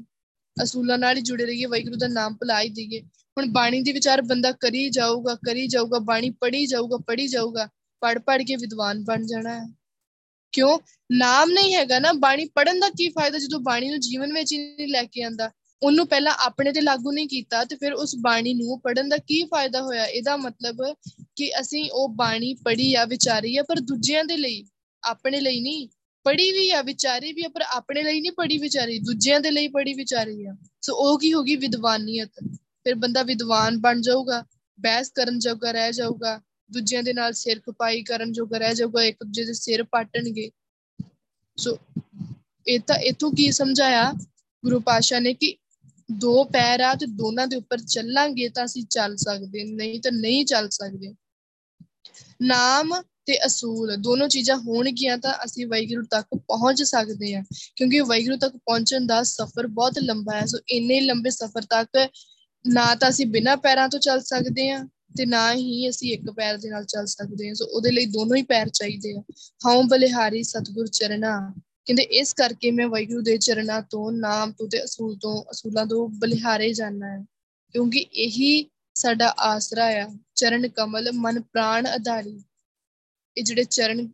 ਅਸੂਲਾਂ 0.64 0.98
ਨਾਲ 0.98 1.18
ਹੀ 1.18 1.22
ਜੁੜੇ 1.22 1.46
ਰਹੀਏ, 1.46 1.66
ਵਾਹਿਗੁਰੂ 1.66 1.96
ਦਾ 1.96 2.08
ਨਾਮ 2.08 2.34
ਭੁਲਾ 2.34 2.62
ਹੀ 2.62 2.70
ਦਈਏ। 2.70 3.02
ਹੁਣ 3.38 3.52
ਬਾਣੀ 3.52 3.82
ਦੇ 3.82 3.92
ਵਿਚਾਰ 3.92 4.22
ਬੰਦਾ 4.22 4.52
ਕਰੀ 4.52 4.90
ਜਾਊਗਾ 4.90 5.36
ਕਰੀ 5.36 5.68
ਜਾਊਗਾ, 5.68 6.00
ਬਾਣੀ 6.00 6.30
ਪੜ੍ਹੀ 6.30 6.66
ਜਾਊਗਾ 6.66 6.98
ਪੜ੍ਹੀ 6.98 7.28
ਜਾਊਗਾ 7.28 7.70
ਪੜ 8.02 8.20
ਪੜ 8.20 8.42
ਕੇ 8.42 8.56
ਵਿਦਵਾਨ 8.56 9.04
ਬਣ 9.04 9.26
ਜਾਣਾ 9.26 9.54
ਹੈ। 9.54 9.68
ਕਿਉਂ? 10.52 10.80
ਨਾਮ 11.12 11.52
ਨਹੀਂ 11.52 11.76
ਹੈਗਾ 11.76 12.00
ਨਾ, 12.00 12.14
ਬਾਣੀ 12.14 12.46
ਪੜਨ 12.46 12.80
ਦਾ 12.80 12.90
ਕੀ 12.90 13.10
ਫਾਇਦਾ 13.10 13.38
ਜਦੋਂ 13.38 13.60
ਬਾਣੀ 13.60 13.90
ਨੂੰ 13.90 14.00
ਜੀਵਨ 14.00 14.34
ਵਿੱਚ 14.34 14.54
ਹੀ 14.54 14.58
ਨਹੀਂ 14.58 14.88
ਲੈ 14.88 15.04
ਕੇ 15.04 15.24
ਆਂਦਾ? 15.24 15.52
ਉਹਨੂੰ 15.84 16.08
ਪਹਿਲਾਂ 16.08 16.34
ਆਪਣੇ 16.40 16.72
ਤੇ 16.72 16.82
ਲਾਗੂ 16.82 17.12
ਨਹੀਂ 17.12 17.28
ਕੀਤਾ 17.28 17.64
ਤੇ 17.64 17.76
ਫਿਰ 17.76 17.94
ਉਸ 17.94 18.16
ਬਾਣੀ 18.22 18.54
ਨੂੰ 18.54 18.82
ਪੜਨ 18.82 19.10
ਦਾ 19.10 19.18
ਕੀ 19.18 19.44
ਫਾਇਦਾ 19.44 19.82
ਹੋਇਆ? 19.82 20.06
ਇਹਦਾ 20.06 20.38
ਮਤਲਬ 20.38 20.96
ਕਿ 21.36 21.60
ਅਸੀਂ 21.60 21.90
ਉਹ 21.94 22.10
ਬਾਣੀ 22.10 22.54
ਪੜ੍ਹੀ 22.54 22.96
ਆ 22.96 23.06
ਵਿਚਾਰੀ 23.06 23.58
ਆ, 23.58 23.64
ਪਰ 23.64 23.80
ਦੂਜਿਆਂ 23.80 24.26
ਦੇ 24.26 24.38
ਲਈ, 24.38 24.66
ਆਪਣੇ 25.04 25.40
ਲਈ 25.40 25.62
ਨਹੀਂ। 25.62 25.88
ਪੜ੍ਹੀ 26.24 26.52
ਵੀ 26.52 26.72
ਆ, 26.72 26.82
ਵਿਚਾਰੀ 26.82 27.34
ਵੀ 27.34 27.44
ਆ, 27.44 27.50
ਪਰ 27.50 27.62
ਆਪਣੇ 27.62 28.04
ਲਈ 28.04 28.22
ਨਹੀਂ 28.22 28.32
ਪੜ੍ਹੀ 28.32 28.58
ਵਿਚਾਰੀ, 28.58 29.00
ਦੂਜਿਆਂ 29.00 29.40
ਦੇ 29.40 29.52
ਲਈ 29.52 29.68
ਪੜ੍ਹੀ 29.68 29.94
ਵਿਚਾਰੀ 29.94 30.46
ਆ। 30.46 30.56
ਸੋ 30.82 30.94
ਉਹ 30.96 31.20
ਕੀ 31.20 31.34
ਹੋਗੀ 31.34 31.56
ਵਿਦਵਾਨੀਅਤ। 31.56 32.32
ਫਿਰ 32.84 32.96
ਬੰਦਾ 32.96 33.24
ਵਿਦਵਾਨ 33.24 33.78
ਬਣ 33.78 34.02
ਜਾਊਗਾ, 34.02 34.46
ਬਹਿਸ 34.80 35.10
ਕਰਨ 35.10 35.40
ਜੋਗਾ 35.40 35.72
ਰਹਿ 35.72 35.94
ਜਾਊਗਾ, 35.94 36.42
ਦੂਜਿਆਂ 36.72 37.04
ਦੇ 37.04 37.14
ਨਾਲ 37.14 37.34
ਸਿਰ 37.34 37.60
ਖਪਾਈ 37.60 38.04
ਕਰਨ 38.04 38.32
ਜੋਗਾ 38.32 38.58
ਰਹਿ 38.58 38.76
ਜਾਊਗਾ, 38.76 39.04
ਇੱਕ 39.04 39.24
ਦੂਜੇ 39.24 39.46
ਦੇ 39.46 39.54
ਸਿਰ 39.54 39.84
ਪਾਟਣਗੇ। 39.84 40.52
ਸੋ 41.58 41.78
ਇਹ 42.68 42.80
ਤਾਂ 42.80 42.96
ਇਥੋਂ 42.96 43.32
ਕੀ 43.32 43.52
ਸਮਝਾਇਆ? 43.52 44.14
ਗੁਰੂ 44.66 44.80
ਪਾਸ਼ਾ 44.80 45.20
ਨੇ 45.20 45.34
ਕਿ 45.34 45.58
ਦੋ 46.12 46.44
ਪੈਰ 46.44 46.80
ਆ 46.80 46.94
ਤੇ 46.96 47.06
ਦੋਨਾਂ 47.06 47.48
ਦੇ 47.48 47.56
ਉੱਪਰ 47.56 47.78
ਚੱਲਾਂਗੇ 47.78 48.50
ਤਾਂ 48.50 48.66
ਅਸੀਂ 48.66 48.84
ਚੱਲ 48.84 49.16
ਸਕਦੇ, 49.16 49.64
ਨਹੀਂ 49.64 50.02
ਤਾਂ 50.02 50.12
ਨਹੀਂ 50.12 50.46
ਚੱਲ 50.46 50.70
ਸਕਦੇ। 50.70 51.16
ਨਾਮ 52.42 53.02
ਤੇ 53.28 53.38
ਅਸੂਲ, 53.46 53.96
ਦੋਨੋਂ 53.98 54.28
ਚੀਜ਼ਾਂ 54.28 54.58
ਹੋਣਗੀਆਂ 54.58 55.18
ਤਾਂ 55.18 55.34
ਅਸੀਂ 55.46 55.66
ਵਾਹਿਗੁਰੂ 55.68 56.06
ਤੱਕ 56.12 56.28
ਪਹੁੰਚ 56.48 56.82
ਸਕਦੇ 56.84 57.34
ਹਾਂ, 57.36 57.44
ਕਿਉਂਕਿ 57.76 58.00
ਵਾਹਿਗੁਰੂ 58.02 58.38
ਤੱਕ 58.38 58.56
ਪਹੁੰਚਣ 58.56 59.06
ਦਾ 59.06 59.22
ਸਫ਼ਰ 59.24 59.68
ਬਹੁਤ 59.70 60.00
ਲੰਬਾ 60.00 60.36
ਹੈ, 60.36 60.46
ਸੋ 60.46 60.58
ਇੰਨੇ 60.70 61.00
ਲੰਬੇ 61.02 61.30
ਸਫ਼ਰ 61.30 61.66
ਤੱਕ 61.70 62.08
ਨਾ 62.66 62.94
ਤਾਂ 62.96 63.10
ਅਸੀਂ 63.10 63.26
ਬਿਨਾਂ 63.28 63.56
ਪੈਰਾਂ 63.58 63.88
ਤੋਂ 63.90 64.00
ਚੱਲ 64.00 64.22
ਸਕਦੇ 64.22 64.70
ਹਾਂ 64.72 64.86
ਤੇ 65.18 65.26
ਨਾ 65.26 65.54
ਹੀ 65.54 65.90
ਅਸੀਂ 65.90 66.12
ਇੱਕ 66.14 66.30
ਪੈਰ 66.32 66.58
ਦੇ 66.58 66.70
ਨਾਲ 66.70 66.86
ਚੱਲ 66.86 67.06
ਸਕਦੇ 67.08 67.48
ਹਾਂ, 67.48 67.54
ਸੋ 67.56 67.66
ਉਹਦੇ 67.66 67.92
ਲਈ 67.92 68.06
ਦੋਨੋਂ 68.06 68.36
ਹੀ 68.38 68.44
ਪੈਰ 68.44 68.70
ਚਾਹੀਦੇ 68.70 69.14
ਆ। 69.18 69.22
ਹਉ 69.62 69.82
ਬਲਿਹਾਰੀ 69.84 70.44
ਸਤਗੁਰ 70.44 70.88
ਚਰਨਾ, 70.88 71.38
ਕਹਿੰਦੇ 71.86 72.04
ਇਸ 72.20 72.34
ਕਰਕੇ 72.34 72.72
ਮੈਂ 72.72 72.88
ਵਾਹਿਗੁਰੂ 72.88 73.22
ਦੇ 73.22 73.38
ਚਰਨਾਂ 73.38 73.82
ਤੋਂ, 73.82 74.12
ਨਾਮ 74.12 74.52
ਤੋਂ 74.52 74.68
ਤੇ 74.68 74.84
ਅਸੂਲ 74.84 75.18
ਤੋਂ, 75.22 75.44
ਅਸੂਲਾਂ 75.52 75.86
ਤੋਂ 75.86 76.08
ਬਲਿਹਾਰੇ 76.20 76.72
ਜਾਣਾ 76.74 77.08
ਹੈ, 77.08 77.24
ਕਿਉਂਕਿ 77.76 78.00
ਇਹੀ 78.00 78.70
ਸਾਡਾ 78.96 79.34
ਆਸਰਾ 79.40 79.86
ਆ, 80.02 80.08
ਚਰਨ 80.36 80.68
ਕਮਲ 80.68 81.12
ਮਨ 81.14 81.42
ਪ੍ਰਾਣ 81.44 81.88
ਆਧਾਰੀ। 81.88 82.40
ਇਹ 83.38 83.44
ਜਿਹੜੇ 83.44 83.64
ਚਰਨ 83.64 84.08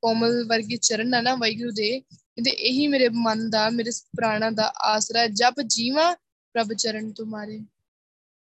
ਕੋਮਲ 0.00 0.44
ਵਰਗੇ 0.44 0.76
ਚਰਨ 0.76 1.14
ਆ 1.14 1.20
ਨਾ 1.20 1.34
ਵਾਹਿਗੁਰੂ 1.34 1.70
ਦੇ 1.70 2.00
ਕਹਿੰਦੇ 2.00 2.50
ਇਹੀ 2.50 2.86
ਮੇਰੇ 2.86 3.08
ਮਨ 3.08 3.50
ਦਾ, 3.50 3.70
ਮੇਰੇ 3.70 3.90
ਪ੍ਰਾਣਾ 3.90 4.50
ਦਾ 4.50 4.72
ਆਸਰਾ 4.80 5.26
ਜਪ 5.26 5.60
ਜੀਵਾ 5.66 6.14
ਪ੍ਰਭ 6.52 6.72
ਚਰਨ 6.72 7.12
ਤੁਮਾਰੇ। 7.12 7.60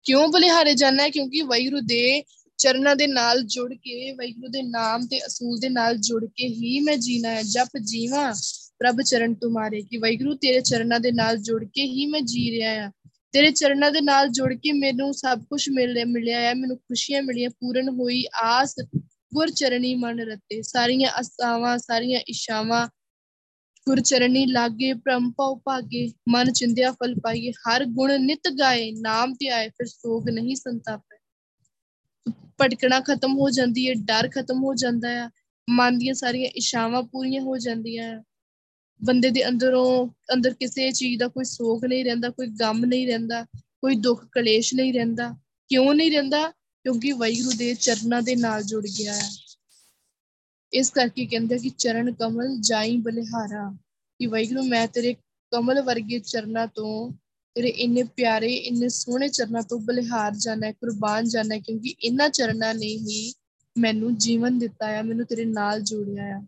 ਕਿਉਂ 0.05 0.29
ਬਲਿਹਾਰੇ 0.29 0.75
ਜਾਣਾ 0.75 1.03
ਹੈ? 1.03 1.11
ਕਿਉਂਕਿ 1.11 1.43
ਵਾਹਿਗੁਰੂ 1.43 1.81
ਦੇ 1.81 2.25
ਚਰਨਾਂ 2.59 2.97
ਦੇ 2.97 3.07
ਨਾਲ 3.07 3.43
ਜੁੜ 3.43 3.75
ਕੇ, 3.75 4.13
ਵਾਹਿਗੁਰੂ 4.13 4.49
ਦੇ 4.49 4.63
ਨਾਮ 4.63 5.07
ਤੇ 5.07 5.27
ਅਸੂਲ 5.27 5.59
ਦੇ 5.59 5.69
ਨਾਲ 5.69 5.97
ਜੁੜ 5.97 6.25
ਕੇ 6.25 6.47
ਹੀ 6.47 6.81
ਮੈਂ 6.81 6.97
ਜੀਣਾ 6.97 7.29
ਹੈ। 7.29 7.43
ਜਪ 7.43 7.79
ਜੀਵਾ 7.79 8.33
ਪ੍ਰਭ 8.79 9.01
ਚਰਨ 9.01 9.35
ਤੁਮਾਰੇ। 9.35 9.83
ਕਿ 9.83 9.97
ਵਾਹਿਗੁਰੂ 9.97 10.35
ਤੇਰੇ 10.35 10.61
ਚਰਨਾਂ 10.61 11.01
ਦੇ 11.01 11.13
ਨਾਲ 11.13 11.37
ਜੁੜ 11.37 11.65
ਕੇ 11.65 11.83
ਹੀ 11.85 12.07
ਮੈਂ 12.07 12.21
ਜੀ 12.21 12.51
ਰਿਹਾ 12.51 12.87
ਆ 12.87 12.91
ਤੇਰੇ 13.33 13.51
ਚਰਨਾਂ 13.51 13.91
ਦੇ 13.91 14.01
ਨਾਲ 14.01 14.29
ਜੁੜ 14.29 14.55
ਕੇ 14.55 14.73
ਮੈਨੂੰ 14.73 15.15
ਸਭ 15.15 15.43
ਕੁਝ 15.43 15.69
ਮਿਲ 15.71 16.07
ਮਿਲਿਆ 16.07 16.41
ਹੈ। 16.41 16.55
ਮੈਨੂੰ 16.55 16.77
ਖੁਸ਼ੀਆਂ 16.77 17.23
ਮਿਲੀਆਂ, 17.23 17.51
ਪੂਰਨ 17.51 17.89
ਹੋਈ 17.89 18.25
ਆਸ 18.43 18.75
ਗੁਰ 19.35 19.51
ਚਰਣੀ 19.51 19.95
ਮਨ 19.95 20.21
ਰਤੇ, 20.21 20.63
ਸਾਰੀਆਂ 20.63 21.11
ਅਸਾਵਾਂ 21.21 21.79
ਸਾਰੀਆਂ 21.79 22.21
ਇਸ਼ਾਵਾਂ 22.21 22.89
ਗੁਰ 23.89 24.01
ਚਰਣੀ 24.01 24.47
ਲਾਗੇ, 24.47 24.93
ਭ੍ਰਮ 24.95 25.31
ਪਉ 25.33 25.55
ਭਾਗੇ, 25.65 26.13
ਮਨ 26.29 26.53
ਚਿੰਦਿਆ 26.53 26.93
ਫਲ 26.93 27.15
ਪਾਈਏ, 27.21 27.51
ਹਰ 27.51 27.85
ਗੁਣ 27.85 28.19
ਨਿਤ 28.21 28.49
ਗਾਏ, 28.59 28.93
ਨਾਮ 28.93 29.35
ਤੇ 29.35 29.49
ਆਏ 29.49 29.69
ਫਿਰ 29.69 29.87
ਸੋਗ 29.87 30.29
ਨਹੀਂ 30.29 30.57
ਸੰਤਾਪੇ। 30.57 31.17
ਭਟਕਣਾ 32.61 33.01
ਖਤਮ 33.01 33.39
ਹੋ 33.39 33.51
ਜਾਂਦੀ 33.51 33.89
ਹੈ 33.89 33.95
ਡਰ 33.95 34.29
ਖਤਮ 34.29 34.65
ਹੋ 34.65 34.75
ਜਾਂਦਾ 34.75 35.09
ਹੈ 35.09 35.29
ਮਨ 35.71 35.99
ਦੀਆਂ 35.99 36.15
ਸਾਰੀਆਂ 36.15 36.51
ਇਸ਼ਾਵਾਂ 36.51 37.03
ਪੂਰੀਆਂ 37.03 37.43
ਹੋ 37.43 37.57
ਜਾਂਦੀਆਂ 37.59 38.23
ਬੰਦੇ 39.05 39.31
ਦੇ 39.31 39.49
ਅੰਦਰੋਂ, 39.49 40.09
ਅੰਦਰ 40.33 40.55
ਕਿਸੇ 40.55 40.93
ਚੀਜ਼ 40.93 41.21
ਦਾ 41.21 41.29
ਕੋਈ 41.29 41.45
ਸੋਗ 41.45 41.85
ਨਹੀਂ 41.85 42.05
ਰਹਿੰਦਾ, 42.05 42.31
ਕੋਈ 42.31 42.47
ਗਮ 42.47 42.85
ਨਹੀਂ 42.85 43.07
ਰਹਿੰਦਾ, 43.07 43.45
ਕੋਈ 43.55 43.95
ਦੁੱਖ 43.95 44.27
ਕਲੇਸ਼ 44.33 44.75
ਨਹੀਂ 44.75 44.95
ਰਹਿੰਦਾ, 44.95 45.37
ਕਿਉਂ 45.69 45.95
ਨਹੀਂ 45.95 46.11
ਰਹਿੰਦਾ? 46.11 46.53
ਕਿਉਂਕਿ 46.83 47.13
ਵਾਹਿਗੁਰੂ 47.13 47.51
ਦੇ 47.57 47.75
ਚਰਨਾਂ 47.75 48.23
ਦੇ 48.23 48.37
ਨਾਲ 48.37 48.63
ਜੁੜ 48.63 48.87
ਗਿਆ 48.87 49.15
ਹੈ। 49.15 49.31
ਇਸ 50.73 50.91
ਕਰਕੇ 50.91 51.27
ਕਹਿੰਦੇ 51.27 51.59
ਕਿ 51.59 51.71
ਚਰਨ 51.79 52.13
ਕਮਲ 52.13 52.57
ਜਾਈ 52.61 52.97
ਬਲਿਹਾਰਾ, 52.97 53.77
ਕਿ 54.19 54.27
ਵਾਹਿਗੁਰੂ 54.27 54.63
ਮੈਂ 54.63 54.89
ਤੇਰੇ 54.89 55.15
ਕਮਲ 55.51 55.83
ਵਰਗੇ 55.83 56.19
ਚਰਨਾਂ 56.19 56.67
ਤੋਂ, 56.67 57.13
ਤੇਰੇ 57.55 57.69
ਇੰਨੇ 57.69 58.03
ਪਿਆਰੇ, 58.03 58.55
ਇੰਨੇ 58.55 58.89
ਸੋਹਣੇ 58.89 59.29
ਚਰਨਾਂ 59.29 59.63
ਤੋਂ 59.63 59.81
ਬਲਿਹਾਰ 59.81 60.35
ਜਾਣਾ 60.35 60.73
ਕੁਰਬਾਨ 60.73 61.29
ਜਾਣਾ 61.29 61.59
ਕਿਉਂਕਿ 61.59 61.95
ਇਹਨਾਂ 62.01 62.29
ਚਰਨਾਂ 62.29 62.75
ਨੇ 62.75 62.87
ਹੀ 62.87 63.35
ਮੈਨੂੰ 63.79 64.17
ਜੀਵਨ 64.17 64.59
ਦਿੱਤਾ 64.59 64.99
ਆ, 64.99 65.03
ਮੈਨੂੰ 65.03 65.27
ਤੇਰੇ 65.27 65.45
ਨਾਲ 65.45 65.81
ਜੋੜਿਆ 65.81 66.37
ਆ। 66.37 66.47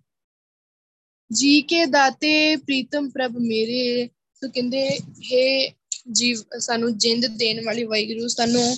ਜੀ 1.32 1.62
ਕੇ 1.62 1.86
ਦਾਤੇ, 1.86 2.56
ਪ੍ਰੀਤਮ 2.56 3.10
ਪ੍ਰਭ 3.10 3.36
ਮੇਰੇ 3.36 4.06
ਸੋ 4.06 4.48
ਕਹਿੰਦੇ, 4.48 4.90
ਹੈ 4.98 5.74
ਜੀਵ, 6.12 6.42
ਸਾਨੂੰ 6.58 6.98
ਜਿੰਦ 6.98 7.26
ਦੇਣ 7.26 7.64
ਵਾਲੀ 7.64 7.84
ਵਾਹਿਗੁਰੂ, 7.84 8.28
ਸਾਨੂੰ 8.28 8.76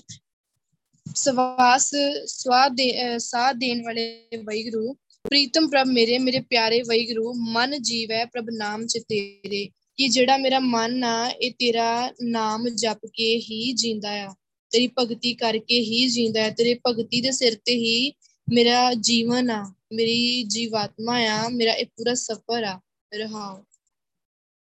ਸਵਾਸ, 1.16 1.90
ਸਵਾਦ 2.26 2.72
ਦੇ 2.72 3.18
ਸਾਹ 3.18 3.52
ਦੇਣ 3.52 3.85
ਵਾਲੇ 3.85 4.29
ਵੈਗਰੂ 4.37 4.92
ਪ੍ਰੀਤਮ 5.22 5.68
ਪ੍ਰਭ 5.68 5.87
ਮੇਰੇ 5.88 6.18
ਮੇਰੇ 6.18 6.40
ਪਿਆਰੇ 6.40 6.83
ਵੈਗਰੂ 6.83 7.35
ਮਨ 7.35 7.83
ਜੀਵੈ 7.83 8.24
ਪ੍ਰਭ 8.24 8.46
ਨਾਮ 8.52 8.87
ਚ 8.87 8.98
ਤੇਰੇ, 9.09 9.66
ਕਿ 9.96 10.09
ਜਿਹੜਾ 10.09 10.37
ਮੇਰਾ 10.37 10.59
ਮਨ 10.59 11.05
ਆ, 11.05 11.31
ਇਹ 11.31 11.50
ਤੇਰਾ 11.50 12.12
ਨਾਮ 12.22 12.68
ਜਪ 12.68 13.07
ਕੇ 13.07 13.38
ਹੀ 13.38 13.72
ਜਿੰਦਾ 13.72 14.11
ਆ। 14.11 14.35
ਤੇਰੀ 14.70 14.88
ਭਗਤੀ 14.98 15.35
ਕਰਕੇ 15.35 15.81
ਹੀ 15.81 16.09
ਜਿੰਦਾ 16.09 16.42
ਹੈ 16.42 16.50
ਤੇਰੇ 16.50 16.81
ਭਗਤੀ 16.87 17.20
ਦੇ 17.20 17.31
ਸਿਰ 17.31 17.55
ਤੇ 17.55 17.74
ਹੀ 17.74 18.12
ਮੇਰਾ 18.52 18.94
ਜੀਵਨ 18.94 19.50
ਆ। 19.50 19.74
ਮੇਰੀ 19.92 20.42
ਜੀਵਾਤਮਾ 20.42 21.18
ਆ। 21.18 21.48
ਮੇਰਾ 21.48 21.72
ਇਹ 21.72 21.87
ਪੂਰਾ 21.87 22.14
ਸਫਰ 22.14 22.64
ਆ। 22.64 22.81
ਰਹਾਉ 23.14 23.62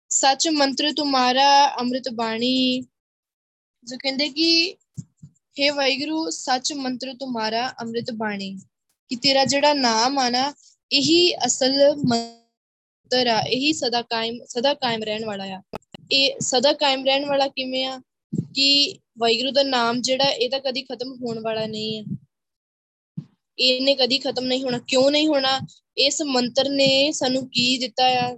ਸੱਚ 0.10 0.48
ਮੰਤਰ 0.48 0.92
ਤੁਮਾਰਾ 0.92 1.80
ਅੰਮ੍ਰਿਤ 1.80 2.10
ਬਾਣੀ, 2.10 2.82
ਜੋ 3.84 3.98
ਕਹਿੰਦੇ 3.98 4.30
ਕਿ 4.30 4.76
हे 5.60 5.76
ਵਾਹਿਗੁਰੂ, 5.76 6.30
ਸੱਚ 6.30 6.74
ਮੰਤਰ 6.74 7.14
ਤੁਮਾਰਾ 7.14 7.74
ਅੰਮ੍ਰਿਤ 7.82 8.12
ਬਾਣੀ, 8.12 8.58
ਕਿ 9.10 9.16
ਤੇਰਾ 9.16 9.46
ਜਿਹੜਾ 9.46 9.74
ਨਾਮ 9.74 10.20
ਆ 10.20 10.30
ਨਾ, 10.30 10.54
ਇਹੀ 10.92 11.36
ਅਸਲ 11.46 11.96
ਮੰਤਰ 11.96 13.28
ਆ, 13.28 13.42
ਇਹੀ 13.42 13.74
ਸਦਾ 13.74 14.02
ਕਾਇਮ 14.02 14.46
ਸਦਾ 14.46 14.74
ਕਾਇਮ 14.74 15.04
ਰਹਿਣ 15.04 15.26
ਵਾਲਾ 15.26 15.44
ਆ। 15.44 15.62
ਇਹ 16.12 16.40
ਸਦਾ 16.40 16.74
ਕਾਇਮ 16.74 17.06
ਰਹਿਣ 17.06 17.26
ਵਾਲਾ 17.26 17.48
ਕਿਵੇਂ 17.48 17.86
ਆ? 17.86 18.02
ਕਿ 18.54 19.00
ਵਾਹਿਗੁਰੂ 19.20 19.52
ਦਾ 19.52 19.64
ਨਾਮ 19.64 20.02
ਜਿਹੜਾ, 20.02 20.24
ਇਹ 20.24 20.50
ਤਾਂ 20.50 20.60
ਕਦੀ 20.60 20.82
ਖਤਮ 20.82 21.14
ਹੋਣ 21.14 21.40
ਵਾਲਾ 21.40 21.66
ਨਹੀਂ 21.66 21.98
ਹੈ 21.98 22.04
ਇਹਨੇ 23.60 23.96
ਕਦੀ 23.96 24.18
ਖਤਮ 24.18 24.46
ਨਹੀਂ 24.46 24.64
ਹੋਣਾ, 24.64 24.78
ਕਿਉਂ 24.78 25.12
ਨਹੀਂ 25.12 25.28
ਹੋਣਾ? 25.28 25.60
ਇਸ 25.98 26.22
ਮੰਤਰ 26.22 26.70
ਨੇ 26.70 27.12
ਸਾਨੂੰ 27.12 27.50
ਕੀ 27.50 27.78
ਦਿੱਤਾ 27.78 28.06
ਆ? 28.06 28.36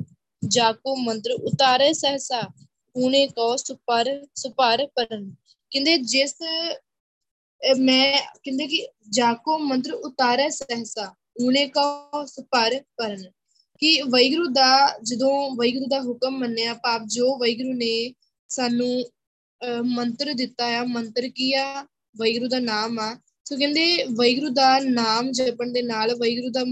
ਜਾਕੋ 0.47 0.95
ਮੰਤਰ, 0.95 1.31
ਉਤਾਰੇ 1.31 1.93
ਸਹਸਾ 1.93 2.41
ਊਨੇ 2.97 3.27
ਕੋ 3.27 3.55
ਸੁਪਰ 3.55 4.25
ਸੁਪਰ 4.35 4.87
ਪਰਨ 4.87 5.35
ਕਹਿੰਦੇ 5.71 5.97
ਜਿਸ 5.97 6.35
ਮੈਂ 7.79 8.17
ਕਹਿੰਦੇ 8.43 8.67
ਕਿ 8.67 8.87
ਜਾਕੋ 9.09 9.57
ਮੰਤਰ 9.59 9.93
ਉਤਾਰੇ 9.93 10.49
ਸਹਸਾ 10.49 11.13
ਊਨੇ 11.41 11.65
ਕੋ 11.67 12.25
ਸੁਪਰ 12.25 12.79
ਪਰਨ 12.97 13.23
ਕਿ 13.79 14.01
ਵੈਗਰੂ 14.01 14.47
ਦਾ 14.47 14.99
ਜਦੋਂ 15.03 15.55
ਵੈਗਰੂ 15.55 15.85
ਦਾ 15.87 15.99
ਹੁਕਮ 16.01 16.37
ਮੰਨਿਆ, 16.37 16.73
ਪਾਪ 16.73 17.01
ਜੋ 17.05 17.37
ਵੈਗਰੂ 17.37 17.73
ਨੇ 17.73 18.13
ਸਾਨੂੰ 18.49 19.03
ਮੰਤਰ 19.85 20.33
ਦਿੱਤਾ 20.33 20.65
ਆ, 20.65 20.83
ਮੰਤਰ 20.83 21.27
ਕੀ 21.35 21.53
ਆ? 21.53 21.83
ਵੈਗਰੂ 22.17 22.47
ਦਾ 22.47 22.59
ਨਾਮ 22.59 22.99
ਆ। 22.99 23.13
ਸੋ 23.45 23.57
ਕਹਿੰਦੇ 23.57 24.03
ਵੈਗਰੂ 24.03 24.49
ਦਾ 24.49 24.79
ਨਾਮ 24.79 25.31
ਜਪਣ 25.31 25.71
ਦੇ 25.71 25.81
ਨਾਲ 25.81 26.15
ਵੈਗਰੂ 26.15 26.49
ਦਾ 26.49 26.63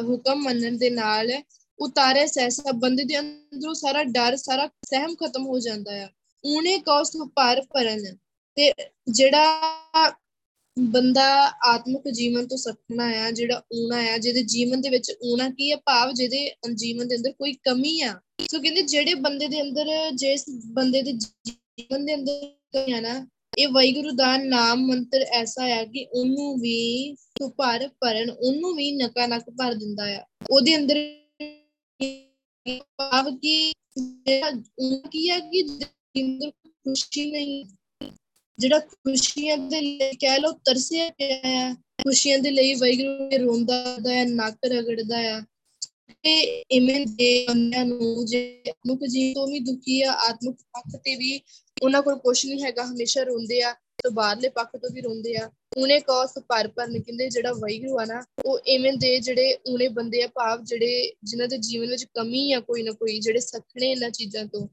ਹੁਕਮ 0.00 0.42
ਮੰਨਣ 0.42 0.76
ਦੇ 0.78 0.90
ਨਾਲ 0.90 1.32
ਉਤਾਰੇ 1.78 2.26
ਸਹਿਸਾ, 2.26 2.72
ਬੰਦੇ 2.72 3.04
ਦੇ 3.04 3.18
ਅੰਦਰੋਂ 3.18 3.74
ਸਾਰਾ 3.74 4.04
ਡਰ, 4.04 4.36
ਸਾਰਾ 4.36 4.68
ਸਹਿਮ 4.84 5.14
ਖਤਮ 5.14 5.46
ਹੋ 5.46 5.58
ਜਾਂਦਾ 5.58 5.92
ਆ। 6.04 6.08
ਊਨੇ 6.46 6.78
ਕੌਸ 6.78 7.12
ਪਰ 7.36 7.62
ਪਰਨ 7.74 8.16
ਤੇ 8.58 8.72
ਜਿਹੜਾ 9.10 9.60
ਬੰਦਾ 10.78 11.24
ਆਤਮਿਕ 11.64 12.08
ਜੀਵਨ 12.10 12.46
ਤੋਂ 12.48 12.58
ਸਖਣਾ 12.58 13.04
ਆ, 13.04 13.30
ਜਿਹੜਾ 13.30 13.62
ਊਣਾ 13.74 13.96
ਆ, 13.96 14.18
ਜਿਹਦੇ 14.18 14.42
ਜੀਵਨ 14.42 14.80
ਦੇ 14.80 14.88
ਵਿੱਚ 14.88 15.12
ਊਣਾ 15.24 15.50
ਕੀ 15.50 15.70
ਆ? 15.72 15.76
ਭਾਵ 15.76 16.12
ਜਿਹਦੇ 16.12 16.54
ਜੀਵਨ 16.74 17.08
ਦੇ 17.08 17.16
ਅੰਦਰ 17.16 17.32
ਕੋਈ 17.32 17.52
ਕਮੀ 17.52 18.00
ਆ। 18.00 18.20
ਸੋ 18.50 18.60
ਕਹਿੰਦੇ 18.60 18.82
ਜਿਹੜੇ 18.82 19.14
ਬੰਦੇ 19.14 19.48
ਦੇ 19.48 19.60
ਅੰਦਰ, 19.62 19.86
ਜਿਸ 20.14 20.44
ਬੰਦੇ 20.72 21.02
ਦੇ 21.02 21.12
ਜੀਵਨ 21.12 22.04
ਦੇ 22.04 22.14
ਅੰਦਰ 22.14 22.56
ਕਮੀ 22.72 22.92
ਆ 22.92 23.00
ਨਾ, 23.00 23.26
ਇਹ 23.58 23.68
ਵਾਹਿਗੁਰੂ 23.68 24.10
ਦਾ 24.10 24.36
ਨਾਮ 24.36 24.86
ਮੰਤਰ 24.86 25.22
ਐਸਾ 25.22 25.64
ਆ 25.64 25.84
ਕਿ 25.84 26.06
ਉਹਨੂੰ 26.12 26.60
ਵੀ 26.60 27.14
ਸੁਭਰ 27.14 27.88
ਭਰਨ, 27.88 28.30
ਉਹਨੂੰ 28.30 28.74
ਵੀ 28.74 28.92
ਨਕਾ 28.92 29.26
ਨਕ 29.26 29.50
ਭਰ 29.50 29.74
ਦਿੰਦਾ 29.74 30.16
ਆ। 30.16 30.24
ਉਹਦੇ 30.50 30.76
ਅੰਦਰ 30.76 30.96
ਭਾਵ 32.98 33.38
ਕਿ 33.38 33.72
ਜਿਹੜਾ 33.98 34.50
ਕੀ 35.10 35.28
ਆ 35.28 35.38
ਕਿ 35.38 35.62
ਅੰਦਰ 36.22 36.50
ਖੁਸ਼ੀ 36.50 37.30
ਨਹੀਂ 37.30 37.64
ਜਿਹੜਾ 38.58 38.78
ਖੁਸ਼ੀਆਂ 38.78 39.58
ਦੇ 39.58 39.80
ਲਈ 39.80 40.10
ਕਹਿ 40.12 40.38
ਲੋ 40.38 40.52
ਤਰਸਿਆ 40.52 41.10
ਪਿਆ 41.10 41.36
ਹੈ 41.44 41.74
ਖੁਸ਼ੀਆਂ 41.74 42.38
ਦੇ 42.38 42.50
ਲਈ 42.50 42.74
ਵੈਗਰੂ 42.74 43.46
ਰੋਂਦਾ 43.46 43.96
ਹੈ 44.08 44.24
ਨੱਕ 44.24 44.56
ਰਗੜਦਾ 44.66 45.18
ਹੈ 45.18 45.40
ਤੇ 46.24 46.32
ਇਵੇਂ 46.70 47.06
ਦੇ 47.06 47.46
ਬੰਦਿਆਂ 47.48 47.84
ਨੂੰ 47.84 48.26
ਜੇ 48.26 48.62
ਆਤਮਿਕ 48.68 49.06
ਜੀਵਨ 49.06 49.34
ਤੋਂ 49.34 49.46
ਵੀ 49.46 49.58
ਦੁਖੀ 49.58 50.02
ਆ, 50.02 50.12
ਆਤਮਿਕ 50.12 50.54
ਪੱਖ 50.54 50.96
ਤੇ 51.04 51.16
ਵੀ 51.16 51.40
ਉਹਨਾਂ 51.82 52.02
ਕੋਲ 52.02 52.16
ਕੁਝ 52.16 52.46
ਨਹੀਂ 52.46 52.62
ਹੈਗਾ, 52.62 52.84
ਹਮੇਸ਼ਾ 52.84 53.22
ਰੋਂਦੇ 53.22 53.62
ਆ, 53.62 53.72
ਤੇ 53.72 54.10
ਬਾਹਰਲੇ 54.10 54.48
ਪੱਖ 54.48 54.76
ਤੋਂ 54.76 54.90
ਵੀ 54.90 55.00
ਰੋਂਦੇ 55.00 55.36
ਆ, 55.36 55.50
ਉਹਨੇ 55.76 56.00
ਕੌਸ 56.00 56.30
ਪਰ 56.48 56.68
ਪਰ 56.68 56.86
ਕਹਿੰਦੇ 56.86 57.28
ਜਿਹੜਾ 57.28 57.52
ਵੈਗਰੂ 57.52 57.98
ਆ 57.98 58.04
ਨਾ, 58.04 58.24
ਉਹ 58.44 58.60
ਇਵੇਂ 58.66 58.92
ਦੇ 58.92 59.20
ਜਿਹੜੇ 59.20 59.54
ਉਹਨੇ 59.54 59.88
ਬੰਦੇ 59.88 60.22
ਆ, 60.22 60.26
ਭਾਵ 60.26 60.64
ਜਿਹੜੇ 60.64 61.12
ਜਿਨ੍ਹਾਂ 61.24 61.48
ਦੇ 61.48 61.58
ਜੀਵਨ 61.58 61.90
ਵਿੱਚ 61.90 62.04
ਕਮੀ 62.04 62.52
ਆ 62.52 62.60
ਕੋਈ 62.60 62.82
ਨਾ 62.82 62.92
ਕੋਈ, 62.92 63.20
ਜਿਹੜੇ 63.20 63.40
ਸਖਣੇ 63.40 63.90
ਇਹਨਾਂ 63.90 64.10
ਚੀਜ਼ਾਂ 64.10 64.44
ਤੋਂ 64.44 64.68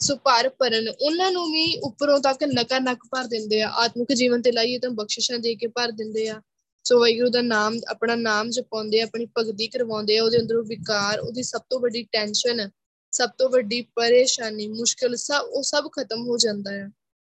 ਸੋ 0.00 0.16
ਭਰ 0.16 0.48
ਭਰਨ, 0.48 0.88
ਉਹਨਾਂ 0.88 1.32
ਨੂੰ 1.32 1.52
ਵੀ 1.52 1.76
ਉੱਪਰੋਂ 1.78 2.20
ਤੱਕ 2.20 2.44
ਨਕਾ 2.44 2.78
ਨਕ 2.78 2.98
ਭਰ 3.10 3.24
ਦਿੰਦੇ 3.24 3.62
ਆ। 3.62 3.68
ਆਤਮਿਕ 3.68 4.12
ਜੀਵਨ 4.12 4.42
ਤੇ 4.42 4.52
ਲਾਈਏ 4.52 4.78
ਤਾਂ 4.78 4.90
ਬਖਸ਼ਿਸ਼ਾਂ 4.90 5.38
ਦੇ 5.38 5.54
ਕੇ 5.54 5.66
ਭਰ 5.66 5.90
ਦਿੰਦੇ 5.90 6.28
ਆ। 6.28 6.42
ਸੋ 6.84 7.00
ਵਾਹਿਗੁਰੂ 7.00 7.28
ਦਾ 7.28 7.42
ਨਾਮ, 7.42 7.80
ਆਪਣਾ 7.88 8.14
ਨਾਮ 8.14 8.50
ਜਪਾਉਂਦੇ 8.50 9.00
ਆਪਣੀ 9.00 9.26
ਭਗਤੀ 9.38 9.68
ਕਰਵਾਉਂਦੇ 9.68 10.18
ਆ, 10.18 10.24
ਉਹਦੇ 10.24 10.38
ਅੰਦਰੋਂ 10.38 10.64
ਵਿਕਾਰ, 10.64 11.20
ਉਹਦੀ 11.20 11.42
ਸਭ 11.42 11.60
ਤੋਂ 11.70 11.80
ਵੱਡੀ 11.80 12.02
ਟੈਨਸ਼ਨ 12.12 12.70
ਸਭ 13.12 13.30
ਤੋਂ 13.38 13.48
ਵੱਡੀ 13.50 13.82
ਪਰੇਸ਼ਾਨੀ, 13.82 14.66
ਮੁਸ਼ਕਲ 14.66 15.16
ਸਭ, 15.16 15.42
ਉਹ 15.42 15.62
ਸਭ 15.62 15.88
ਖਤਮ 15.88 16.26
ਹੋ 16.26 16.38
ਜਾਂਦਾ 16.38 16.70
ਹੈ 16.70 16.88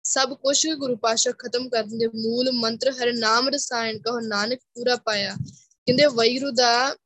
ਸਭ 0.04 0.32
ਕੁਝ 0.32 0.66
ਗੁਰੂ 0.68 0.96
ਪਾਸ਼ਾ 0.96 1.30
ਖਤਮ 1.38 1.68
ਕਰ 1.68 1.82
ਦਿੰਦੇ। 1.82 2.06
ਮੂਲ 2.06 2.52
ਮੰਤਰ 2.52 2.90
ਹਰ 2.90 3.12
ਨਾਮ 3.12 3.48
ਰਸਾਇਣ 3.48 3.98
ਕਹੋ, 3.98 4.20
ਨਾਨਕ 4.20 4.58
ਪੂਰਾ 4.74 4.96
ਪਾਇਆ। 4.96 5.34
ਕਹਿੰਦੇ 5.86 6.06
ਵਾਹਿਗੁਰੂ 6.06 6.50
ਦਾ 6.50 6.96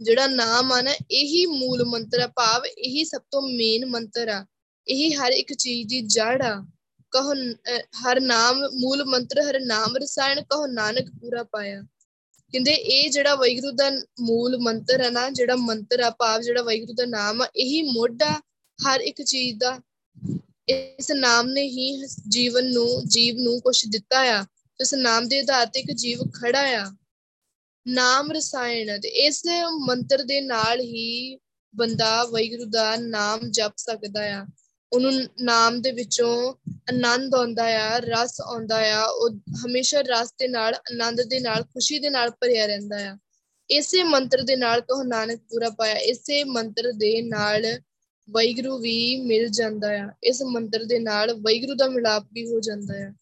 ਜਿਹੜਾ 0.00 0.26
ਨਾਮ 0.26 0.72
ਆ 0.72 0.82
ਨਾ, 0.82 0.94
ਇਹੀ 1.10 1.46
ਮੂਲ 1.46 1.84
ਮੰਤਰ 1.84 2.20
ਆ 2.20 2.26
ਭਾਵ, 2.26 2.66
ਇਹੀ 2.66 3.04
ਸਭ 3.04 3.20
ਤੋਂ 3.30 3.42
ਮੇਨ 3.42 3.86
ਮੰਤਰ 3.86 4.28
ਆ। 4.28 4.46
ਇਹੀ 4.88 5.12
ਹਰ 5.12 5.32
ਇੱਕ 5.32 5.54
ਚੀਜ਼ 5.54 5.88
ਦੀ 5.88 6.00
ਜੜ 6.00 6.42
ਆ। 6.42 6.66
ਕਹੋ 7.10 7.34
ਹਰ 8.02 8.20
ਨਾਮ, 8.20 8.60
ਮੂਲ 8.74 9.04
ਮੰਤਰ, 9.04 9.40
ਹਰ 9.40 9.60
ਨਾਮ 9.60 9.96
ਰਸਾਇਣ 9.96 10.40
ਕਹੋ, 10.40 10.66
ਨਾਨਕ 10.66 11.10
ਪੂਰਾ 11.20 11.42
ਪਾਇਆ। 11.42 11.82
ਕਹਿੰਦੇ 12.52 12.72
ਇਹ 12.72 13.10
ਜਿਹੜਾ 13.10 13.34
ਵੈਗੁਰੂ 13.34 13.70
ਦਾ 13.70 13.90
ਮੂਲ 14.20 14.58
ਮੰਤਰ 14.58 15.00
ਹੈ 15.00 15.10
ਨਾ, 15.10 15.30
ਜਿਹੜਾ 15.30 15.56
ਮੰਤਰ 15.56 16.00
ਆ 16.00 16.10
ਭਾਵ, 16.10 16.40
ਜਿਹੜਾ 16.40 16.62
ਵੈਗੁਰੂ 16.62 16.92
ਦਾ 16.92 17.04
ਨਾਮ 17.04 17.42
ਆ, 17.42 17.48
ਇਹੀ 17.56 17.82
ਮੋਢਾ 17.82 18.40
ਹਰ 18.78 19.00
ਇੱਕ 19.00 19.22
ਚੀਜ਼ 19.22 19.58
ਦਾ। 19.58 19.80
ਇਸ 20.68 21.10
ਨਾਮ 21.10 21.48
ਨੇ 21.48 21.62
ਹੀ 21.62 22.06
ਜੀਵਨ 22.28 22.72
ਨੂੰ, 22.72 23.08
ਜੀਵ 23.08 23.38
ਨੂੰ 23.38 23.60
ਕੁਝ 23.60 23.86
ਦਿੱਤਾ 23.86 24.20
ਆ। 24.20 24.46
ਇਸ 24.80 24.94
ਨਾਮ 24.94 25.28
ਦੇ 25.28 25.40
ਆਧਾਰ 25.40 25.66
ਤੇ 25.66 25.80
ਇੱਕ 25.80 25.92
ਜੀਵ 25.92 26.22
ਖੜਾ 26.22 26.60
ਆ। 26.60 26.90
ਨਾਮ 27.88 28.32
ਰਸਾਇਣ 28.32 29.00
ਤੇ 29.00 29.08
ਇਸ 29.08 29.42
ਮੰਤਰ 29.78 30.22
ਦੇ 30.22 30.40
ਨਾਲ 30.40 30.80
ਹੀ 30.80 31.36
ਬੰਦਾ 31.76 32.24
ਵੈਗੁਰੂ 32.24 32.64
ਦਾ 32.64 32.96
ਨਾਮ 32.96 33.40
ਜਪ 33.50 33.72
ਸਕਦਾ 33.76 34.22
ਆ। 34.22 34.46
ਉਹਨੂੰ 34.92 35.12
ਨਾਮ 35.40 35.82
ਦੇ 35.82 35.92
ਵਿੱਚੋਂ 35.92 36.54
ਆਨੰਦ 36.70 37.34
ਆਉਂਦਾ 37.34 37.64
ਆ, 37.64 37.98
ਰਸ 37.98 38.40
ਆਉਂਦਾ 38.40 38.92
ਆ। 38.92 39.04
ਉਹ 39.04 39.30
ਹਮੇਸ਼ਾ 39.30 40.00
ਰਸ 40.00 40.32
ਦੇ 40.32 40.48
ਨਾਲ, 40.48 40.74
ਆਨੰਦ 40.74 41.22
ਦੇ 41.22 41.40
ਨਾਲ, 41.40 41.62
ਖੁਸ਼ੀ 41.62 41.98
ਦੇ 41.98 42.10
ਨਾਲ 42.10 42.30
ਭਰਿਆ 42.30 42.66
ਰਹਿੰਦਾ 42.66 42.96
ਆ। 42.96 43.18
ਇਸੇ 43.70 44.02
ਮੰਤਰ 44.02 44.42
ਦੇ 44.42 44.56
ਨਾਲ 44.56 44.80
ਕਹੋ 44.80 45.02
ਨਾਨਕ 45.02 45.40
ਪੂਰਾ 45.50 45.70
ਪਾਇਆ। 45.70 45.94
ਇਸੇ 45.94 46.44
ਮੰਤਰ 46.44 46.92
ਦੇ 46.92 47.22
ਨਾਲ 47.22 47.80
ਵੈਗਰੂ 48.30 48.78
ਵੀ 48.78 49.16
ਮਿਲ 49.16 49.48
ਜਾਂਦਾ 49.48 49.88
ਆ। 49.88 50.10
ਇਸ 50.24 50.42
ਮੰਤਰ 50.42 50.84
ਦੇ 50.84 50.98
ਨਾਲ 50.98 51.34
ਵੈਗਰੂ 51.34 51.74
ਦਾ 51.74 51.88
ਮਿਲਾਪ 51.88 52.26
ਵੀ 52.32 52.46
ਹੋ 52.46 52.60
ਜਾਂਦਾ 52.60 52.94
ਆ। 52.94 53.12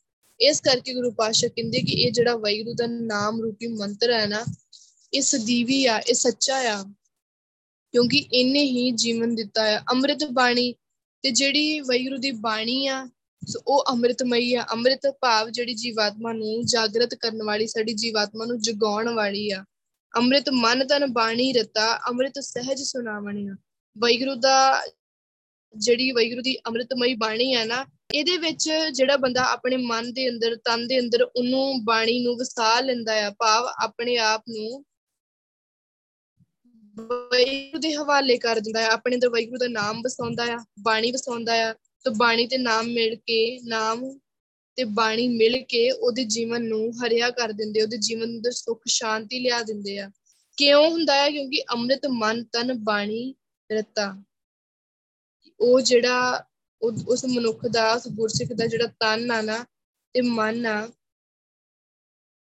ਇਸ 0.41 0.61
ਕਰਕੇ 0.61 0.95
ਗੁਰੂ 0.95 1.11
ਪਾਤਸ਼ਾਹ 1.11 1.51
ਕਹਿੰਦੇ 1.51 1.81
ਕਿ 1.81 1.93
ਇਹ 1.93 2.13
ਜਿਹੜਾ 2.13 2.37
ਵੈਗਰੂ 2.37 2.75
ਦਾ 2.75 2.87
ਨਾਮ 2.87 3.41
ਰੂਪੀ 3.41 3.67
ਮੰਤਰ 3.67 4.13
ਹੈ 4.13 4.27
ਨਾ, 4.27 4.45
ਇਹ 5.15 5.23
ਸਦੀਵੀ 5.23 5.87
ਆ, 5.87 5.99
ਇਹ 5.99 6.15
ਸੱਚਾ 6.15 6.57
ਆ। 6.57 6.85
ਕਿਉਂਕਿ 7.93 8.19
ਇਹਨੇ 8.33 8.65
ਹੀ 8.65 8.91
ਜੀਵਨ 8.91 9.35
ਦਿੱਤਾ 9.35 9.63
ਆ, 9.63 9.83
ਅੰਮ੍ਰਿਤ 9.91 10.25
ਬਾਣੀ 10.25 10.75
ਤੇ 11.23 11.31
ਜਿਹੜੀ 11.31 11.81
ਵੈਗੁਰੂ 11.81 12.17
ਦੀ 12.17 12.31
ਬਾਣੀ 12.31 12.87
ਆ, 12.87 13.09
ਸੋ 13.49 13.61
ਉਹ 13.67 13.85
ਅੰਮ੍ਰਿਤਮਈ 13.89 14.55
ਆ। 14.55 14.67
ਅੰਮ੍ਰਿਤ 14.73 15.01
ਭਾਵ 15.21 15.51
ਜਿਹੜੀ 15.51 15.75
ਜੀਵਾਤਮਾ 15.75 16.33
ਨੂੰ 16.33 16.67
ਜਾਗਰਤ 16.67 17.15
ਕਰਨ 17.15 17.43
ਵਾਲੀ, 17.43 17.67
ਸਾਡੀ 17.67 17.93
ਜੀਵਾਤਮਾ 17.93 18.45
ਨੂੰ 18.45 18.61
ਜਗਾਉਣ 18.61 19.09
ਵਾਲੀ 19.15 19.51
ਆ। 19.51 19.65
ਅੰਮ੍ਰਿਤ 20.17 20.51
ਮਨ 20.51 20.87
ਤਨ 20.87 21.13
ਬਾਣੀ 21.13 21.53
ਰਤਾ, 21.53 21.97
ਅੰਮ੍ਰਿਤ 22.09 22.39
ਸਹਿਜ 22.39 22.83
ਸੁਣਾਵਣੀ 22.83 23.49
ਆ। 23.49 23.53
ਵੈਗੁਰੂ 23.99 24.35
ਦਾ 24.35 24.87
ਜਿਹੜੀ 25.77 26.13
ਵੈਗੁਰੂ 26.13 26.43
ਦੀ 26.43 26.57
ਅੰਮ੍ਰਿਤਮਈ 26.67 27.15
ਬਾਣੀ 27.15 27.55
ਆ 27.55 27.65
ਨਾ 27.65 27.87
ਇਹਦੇ 28.15 28.39
ਵਿੱਚ 28.39 28.71
ਜਿਹੜਾ 28.93 29.17
ਬੰਦਾ 29.17 29.45
ਆਪਣੇ 29.45 29.77
ਮਨ 29.77 30.13
ਦੇ 30.13 30.29
ਅੰਦਰ, 30.29 30.57
ਤਨ 30.57 30.87
ਦੇ 30.87 31.01
ਅੰਦਰ 31.01 31.23
ਉਹਨੂੰ 31.23 31.85
ਬਾਣੀ 31.85 32.21
ਨੂੰ 32.21 32.37
ਵਸਾ 32.37 32.81
ਲੈਂਦਾ 32.81 33.27
ਆ, 33.27 33.31
ਭਾਵ 33.31 33.67
ਆਪਣੇ 33.85 34.17
ਆਪ 34.17 34.45
ਨੂੰ 34.49 34.85
ਵੈਗੁਰੂ 37.07 37.79
ਦੇ 37.79 37.95
ਹਵਾਲੇ 37.95 38.39
ਕਰ 38.39 38.61
ਦਿੰਦਾ 38.61 38.81
ਹੈ 38.81 38.89
ਆਪਣੇ 38.89 39.15
ਅੰਦਰ 39.15 39.29
ਵੈਗੁਰੂ 39.29 39.59
ਦਾ 39.59 39.69
ਨਾਮ 39.69 40.01
ਵਸਾਉਂਦਾ 40.01 40.45
ਆ, 40.45 40.59
ਬਾਣੀ 40.83 41.13
ਵਸਾਉਂਦਾ 41.13 41.71
ਆ, 41.71 41.73
ਤੇ 41.73 42.11
ਬਾਣੀ 42.17 42.47
ਤੇ 42.47 42.59
ਨਾਮ 42.59 42.87
ਮਿਲ 42.87 43.15
ਕੇ, 43.15 43.61
ਨਾਮ 43.61 44.19
ਤੇ 44.77 44.85
ਬਾਣੀ 44.85 45.29
ਮਿਲ 45.29 45.65
ਕੇ 45.65 45.91
ਉਹਦੇ 45.91 46.25
ਜੀਵਨ 46.25 46.65
ਨੂੰ 46.65 46.91
ਹਰਿਆ 46.91 47.31
ਕਰ 47.31 47.53
ਦਿੰਦੇ 47.53 47.83
ਉਹਦੇ 47.83 47.97
ਜੀਵਨ 47.97 48.25
ਅੰਦਰ 48.25 48.51
ਸੁੱਖ, 48.51 48.81
ਸ਼ਾਂਤੀ 48.87 49.39
ਲਿਆ 49.39 49.63
ਦਿੰਦੇ 49.63 49.99
ਆ। 49.99 50.11
ਕਿਉਂ 50.57 50.91
ਹੁੰਦਾ 50.91 51.15
ਹੈ 51.15 51.31
ਕਿਉਂਕਿ 51.31 51.63
ਅੰਮ੍ਰਿਤ, 51.73 52.07
ਮਨ, 52.07 52.45
ਤਨ, 52.45 52.75
ਬਾਣੀ, 52.75 53.35
ਰਤਾ। 53.73 54.23
ਉਹ 55.61 55.81
ਜਿਹੜਾ 55.81 56.45
ਉਸ 56.83 57.25
ਮਨੁੱਖ 57.25 57.67
ਦਾ, 57.67 57.93
ਉਸ 57.95 58.09
ਗੁਰਸਿੱਖ 58.09 58.53
ਦਾ 58.53 58.67
ਜਿਹੜਾ 58.67 58.87
ਤਨ 59.01 59.31
ਆ 59.31 59.41
ਨਾ 59.41 59.65
ਤੇ 60.15 60.21
ਮਨ 60.21 60.67
ਆ, 60.67 60.89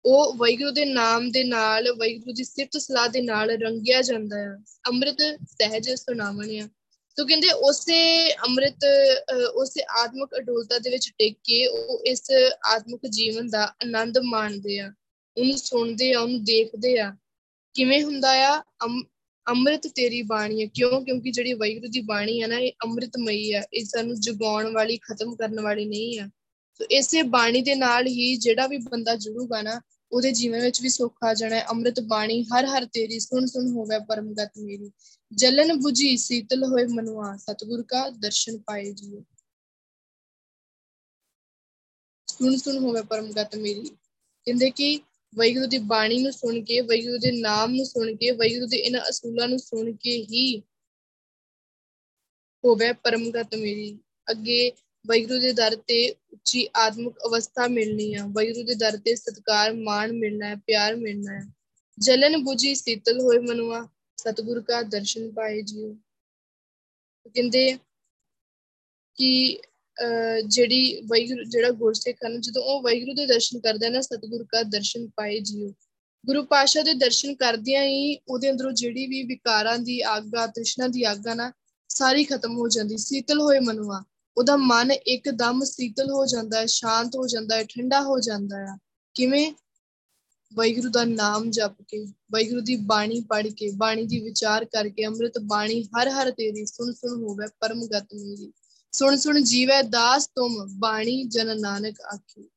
ਉਹ 0.06 0.34
ਵੈਗੁਰੂ 0.34 0.72
ਦੇ 0.72 0.86
ਨਾਮ 0.86 1.32
ਦੇ 1.32 1.44
ਨਾਲ 1.44 1.92
ਵੈਗੁਰੂ 1.92 2.34
ਦੀ 2.34 2.44
ਸਿਫਤ 2.44 2.78
ਸਲਾਹ 2.78 3.08
ਦੇ 3.08 3.22
ਨਾਲ 3.22 3.50
ਰੰਗਿਆ 3.50 4.02
ਜਾਂਦਾ 4.02 4.38
ਹੈ 4.38 4.58
ਅੰਮ੍ਰਿਤ 4.88 5.22
ਸਹਿਜ 5.46 5.90
ਸੁਣਾਵਣ 5.92 6.58
ਆ। 6.60 6.70
ਤੋ 7.16 7.26
ਕਹਿੰਦੇ 7.26 7.52
ਉਸੇ 7.52 8.34
ਅੰਮ੍ਰਿਤ 8.34 8.80
ਉਸੇ 9.54 9.84
ਆਤਮਿਕ 10.02 10.38
ਅਡੋਲਤਾ 10.38 10.80
ਦੇ 10.80 10.90
ਵਿੱਚ 10.90 11.10
ਟਿਕ 11.18 11.38
ਕੇ 11.44 11.66
ਉਹ 11.68 12.00
ਇਸ 12.06 12.24
ਆਤਮਿਕ 12.66 13.08
ਜੀਵਨ 13.08 13.50
ਦਾ 13.50 13.66
ਆਨੰਦ 13.84 14.18
ਮਾਣਦੇ 14.18 14.80
ਆ। 14.80 14.94
ਉਹਨੂੰ 15.38 15.58
ਸੁਣਦੇ 15.58 16.14
ਆ, 16.14 16.20
ਉਹਨੂੰ 16.20 16.44
ਦੇਖਦੇ 16.44 16.98
ਆ। 17.00 17.16
ਕਿਵੇਂ 17.74 18.04
ਹੁੰਦਾ 18.04 18.32
ਆ? 18.32 18.64
ਅੰਮ੍ਰਿਤ 19.48 19.88
ਤੇਰੀ 19.88 20.22
ਬਾਣੀ 20.22 20.62
ਹੈ। 20.62 20.66
ਕਿਉਂ? 20.66 21.06
ਕਿਉਂਕਿ 21.06 21.32
ਜਿਹੜੀ 21.32 21.54
ਵੈਗੁਰੂ 21.54 21.88
ਦੀ 21.88 22.02
ਬਾਣੀ 22.02 22.42
ਹੈ 22.42 22.48
ਨਾ, 22.48 22.60
ਇਹ 22.60 22.72
ਅੰਮ੍ਰਿਤਮਈ 22.84 23.54
ਹੈ। 23.54 23.66
ਇਹ 23.74 23.86
ਸਾਨੂੰ 23.86 24.20
ਜਗਾਉਣ 24.20 24.74
ਵਾਲੀ, 24.74 24.98
ਖਤਮ 24.98 25.36
ਕਰਨ 25.36 25.60
ਵਾਲੀ 25.60 25.86
ਨਹੀਂ 25.86 26.20
ਹੈ। 26.20 26.28
ਸੋ 26.74 26.86
ਇਸੇ 26.86 27.22
ਬਾਣੀ 27.22 27.62
ਦੇ 27.62 27.76
ਨਾਲ 27.76 28.08
ਹੀ 28.08 28.36
ਜਿਹੜਾ 28.36 28.68
ਵੀ 28.68 28.78
ਬੰਦਾ 28.78 29.16
ਜੁੜੂਗਾ 29.16 29.62
ਨਾ, 29.62 29.82
ਉਹਦੇ 30.12 30.32
ਜੀਵਨ 30.32 30.62
ਵਿੱਚ 30.62 30.82
ਵੀ 30.82 30.90
ਸੁੱਖ 30.90 31.20
ਆ 31.24 31.34
ਜਾਣਾ 31.34 31.56
ਹੈ। 31.56 31.70
ਅੰਮ੍ਰਿਤ 31.70 32.00
ਬਾਣੀ 32.00 32.44
ਹਰ 32.44 32.66
ਹਰ 32.66 32.86
ਤੇਰੀ, 32.86 33.20
ਸੁਣ 33.20 33.46
ਸੁਣ 33.46 33.68
ਹੋਵੇ 33.68 34.00
ਪਰਮਗਤ 34.00 34.52
ਮੇਰੀ। 34.58 34.92
ਜਲਨ 35.34 35.72
부ਜੀ 35.72 36.18
ਸੀਤਲ 36.18 36.64
ਹੋਏ 36.64 36.86
ਮਨੁਆ, 36.86 37.38
ਸਤਿਗੁਰ 37.38 37.84
ਕਾ 37.88 38.10
ਦਰਸ਼ਨ 38.10 38.58
ਪਾਏ 38.58 38.92
ਜੀਓ। 38.92 39.24
ਸੁਣ 42.28 42.58
ਸੁਣ 42.58 42.78
ਹੋਵੇ 42.78 43.02
ਪਰਮਗਤ 43.02 43.56
ਮੇਰੀ। 43.56 43.90
ਕਹਿੰਦੇ 44.46 44.70
ਕਿ 44.70 45.02
ਵੈਗੁਰੂ 45.36 45.66
ਦੀ 45.66 45.78
ਬਾਣੀ 45.78 46.18
ਨੂੰ 46.24 46.32
ਸੁਣ 46.34 46.64
ਕੇ 46.64 46.82
ਵੈਗੁਰੂ 46.82 47.18
ਦੇ 47.18 47.32
ਨਾਮ 47.32 47.72
ਨੂੰ 47.72 47.86
ਸੁਣ 47.86 48.16
ਕੇ 48.16 48.32
ਵੈਗੁਰੂ 48.32 48.68
ਦੇ 48.68 48.78
ਇਹਨਾਂ 48.78 49.02
ਅਸੂਲਾਂ 49.10 49.48
ਨੂੰ 49.48 49.60
ਸੁਣ 49.60 49.92
ਕੇ 49.92 50.18
ਹੀ 50.18 50.60
ਹੋਵੇ 52.64 52.94
ਪਰਮਗਤ 52.94 53.56
ਮੇਰੀ। 53.56 54.00
ਅੱਗੇ 54.32 54.72
ਵੈਗੁਰੂ 55.08 55.40
ਦੇ 55.40 55.54
ਦਰ 55.54 55.76
ਤੇ 55.76 56.10
ਉੱਚੀ 56.10 56.68
ਆਤਮਿਕ 56.76 57.14
ਅਵਸਥਾ 57.26 57.68
ਮਿਲਣੀ 57.68 58.14
ਆ। 58.14 58.26
ਵੈਗੁਰੂ 58.26 58.66
ਦੇ 58.66 58.76
ਦਰ 58.76 58.98
ਤੇ 58.98 59.16
ਸਤਕਾਰ, 59.16 59.74
ਮਾਣ 59.74 60.12
ਮਿਲਣਾ 60.14 60.48
ਹੈ, 60.48 60.56
ਪਿਆਰ 60.56 60.96
ਮਿਲਣਾ 60.96 61.40
ਹੈ। 61.40 61.46
ਜਲਨ 62.00 62.36
부ਜੀ 62.36 62.76
ਸੀਤਲ 62.76 63.20
ਹੋਏ 63.20 63.40
ਮਨੁਆ, 63.40 63.88
ਸਤਿਗੁਰ 64.18 64.62
ਕਾ 64.62 64.82
ਦਰਸ਼ਨ 64.82 65.32
ਪਾਏ 65.32 65.62
ਜੀਓ। 65.62 65.94
ਕਹਿੰਦੇ 67.34 67.78
ਕਿ 69.16 69.60
ਜਿਹੜੀ 70.48 71.02
ਵੈਗੁਰੂ 71.02 71.44
ਜਿਹੜਾ 71.44 71.70
ਗੁਰਸਿੱਖ 71.70 72.18
ਹਨ, 72.26 72.42
ਜਦੋਂ 72.42 72.64
ਉਹ 72.64 72.82
ਵੈਗੁਰੂ 72.82 73.14
ਦੇ 73.14 73.26
ਦਰਸ਼ਨ 73.26 73.60
ਕਰਦਾ 73.60 73.90
ਨਾ 73.90 74.02
ਸਤਿਗੁਰ 74.02 74.44
ਕਾ 74.44 74.64
ਦਰਸ਼ਨ 74.64 75.08
ਪਾਏ 75.08 75.40
ਜੀਓ। 75.40 75.74
ਗੁਰੂ 76.26 76.44
ਪਾਸ਼ਾ 76.44 76.82
ਦੇ 76.82 76.94
ਦਰਸ਼ਨ 76.94 77.36
ਕਰਦਿਆਂ 77.36 77.84
ਹੀ 77.84 78.18
ਉਹਦੇ 78.28 78.52
ਅੰਦਰੋਂ 78.52 78.72
ਜਿਹੜੀ 78.72 79.08
ਵੀ 79.08 79.24
ਵਿਕਾਰਾਂ 79.24 79.78
ਦੀ 79.78 80.02
ਆਗਾ, 80.02 80.48
ਤ੍ਰਿਸ਼ਨਾ 80.48 80.88
ਦੀ 80.88 81.04
ਆਗਾ 81.04 81.34
ਨਾ, 81.34 81.52
ਸਾਰੀ 81.88 82.24
ਖਤਮ 82.24 82.58
ਹੋ 82.58 82.68
ਜਾਂਦੀ, 82.68 82.98
ਸੀਤਲ 82.98 83.42
ਹੋਏ 83.42 83.60
ਮਨੁਆ। 83.60 84.04
ਉਹਦਾ 84.38 84.56
ਮਨ 84.58 84.92
ਇੱਕਦਮ 84.92 85.64
ਸੀਤਲ 85.64 86.12
ਹੋ 86.12 86.26
ਜਾਂਦਾ 86.26 86.60
ਹੈ, 86.60 86.66
ਸ਼ਾਂਤ 86.66 87.16
ਹੋ 87.16 87.28
ਜਾਂਦਾ 87.28 87.56
ਹੈ, 87.56 87.64
ਠੰਡਾ 87.64 88.02
ਹੋ 88.02 88.20
ਜਾਂਦਾ 88.20 88.58
ਹੈ। 88.58 88.78
ਕਿਵੇਂ? 89.14 89.54
ਵੈਗੁਰੂ 90.54 90.90
ਦਾ 90.90 91.04
ਨਾਮ 91.04 91.52
ਜਪ 91.52 91.82
ਕੇ 91.88 92.06
ਵੈਗੁਰੂ 92.06 92.62
ਦੀ 92.62 92.76
ਬਾਣੀ 92.76 93.22
ਪੜ੍ਹ 93.22 93.48
ਕੇ, 93.48 93.72
ਬਾਣੀ 93.72 94.06
ਦੀ 94.06 94.20
ਵਿਚਾਰ 94.20 94.66
ਕਰਕੇ, 94.66 95.06
ਅੰਮ੍ਰਿਤ 95.06 95.40
ਬਾਣੀ 95.40 95.84
ਹਰ 95.84 96.10
ਹਰ 96.10 96.32
ਤੇਰੀ 96.32 96.66
ਸੁਣ 96.66 96.94
ਸੁਣ 96.94 97.24
ਹੋਵੇ, 97.24 97.46
ਪਰਮਗਤ 97.60 98.08
ਮੇਰੀ 98.14 98.52
ਸੁਣ 98.92 99.16
ਸੁਣ 99.16 99.42
ਜੀਵੈ 99.44 99.82
ਦਾਸ 99.82 100.28
ਤੁਮ 100.28 100.68
ਬਾਣੀ 100.80 101.24
ਜਨ 101.24 101.62
ਨਾਨਕ 101.62 102.02
ਆਖੀ। 102.02 102.50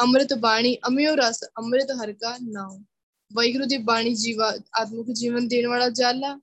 ਅੰਮ੍ਰਿਤ 0.00 0.34
ਬਾਣੀ, 0.34 0.78
ਅਮਿਓ 0.88 1.14
ਰਸ, 1.14 1.44
ਅੰਮ੍ਰਿਤ 1.44 1.90
ਹਰ 1.90 2.12
ਕਾ 2.12 2.38
ਨਾਮ 2.42 2.84
ਵੈਗੁਰੂ 3.32 3.64
ਦੀ 3.64 3.76
ਬਾਣੀ 3.76 4.14
ਜੀਵਾ, 4.14 4.58
ਆਤਮਿਕ 4.74 5.06
ਜੀਵਨ 5.12 5.48
ਦੇਣ 5.48 5.66
ਵਾਲਾ 5.66 5.88
ਜਾਲਾ। 5.88 6.40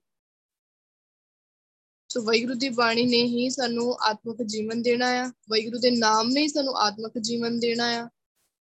ਸੋ 2.08 2.22
ਵੈਗੁਰੂ 2.22 2.54
ਦੀ 2.54 2.68
ਬਾਣੀ 2.68 3.06
ਨੇ 3.06 3.22
ਹੀ 3.22 3.50
ਸਾਨੂੰ 3.50 3.96
ਆਤਮਿਕ 4.00 4.42
ਜੀਵਨ 4.42 4.82
ਦੇਣਾ 4.82 5.06
ਆ। 5.06 5.26
ਵੈਗੁਰੂ 5.26 5.78
ਦੇ 5.78 5.90
ਨਾਮ 5.90 6.28
ਨੇ 6.28 6.42
ਹੀ 6.42 6.48
ਸਾਨੂੰ 6.48 6.76
ਆਤਮਿਕ 6.76 7.18
ਜੀਵਨ 7.18 7.60
ਦੇਣਾ 7.60 7.84
ਆ। 7.84 8.08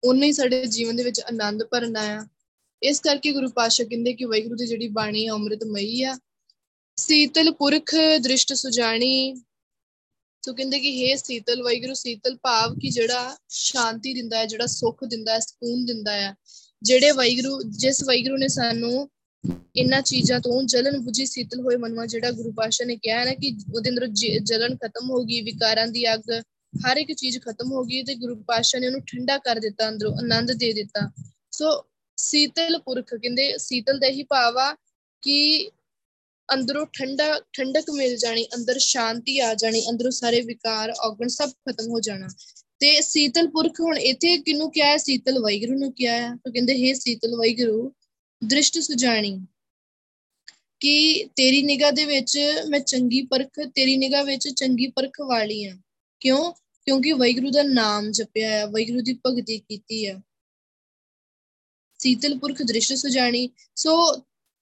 ਉਹਨੇ 0.03 0.28
ਹੀ 0.28 0.32
ਸਾਡੇ 0.32 0.65
ਜੀਵਨ 0.65 0.95
ਦੇ 0.95 1.03
ਵਿੱਚ 1.03 1.20
ਆਨੰਦ 1.20 1.63
ਭਰਨਾ 1.63 2.01
ਆ। 2.01 2.28
ਇਸ 2.84 2.99
ਕਰਕੇ 2.99 3.32
ਗੁਰੂ 3.32 3.49
ਪਾਤਸ਼ਾਹ 3.49 3.86
ਕਹਿੰਦੇ 3.86 4.13
ਕਿ 4.13 4.26
ਵੈਗੁਰੂ 4.26 4.55
ਦੀ 4.55 4.68
ਜਿਹੜੀ 4.68 4.88
ਬਾਣੀ 4.88 5.28
ਹੈ 5.28 5.32
ਅੰਮ੍ਰਿਤਮਈ 5.32 6.03
ਆ। 6.03 6.20
ਸੀਤਲ 6.95 7.51
ਪੁਰਖ 7.51 7.95
ਦ੍ਰਿਸ਼ਟ 8.20 8.53
ਸੁਜਾਣੀ 8.53 9.41
ਸੋ 10.47 10.53
ਕਹਿੰਦੇ 10.53 10.79
ਕਿ 10.79 10.89
हे 10.89 11.17
ਸੀਤਲ 11.17 11.63
ਵੈਗਰੂ 11.63 11.93
ਸੀਤਲ 11.93 12.37
ਭਾਵ 12.37 12.75
ਕਿ 12.79 12.89
ਜਿਹੜਾ 12.89 13.37
ਸ਼ਾਂਤੀ 13.49 14.13
ਦਿੰਦਾ 14.13 14.37
ਹੈ, 14.37 14.45
ਜਿਹੜਾ 14.45 14.65
ਸੁੱਖ 14.65 15.03
ਦਿੰਦਾ 15.05 15.33
ਹੈ, 15.33 15.39
ਸਕੂਨ 15.39 15.85
ਦਿੰਦਾ 15.85 16.11
ਹੈ। 16.11 16.35
ਜਿਹੜੇ 16.83 17.11
ਵੈਗਰੂ 17.11 17.63
ਜਿਸ 17.63 18.03
ਵੈਗਰੂ 18.03 18.37
ਨੇ 18.37 18.47
ਸਾਨੂੰ 18.47 19.09
ਇਹਨਾਂ 19.75 20.01
ਚੀਜ਼ਾਂ 20.01 20.39
ਤੋਂ 20.39 20.63
ਜਲਨ 20.63 20.99
ਬੁਝੀ 20.99 21.25
ਸੀਤਲ 21.25 21.59
ਹੋਏ 21.59 21.75
ਮਨਵਾ 21.75 22.05
ਜਿਹੜਾ 22.05 22.31
ਗੁਰੂ 22.31 22.51
ਪਾਸ਼ਾ 22.51 22.85
ਨੇ 22.85 22.95
ਕਿਹਾ 22.95 23.19
ਹੈ 23.19 23.25
ਨਾ 23.25 23.33
ਕਿ 23.33 23.57
ਉਹਦੇ 23.75 23.89
ਅੰਦਰ 23.89 24.07
ਜਲਨ 24.43 24.75
ਖਤਮ 24.75 25.09
ਹੋ 25.09 25.23
ਗਈ, 25.23 25.41
ਵਿਕਾਰਾਂ 25.41 25.87
ਦੀ 25.87 26.13
ਅੱਗ, 26.13 26.31
ਹਰ 26.87 26.97
ਇੱਕ 26.97 27.13
ਚੀਜ਼ 27.13 27.39
ਖਤਮ 27.39 27.71
ਹੋ 27.71 27.83
ਗਈ 27.83 28.03
ਤੇ 28.03 28.15
ਗੁਰੂ 28.15 28.35
ਪਾਸ਼ਾ 28.35 28.79
ਨੇ 28.79 28.87
ਉਹਨੂੰ 28.87 29.01
ਠੰਡਾ 29.01 29.37
ਕਰ 29.37 29.55
ਦਿੱਤਾ, 29.55 29.89
ਅੰਦਰੋਂ 29.89 30.13
ਆਨੰਦ 30.13 30.51
ਦੇ 30.51 30.73
ਦਿੱਤਾ। 30.73 31.11
ਸੋ 31.51 31.85
ਸੀਤਲ 32.17 32.79
ਪੁਰਖ 32.79 33.15
ਕਹਿੰਦੇ, 33.15 33.57
ਸੀਤਲ 33.57 33.99
ਦਾ 33.99 34.07
ਹੀ 34.07 34.23
ਭਾਵ 34.23 34.57
ਆ 34.57 34.73
ਕਿ 35.21 35.71
ਅੰਦਰੋਂ 36.53 36.85
ਠੰਡਾ, 36.85 37.41
ਠੰਡਕ 37.53 37.89
ਮਿਲ 37.89 38.17
ਜਾਣੀ, 38.17 38.45
ਅੰਦਰ 38.55 38.79
ਸ਼ਾਂਤੀ 38.79 39.39
ਆ 39.39 39.53
ਜਾਣੀ, 39.53 39.89
ਅੰਦਰੋਂ 39.89 40.11
ਸਾਰੇ 40.11 40.41
ਵਿਕਾਰ, 40.41 40.93
ਔਗਣ 41.05 41.27
ਸਭ 41.27 41.49
ਖਤਮ 41.49 41.89
ਹੋ 41.89 41.99
ਜਾਣਾ। 41.99 42.27
ਤੇ 42.79 43.01
ਸੀਤਲ 43.01 43.47
ਪੁਰਖ 43.47 43.81
ਹੁਣ 43.81 43.97
ਇੱਥੇ 43.97 44.37
ਕਿਨੂੰ 44.37 44.71
ਕਿਹਾ 44.71 44.87
ਹੈ? 44.87 44.97
ਸੀਤਲ 44.97 45.39
ਵੈਗਰੂ 45.39 45.79
ਨੂੰ 45.79 45.93
ਕਿਹਾ 45.93 46.13
ਹੈ। 46.13 46.29
ਤਾਂ 46.29 46.51
ਕਹਿੰਦੇ, 46.51 46.89
ਹੈ 46.89 46.93
ਸੀਤਲ 46.93 47.35
ਵੈਗਰੂ 47.35 47.93
ਦ੍ਰਿਸ਼ਟ 48.47 48.79
ਸੁਜਾਣੀ, 48.79 49.45
ਕਿ 50.79 51.25
ਤੇਰੀ 51.35 51.63
ਨਿਗਾਹ 51.63 51.91
ਦੇ 51.91 52.05
ਵਿੱਚ 52.05 52.39
ਮੈਂ 52.69 52.79
ਚੰਗੀ 52.79 53.21
ਪਰਖ, 53.21 53.49
ਤੇਰੀ 53.75 53.97
ਨਿਗਾਹ 53.97 54.23
ਵਿੱਚ 54.23 54.49
ਚੰਗੀ 54.49 54.87
ਪਰਖ 54.87 55.21
ਵਾਲੀ 55.27 55.65
ਆ 55.65 55.77
ਕਿਉਂ? 56.19 56.53
ਕਿਉਂਕਿ 56.85 57.11
ਵੈਗਰੂ 57.11 57.51
ਦਾ 57.51 57.63
ਨਾਮ 57.63 58.11
ਜਪਿਆ 58.11 58.49
ਹੈ 58.49 58.65
ਵੈਗਰੂ 58.65 59.01
ਦੀ 59.01 59.19
ਭਗਤੀ 59.25 59.59
ਕੀਤੀ 59.59 60.07
ਹੈ। 60.07 60.15
ਸੀਤਲ 61.99 62.39
ਪੁਰਖ 62.39 62.61
ਦ੍ਰਿਸ਼ਟ 62.61 62.95
ਸੁਜਾਣੀ। 62.95 63.49
ਸੋ 63.75 64.15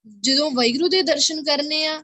ਜਦੋਂ 0.06 0.50
ਵੈਗਰੂ 0.50 0.88
ਦੇ 0.88 1.02
ਦਰਸ਼ਨ 1.02 1.44
ਕਰਨੇ 1.44 1.86
ਆ, 1.86 2.02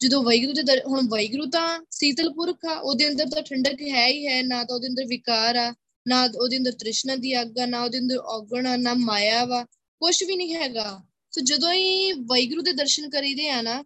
ਜਦੋਂ 0.00 0.22
ਵੈਗਰੂ 0.22 0.52
ਦੇ 0.52 0.62
ਹੁਣ 0.86 1.08
ਵੈਗਰੂ 1.08 1.46
ਤਾਂ 1.46 1.80
ਸੀਤਲ 1.90 2.32
ਪੁਰਖ 2.32 2.64
ਆ, 2.64 2.74
ਉਹਦੇ 2.74 3.08
ਅੰਦਰ 3.08 3.28
ਤਾਂ 3.28 3.42
ਠੰਡਕ 3.42 3.82
ਹੈ 3.82 4.06
ਹੀ 4.06 4.26
ਹੈ, 4.26 4.42
ਨਾ 4.42 4.64
ਤਾਂ 4.64 4.74
ਉਹਦੇ 4.74 4.88
ਅੰਦਰ 4.88 5.06
ਵਿਕਾਰ 5.06 5.56
ਆ, 5.56 5.74
ਨਾ 6.08 6.28
ਉਹਦੇ 6.40 6.56
ਅੰਦਰ 6.56 6.72
ਤ੍ਰਿਸ਼ਨਾ 6.72 7.16
ਦੀ 7.16 7.40
ਅੱਗ 7.40 7.58
ਆ, 7.58 7.66
ਨਾ 7.66 7.84
ਉਹਦੇ 7.84 7.98
ਅੰਦਰ 7.98 8.16
ਔਗਣ 8.16 8.66
ਆ, 8.66 8.76
ਨਾ 8.76 8.94
ਮਾਇਆ 8.94 9.44
ਵਾ 9.44 9.64
ਕੁਝ 10.00 10.24
ਵੀ 10.24 10.36
ਨਹੀਂ 10.36 10.54
ਹੈਗਾ। 10.54 11.02
ਸੋ 11.30 11.40
ਜਦੋਂ 11.40 11.72
ਹੀ 11.72 12.12
ਵੈਗਰੂ 12.12 12.62
ਦੇ 12.62 12.72
ਦਰਸ਼ਨ 12.72 13.10
ਕਰੀਦੇ 13.10 13.48
ਆ 13.48 13.62
ਨਾ, 13.62 13.84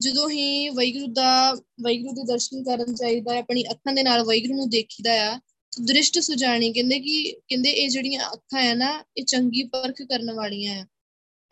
ਜਦੋਂ 0.00 0.30
ਹੀ 0.30 0.68
ਵੈਗਰੂ 0.68 1.06
ਦਾ 1.06 1.52
ਵੈਗਰੂ 1.54 2.12
ਦੇ 2.12 2.22
ਦਰਸ਼ਨ 2.22 2.64
ਕਰਨ 2.64 2.94
ਚਾਹੀਦਾ 2.94 3.34
ਹੈ 3.34 3.38
ਆਪਣੀ 3.38 3.64
ਅੱਖਾਂ 3.70 3.94
ਦੇ 3.94 4.02
ਨਾਲ 4.02 4.24
ਵੈਗਰੂ 4.24 4.54
ਨੂੰ 4.54 4.70
ਦੇਖੀਦਾ 4.70 5.32
ਆ 5.32 5.40
ਦ੍ਰਿਸ਼ਟ 5.84 6.18
ਸੁਜਾਣੀ, 6.18 6.72
ਕਹਿੰਦੇ 6.72 6.98
ਕਿ, 7.00 7.32
ਕਹਿੰਦੇ 7.48 7.70
ਇਹ 7.70 7.88
ਜਿਹੜੀਆਂ 7.88 8.30
ਅੱਖਾਂ 8.32 8.70
ਆ 8.70 8.74
ਨਾ, 8.74 9.04
ਇਹ 9.16 9.24
ਚੰਗੀ 9.24 9.62
ਪਰਖ 9.62 10.02
ਕਰਨ 10.02 10.32
ਵਾਲੀਆਂ 10.32 10.82
ਆ। 10.82 10.86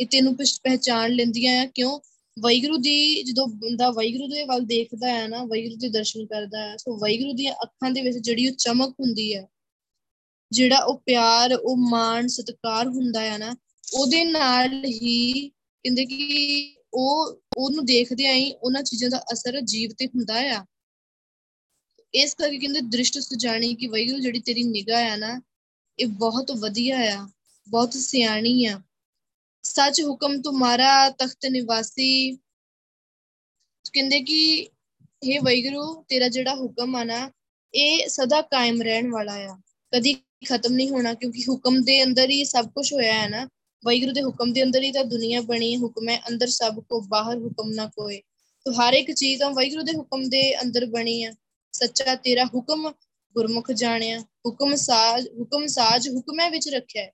ਇਹ 0.00 0.06
ਤੈਨੂੰ 0.06 0.36
ਪਹਿਚਾਨ 0.36 1.12
ਲੈਂਦੀਆਂ 1.12 1.62
ਆ, 1.62 1.66
ਕਿਉਂ? 1.66 2.00
ਵੈਗਰੂ 2.38 2.76
ਦੀ 2.76 3.22
ਜਦੋਂ 3.22 3.46
ਬੰਦਾ 3.46 3.90
ਵੈਗਰੂ 3.90 4.28
ਦੇ 4.28 4.44
ਵੱਲ 4.44 4.60
ਦੇਖਦਾ 4.60 5.08
ਹੈ 5.08 5.28
ਨਾ 5.28 5.44
ਵੈਗਰੂ 5.44 5.76
ਦੇ 5.76 5.88
ਦਰਸ਼ਨ 5.88 6.26
ਕਰਦਾ 6.26 6.68
ਹੈ, 6.68 6.76
ਸੋ 6.76 6.96
ਵੈਗਰੂ 6.96 7.32
ਦੀਆਂ 7.32 7.54
ਅੱਖਾਂ 7.62 7.90
ਦੇ 7.90 8.02
ਵਿੱਚ 8.02 8.18
ਜਿਹੜੀ 8.18 8.48
ਉਹ 8.48 8.54
ਚਮਕ 8.54 8.96
ਹੁੰਦੀ 9.00 9.34
ਹੈ, 9.34 9.48
ਜਿਹੜਾ 10.52 10.78
ਉਹ 10.78 11.02
ਪਿਆਰ, 11.06 11.54
ਉਹ 11.54 11.76
ਮਾਣ, 11.76 12.26
ਸਤਿਕਾਰ 12.26 12.86
ਹੁੰਦਾ 12.86 13.20
ਹੈ 13.20 13.38
ਨਾ, 13.38 13.56
ਉਹਦੇ 13.94 14.24
ਨਾਲ 14.24 14.84
ਹੀ 14.84 15.48
ਕਹਿੰਦੇ 15.48 16.06
ਕਿ 16.06 16.76
ਉਹ, 16.94 17.40
ਉਹਨੂੰ 17.56 17.86
ਦੇਖਦੇ 17.86 18.26
ਆਂ 18.26 18.58
ਉਹਨਾਂ 18.62 18.82
ਚੀਜ਼ਾਂ 18.82 19.10
ਦਾ 19.10 19.24
ਅਸਰ 19.32 19.60
ਜੀਵ 19.60 19.90
ਤੇ 19.98 20.06
ਹੁੰਦਾ 20.06 20.34
ਆ। 20.34 20.66
ਇਸ 22.14 22.34
ਕਰਕੇ 22.34 22.58
ਕਹਿੰਦੇ 22.58 22.80
ਦ੍ਰਿਸ਼ਟ 22.80 23.18
ਸੁਜਾਣੀ 23.18 23.74
ਕਿ 23.74 23.86
ਵੈਗਰੂ 23.86 24.18
ਜਿਹੜੀ 24.18 24.40
ਤੇਰੀ 24.40 24.62
ਨਿਗਾਹ 24.62 25.10
ਆ 25.10 25.16
ਨਾ, 25.16 25.42
ਇਹ 25.98 26.06
ਬਹੁਤ 26.06 26.52
ਵਧੀਆ 26.52 26.98
ਆ, 26.98 27.28
ਬਹੁਤ 27.68 27.94
ਸਿਆਣੀ 27.94 28.64
ਆ। 28.66 28.80
ਸੱਚ 29.68 30.02
ਹੁਕਮ 30.02 30.42
ਤੁਮਾਰਾ 30.42 31.10
ਤਖਤ 31.10 31.46
ਨਿਵਾਸੀ। 31.46 32.36
ਕਹਿੰਦੇ 33.92 34.20
ਕਿ 34.20 34.68
ਇਹ 35.22 35.40
ਵੈਗਰੂ 35.40 36.04
ਤੇਰਾ 36.08 36.28
ਜਿਹੜਾ 36.28 36.54
ਹੁਕਮ 36.54 36.96
ਆ 36.96 37.04
ਨਾ, 37.04 37.30
ਇਹ 37.74 38.08
ਸਦਾ 38.08 38.40
ਕਾਇਮ 38.42 38.82
ਰਹਿਣ 38.82 39.10
ਵਾਲਾ 39.10 39.34
ਆ। 39.34 39.60
ਕਦੀ 39.94 40.14
ਖਤਮ 40.48 40.72
ਨਹੀਂ 40.72 40.90
ਹੋਣਾ, 40.90 41.14
ਕਿਉਂਕਿ 41.14 41.42
ਹੁਕਮ 41.48 41.82
ਦੇ 41.82 42.04
ਅੰਦਰ 42.04 42.30
ਹੀ 42.30 42.44
ਸਭ 42.44 42.68
ਕੁਝ 42.68 42.92
ਹੋਇਆ 42.92 43.14
ਹੈ 43.14 43.28
ਨਾ। 43.28 43.48
ਵੈਗਰੂ 43.84 44.12
ਦੇ 44.12 44.22
ਹੁਕਮ 44.22 44.52
ਦੇ 44.52 44.62
ਅੰਦਰ 44.62 44.82
ਹੀ 44.82 44.92
ਤਾਂ 44.92 45.04
ਦੁਨੀਆ 45.04 45.40
ਬਣੀ, 45.40 45.76
ਹੁਕਮ 45.76 46.08
ਹੈ 46.08 46.20
ਅੰਦਰ 46.28 46.46
ਸਭ 46.46 46.80
ਕੋ, 46.80 47.00
ਬਾਹਰ 47.00 47.38
ਹੁਕਮ 47.38 47.70
ਨਾ 47.70 47.86
ਕੋਏ 47.86 48.22
ਤੋ 48.64 48.72
ਹਰ 48.72 48.92
ਇੱਕ 48.92 49.12
ਚੀਜ਼ 49.12 49.40
ਤਾਂ 49.40 49.50
ਵੈਗਰੂ 49.50 49.82
ਦੇ 49.82 49.92
ਹੁਕਮ 49.92 50.28
ਦੇ 50.28 50.62
ਅੰਦਰ 50.62 50.86
ਬਣੀ 50.86 51.24
ਆ। 51.24 51.32
ਸੱਚਾ 51.72 52.14
ਤੇਰਾ 52.14 52.44
ਹੁਕਮ 52.44 52.92
ਗੁਰਮੁਖ 53.34 53.70
ਜਾਣਿਆ। 53.72 54.20
ਹੁਕਮ 54.20 54.74
ਸਾਜ 54.74 55.28
ਹੁਕਮ 55.28 55.66
ਸਾਜ 55.66 56.08
ਹੁਕਮੇ 56.08 56.50
ਵਿੱਚ 56.50 56.68
ਰੱਖਿਆ 56.68 57.02
ਹੈ। 57.02 57.12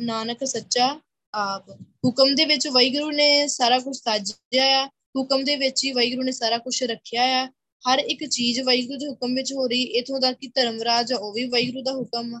ਨਾਨਕ 0.00 0.44
ਸੱਚਾ 0.44 1.00
ਆਪ 1.34 1.70
ਹੁਕਮ 2.04 2.34
ਦੇ 2.34 2.44
ਵਿੱਚ 2.44 2.66
ਵੈਗਰੂ 2.68 3.10
ਨੇ 3.10 3.46
ਸਾਰਾ 3.48 3.78
ਕੁਝ 3.78 3.96
ਸਾਜਿਆ 3.96 4.64
ਆ, 4.80 4.86
ਹੁਕਮ 5.16 5.44
ਦੇ 5.44 5.56
ਵਿੱਚ 5.56 5.84
ਹੀ 5.84 5.92
ਵੈਗਰੂ 5.92 6.22
ਨੇ 6.22 6.32
ਸਾਰਾ 6.32 6.58
ਕੁਝ 6.58 6.82
ਰੱਖਿਆ 6.84 7.22
ਆ। 7.42 7.46
ਹਰ 7.84 7.98
ਇੱਕ 7.98 8.24
ਚੀਜ਼ 8.24 8.60
ਵੈਗਰੂ 8.60 8.98
ਦੇ 8.98 9.08
ਹੁਕਮ 9.08 9.34
ਵਿੱਚ 9.34 9.52
ਹੋ 9.52 9.66
ਰਹੀ, 9.66 9.82
ਇਥੋਂ 9.82 10.20
ਤੱਕ 10.20 10.38
ਕਿ 10.38 10.48
ਧਰਮਰਾਜ 10.54 11.12
ਉਹ 11.12 11.32
ਵੀ 11.32 11.44
ਵੈਗਰੂ 11.48 11.82
ਦਾ 11.82 11.92
ਹੁਕਮ 11.92 12.34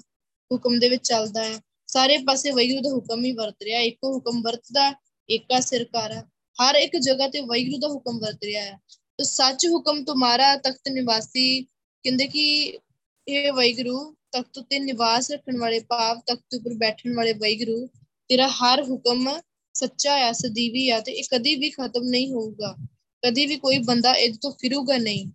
ਹੁਕਮ 0.50 0.78
ਦੇ 0.78 0.88
ਵਿੱਚ 0.88 1.02
ਚੱਲਦਾ 1.08 1.44
ਹੈ 1.44 1.60
ਸਾਰੇ 1.88 2.16
ਪਾਸੇ 2.18 2.50
ਵੈਗਰੂ 2.50 2.80
ਦਾ 2.80 2.90
ਹੁਕਮ 2.90 3.24
ਹੀ 3.24 3.32
ਵਰਤ 3.32 3.62
ਰਿਹਾ, 3.62 3.80
ਇੱਕੋ 3.80 4.12
ਹੁਕਮ 4.14 4.42
ਵਰਤਦਾ 4.42 4.92
ਏਕਾ 5.28 5.60
ਸਿਰਕਾਰ 5.60 6.12
ਹਰ 6.58 6.74
ਇੱਕ 6.74 6.96
ਜਗ੍ਹਾ 6.96 7.28
ਤੇ 7.28 7.40
ਵੈਗਰੂ 7.40 7.78
ਦਾ 7.78 7.88
ਹੁਕਮ 7.88 8.18
ਵਰਤ 8.18 8.44
ਰਿਹਾ 8.44 8.62
ਹੈ 8.62 8.78
ਤੋ 9.18 9.24
ਸੱਚ 9.24 9.66
ਹੁਕਮ 9.66 10.04
ਤੁਮਾਰਾ 10.04 10.54
ਤਖਤ 10.56 10.88
ਨਿਵਾਸੀ, 10.88 11.62
ਕਹਿੰਦੇ 11.62 12.26
ਕਿ 12.26 12.78
ਇਹ 13.26 13.52
ਵੈਗਰੂ 13.52 13.98
ਤਖਤ 14.32 14.58
ਉੱਤੇ 14.58 14.78
ਨਿਵਾਸ 14.78 15.30
ਰੱਖਣ 15.30 15.58
ਵਾਲੇ, 15.58 15.80
ਭਾਵ 15.80 16.20
ਤਖਤ 16.26 16.54
ਉੱਪਰ 16.54 16.74
ਬੈਠਣ 16.74 17.14
ਵਾਲੇ 17.14 17.32
ਵੈਗਰੂ 17.32 17.88
ਤੇਰਾ 18.28 18.48
ਹਰ 18.48 18.82
ਹੁਕਮ 18.82 19.40
ਸੱਚਾ 19.74 20.14
ਆ, 20.14 20.32
ਸਦੀਵੀ 20.32 20.90
ਆ 20.90 21.00
ਤੇ 21.00 21.12
ਇਹ 21.12 21.24
ਕਦੀ 21.30 21.54
ਵੀ 21.54 21.70
ਖਤਮ 21.70 22.02
ਨਹੀਂ 22.02 22.32
ਹੋਊਗਾ। 22.32 22.76
ਕਦੀ 23.24 23.46
ਵੀ 23.46 23.56
ਕੋਈ 23.56 23.78
ਬੰਦਾ 23.78 24.14
ਇਹਦੇ 24.14 24.38
ਤੋਂ 24.40 24.52
ਫਿਰੂਗਾ 24.52 24.96
ਨਹੀਂ। 24.96 25.26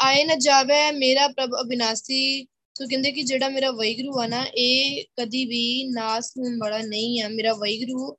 ਆਏ 0.00 0.24
ਨਾ 0.24 0.34
ਜਾਵੇ 0.34 0.90
ਮੇਰਾ 0.92 1.28
ਪ੍ਰਭ 1.28 1.50
ਅਬਿਨਾਸੀ 1.60 2.46
ਸੋ 2.78 2.86
ਕਹਿੰਦੇ 2.86 3.12
ਕਿ 3.12 3.22
ਜਿਹੜਾ 3.22 3.48
ਮੇਰਾ 3.48 3.70
ਵੈਗਰੂ 3.70 4.20
ਆ 4.20 4.26
ਨਾ, 4.26 4.46
ਇਹ 4.54 5.04
ਕਦੀ 5.18 5.44
ਵੀ 5.44 5.84
ਨਾਸ 5.84 6.32
ਹੋਣ 6.38 6.58
ਵਾਲਾ 6.58 6.78
ਨਹੀਂ 6.78 7.22
ਆ। 7.22 7.28
ਮੇਰਾ 7.28 7.52
ਵੈਗਰੂ 7.52 8.16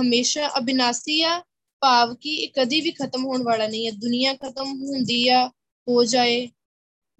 ਹਮੇਸ਼ਾ 0.00 0.50
ਅਬਿਨਾਸੀ 0.58 1.22
ਆ, 1.22 1.42
ਭਾਵ 1.80 2.14
ਕਿ 2.14 2.34
ਇਹ 2.34 2.48
ਕਦੀ 2.48 2.80
ਵੀ 2.80 2.90
ਖਤਮ 2.90 3.24
ਹੋਣ 3.24 3.42
ਵਾਲਾ 3.42 3.66
ਨਹੀਂ 3.66 3.86
ਹੈ 3.86 3.90
ਦੁਨੀਆ 3.90 4.34
ਖਤਮ 4.34 4.66
ਹੁੰਦੀ 4.66 5.28
ਆ, 5.28 5.50
ਹੋ 5.88 6.04
ਜਾਏ। 6.04 6.48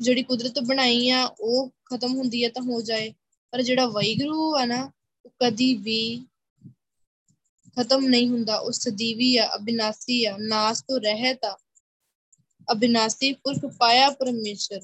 ਜਿਹੜੀ 0.00 0.22
ਕੁਦਰਤ 0.22 0.58
ਬਣਾਈ 0.60 1.10
ਆ, 1.10 1.30
ਉਹ 1.40 1.70
ਖਤਮ 1.70 2.14
ਹੁੰਦੀ 2.14 2.44
ਆ 2.44 2.48
ਤਾਂ 2.48 2.62
ਹੋ 2.62 2.82
ਜਾਏ। 2.82 3.14
ਪਰ 3.50 3.62
ਜਿਹੜਾ 3.62 3.86
ਵੈਗਰੂ 3.86 4.56
ਆ 4.56 4.64
ਨਾ 4.64 4.90
ਉਹ 5.24 5.30
ਕਦੀ 5.40 5.74
ਵੀ 5.74 6.26
ਖਤਮ 7.76 8.06
ਨਹੀਂ 8.06 8.28
ਹੁੰਦਾ। 8.28 8.56
ਉਹ 8.56 8.72
ਸਦੀਵੀ 8.72 9.36
ਆ 9.36 9.56
ਅਬਿਨਾਸੀ 9.56 10.24
ਆ 10.24 10.36
ਨਾਸ 10.40 10.82
ਤੋਂ 10.82 11.00
ਰਹਿਤ 11.00 11.44
ਆ। 11.44 11.58
ਅਬਿਨਾਸੀ 12.72 13.32
ਪੁਰਖ 13.32 13.72
ਪਾਇਆ 13.78 14.10
ਪਰਮੇਸ਼ਰ। 14.10 14.80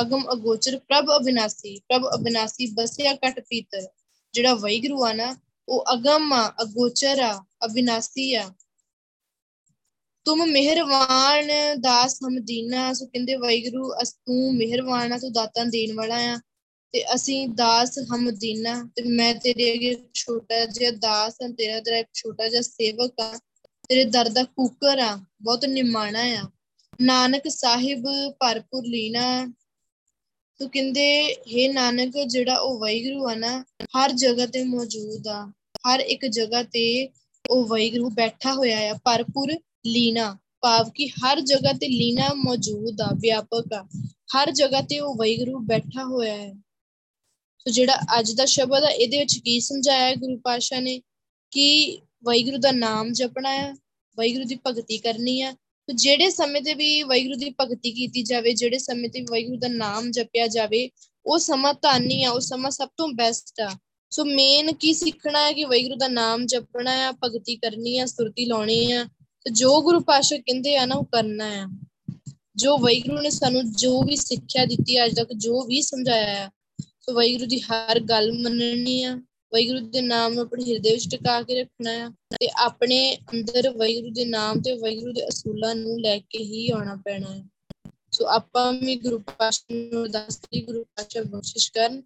ਅਗਮ 0.00 0.32
ਅਗੋਚਰ, 0.32 0.78
ਪ੍ਰਭ 0.78 1.06
ਅਬਿਨਾਸੀ 1.16 1.78
ਪ੍ਰਭ 1.78 2.02
ਅਬਿਨਾਸੀ 2.14 2.66
ਬਸਿਆ 2.66 3.14
ਕਟ 3.14 3.40
ਪੀਤਰ। 3.48 3.88
ਜਿਹੜਾ 4.32 4.54
ਵੈਗਰੂ 4.54 5.04
ਆ 5.04 5.12
ਨਾ, 5.12 5.36
ਉਹ 5.68 5.84
ਅਗਮ 5.92 6.32
ਆ, 6.32 6.52
ਅਗੋਚਰ 6.62 7.18
ਆ, 7.18 7.44
ਅਬਿਨਾਸੀ 7.64 8.34
ਆ। 8.34 8.52
ਤੁਮ 10.24 10.46
ਮਿਹਰਵਾਨ 10.46 11.48
ਦਾਸ 11.80 12.18
ਹਮ 12.28 12.38
ਦੀਨਾ, 12.40 12.92
ਸੋ 12.92 13.06
ਕਹਿੰਦੇ 13.06 13.34
ਵੈਗਰੂ 13.34 13.92
ਅਸ 14.02 14.12
ਤੂੰ 14.12 14.56
ਮਿਹਰਵਾਨ 14.56 15.12
ਆ 15.12 15.18
ਤੂੰ 15.18 15.32
ਦਾਤਾਂ 15.32 15.66
ਦੇਣ 15.66 15.94
ਵਾਲਾ 15.94 16.16
ਆ। 16.16 16.40
ਤੇ 16.96 17.02
ਅਸੀਂ 17.14 17.48
ਦਾਸ 17.48 17.98
ਹਮ 17.98 18.30
ਦੀਨਾ, 18.30 18.74
ਤੇ 18.96 19.02
ਮੈਂ 19.02 19.34
ਤੇਰੇ 19.34 19.72
ਅੱਗੇ 19.72 19.94
ਛੋਟਾ 20.14 20.64
ਜਿਹਾ 20.66 20.90
ਦਾਸ 20.90 21.34
ਹਾਂ, 21.42 21.48
ਤੇਰਾ 21.48 21.80
ਤੇਰਾ 21.80 21.98
ਇੱਕ 21.98 22.08
ਛੋਟਾ 22.14 22.48
ਜਿਹਾ 22.48 22.62
ਸੇਵਕ 22.62 23.20
ਆ 23.20 23.38
ਤੇਰੇ 23.88 24.04
ਦਰ 24.04 24.28
ਦਾ 24.28 24.42
ਕੂਕਰ 24.44 24.98
ਆ 24.98 25.16
ਬਹੁਤ 25.42 25.64
ਨਿਮਾਣਾ 25.64 26.20
ਆ 26.20 26.42
ਨਾਨਕ 27.00 27.48
ਸਾਹਿਬ 27.48 28.06
ਭਰਪੂਰ 28.40 28.86
ਲੀਨਾ, 28.86 29.52
ਤੋ 30.60 30.68
ਕਹਿੰਦੇ 30.68 31.34
हे 31.52 31.72
ਨਾਨਕ, 31.72 32.18
ਜਿਹੜਾ 32.26 32.56
ਉਹ 32.56 32.78
ਵੈਗਰੂ 32.78 33.28
ਆ 33.28 33.34
ਨਾ, 33.34 33.64
ਹਰ 33.96 34.12
ਜਗ੍ਹਾ 34.12 34.46
ਤੇ 34.46 34.64
ਮੌਜੂਦ 34.64 35.28
ਆ, 35.28 35.52
ਹਰ 35.88 36.00
ਇੱਕ 36.00 36.26
ਜਗ੍ਹਾ 36.26 36.62
ਤੇ 36.62 37.08
ਉਹ 37.50 37.66
ਵੈਗਰੂ 37.66 38.10
ਬੈਠਾ 38.10 38.52
ਹੋਇਆ 38.52 38.78
ਆ, 38.90 38.98
ਭਰਪੂਰ 39.04 39.52
ਲੀਨਾ, 39.86 40.36
ਭਾਵ 40.60 40.90
ਕਿ 40.90 41.08
ਹਰ 41.08 41.40
ਜਗ੍ਹਾ 41.40 41.72
ਤੇ 41.72 41.88
ਲੀਨਾ 41.88 42.34
ਮੌਜੂਦ 42.34 43.00
ਆ, 43.00 43.14
ਵਿਆਪਕ 43.20 43.72
ਆ। 43.72 43.86
ਹਰ 44.36 44.50
ਜਗ੍ਹਾ 44.50 44.80
ਤੇ 44.80 44.98
ਉਹ 45.00 45.14
ਵੈਗਰੂ 45.14 45.58
ਬੈਠਾ 45.58 46.04
ਹੋਇਆ 46.04 46.36
ਹੈ। 46.36 46.54
ਸੋ 47.66 47.72
ਜਿਹੜਾ 47.72 47.98
ਅੱਜ 48.18 48.32
ਦਾ 48.32 48.44
ਸ਼ਬਦ 48.44 48.84
ਆ, 48.84 48.88
ਇਹਦੇ 48.88 49.18
ਵਿੱਚ 49.18 49.38
ਕੀ 49.38 49.60
ਸਮਝਾਇਆ 49.60 50.14
ਗੁਰੂ 50.14 50.38
ਪਾਸ਼ਾ 50.38 50.80
ਨੇ? 50.80 51.02
ਕਿ 51.50 51.98
ਵੈਗਰੂ 52.24 52.56
ਦਾ 52.56 52.72
ਨਾਮ 52.72 53.12
ਜਪਣਾ 53.12 53.52
ਹੈ 53.52 53.72
ਵੈਗਰੂ 54.16 54.44
ਦੀ 54.44 54.58
ਭਗਤੀ 54.66 54.98
ਕਰਨੀ 54.98 55.42
ਆ। 55.42 55.52
ਤੇ 55.86 55.92
ਜਿਹੜੇ 55.94 56.30
ਸਮੇਂ 56.30 56.62
ਤੇ 56.62 56.74
ਵੀ 56.74 57.02
ਵੈਗਰੂ 57.02 57.34
ਦੀ 57.34 57.54
ਭਗਤੀ 57.60 57.92
ਕੀਤੀ 57.92 58.22
ਜਾਵੇ, 58.22 58.54
ਜਿਹੜੇ 58.54 58.78
ਸਮੇਂ 58.78 59.10
ਤੇ 59.10 59.20
ਵੈਗਰੂ 59.20 59.56
ਦਾ 59.56 59.68
ਨਾਮ 59.68 60.10
ਜਪਿਆ 60.10 60.46
ਜਾਵੇ, 60.46 60.90
ਉਹ 61.26 61.38
ਸਮਾਂ 61.38 61.74
ਧਾਨੀ 61.82 62.22
ਆ, 62.22 62.30
ਉਹ 62.30 62.40
ਸਮਾਂ 62.40 62.70
ਸਭ 62.70 62.88
ਤੋਂ 62.96 63.08
ਬੈਸਟ 63.08 63.60
ਆ। 63.60 63.78
ਸੋ 64.10 64.24
ਮੇਨ 64.24 64.72
ਕੀ 64.72 64.92
ਸਿੱਖਣਾ 64.92 65.42
ਹੈ 65.42 65.52
ਕਿ 65.52 65.64
ਵੈਗਰੂ 65.64 65.96
ਦਾ 65.96 66.08
ਨਾਮ 66.08 66.46
ਜਪਣਾ 66.46 66.92
ਆ, 66.92 67.12
ਭਗਤੀ 67.24 67.56
ਕਰਨੀ 67.56 67.98
ਆ 67.98 68.06
ਸੁਰਤੀ 68.06 68.44
ਲਾਉਣੀ 68.44 68.92
ਆ। 68.92 69.04
ਤੇ 69.44 69.50
ਜੋ 69.50 69.82
ਗੁਰੂ 69.82 70.00
ਪਾਸ਼ਾ 70.00 70.36
ਕਹਿੰਦੇ 70.36 70.76
ਆ 70.76 70.86
ਨਾ, 70.86 70.94
ਉਹ 70.94 71.04
ਕਰਨਾ 71.04 71.44
ਆ। 71.44 71.68
ਜੋ 72.56 72.78
ਵੈਗਰੂ 72.78 73.20
ਨੇ 73.20 73.30
ਸਾਨੂੰ 73.30 73.72
ਜੋ 73.72 74.02
ਵੀ 74.02 74.16
ਸਿੱਖਿਆ 74.16 74.64
ਦਿੱਤੀ 74.64 75.04
ਅੱਜ 75.04 75.16
ਤੱਕ, 75.16 75.32
ਜੋ 75.32 75.64
ਵੀ 75.64 75.82
ਸਮਝਾਇਆ 75.82 76.44
ਆ 76.44 76.50
ਸੋ 77.10 77.14
ਵੈਗਰੂ 77.14 77.46
ਦੀ 77.46 77.60
ਹਰ 77.60 78.00
ਗੱਲ 78.00 78.32
ਮੰਨਣੀ 78.32 79.02
ਆ। 79.02 79.14
ਵੈਗਰੂ 79.54 79.80
ਦੇ 79.80 80.00
ਨਾਮ 80.00 80.32
ਨੂੰ 80.32 80.42
ਆਪਣੇ 80.42 80.64
ਹਿਰਦੇ 80.64 80.92
ਵਿੱਚ 80.92 81.08
ਟਿਕਾ 81.10 81.42
ਕੇ 81.42 81.60
ਰੱਖਣਾ 81.60 81.90
ਆ 81.90 82.10
ਤੇ 82.30 82.48
ਆਪਣੇ 82.56 83.16
ਅੰਦਰ 83.16 83.68
ਵੈਗਰੂ 83.70 84.10
ਦੇ 84.10 84.24
ਨਾਮ 84.24 84.60
ਤੇ 84.60 84.72
ਵੈਗਰੂ 84.72 85.12
ਦੇ 85.12 85.28
ਅਸੂਲਾਂ 85.28 85.74
ਨੂੰ 85.74 86.00
ਲੈ 86.00 86.18
ਕੇ 86.18 86.38
ਹੀ 86.38 86.70
ਆਉਣਾ 86.70 86.94
ਪੈਣਾ 86.94 87.34
ਹੈ 87.34 87.44
ਸੋ 88.12 88.26
ਆਪਾਂ 88.26 88.72
ਵੀ 88.72 88.96
ਗੁਰੂ 88.96 89.18
ਪਾਤਸ਼ਾਹ 89.18 89.76
ਨੂੰ 89.76 90.02
ਅਰਦਾਸ 90.02 90.36
ਕਰੀ, 90.36 90.62
ਗੁਰੂ 90.62 90.84
ਪਾਤਸ਼ਾਹ 90.84 91.22
ਬਖਸ਼ਿਸ਼ 91.22 91.72
ਕਰਨ। 91.72 92.02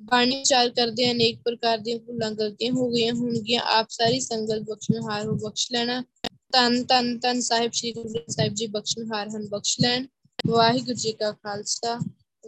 ਬਾਣੀ 0.00 0.36
ਵਿਚਾਰ 0.36 0.70
ਕਰਦੇ 0.70 1.10
ਅਨੇਕ 1.10 1.40
ਪ੍ਰਕਾਰ 1.44 1.78
ਦੀਆਂ 1.78 1.98
ਭੁੱਲਾਂ 1.98 2.30
ਗਲਤੀਆਂ 2.30 2.72
ਹੋ 2.72 2.88
ਗਈਆਂ 2.90 3.14
ਹੋਣਗੀਆਂ। 3.14 3.62
ਆਪ 3.62 3.86
ਸਾਰੀ 3.90 4.20
ਸੰਗਤ 4.20 4.60
ਬਖਸ਼ਣਹਾਰ 4.60 5.26
ਹੋ 5.26 5.32
ਬਖਸ਼ 5.32 5.72
ਲੈਣਾ। 5.72 6.04
ਧੰਨ 6.52 6.84
ਧੰਨ 6.84 7.18
ਧੰਨ 7.18 7.40
ਸਾਹਿਬ, 7.40 7.72
ਸ੍ਰੀ 7.72 7.92
ਗੁਰੂ 7.92 8.08
ਗ੍ਰੰਥ 8.08 8.30
ਸਾਹਿਬ 8.30 8.54
ਜੀ 8.54 8.66
ਬਖਸ਼ਣਹਾਰ 8.66 9.28
ਹਨ 9.28 9.48
ਬਖਸ਼ 9.48 9.76
ਲੈਣ। 9.80 10.06
ਵਾਹਿਗੁਰੂ 10.46 10.94
ਜੀ 10.94 11.12
ਕਾ 11.12 11.32
ਖਾਲਸਾ, 11.32 11.98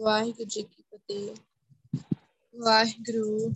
ਵਾਹਿਗੁਰੂ 0.01 0.45
ਜੀ 0.45 0.61
ਕੀ 0.61 0.83
ਫਤਿਹ। 0.95 1.35
ਵਾਹਿਗੁਰੂ 2.57 3.53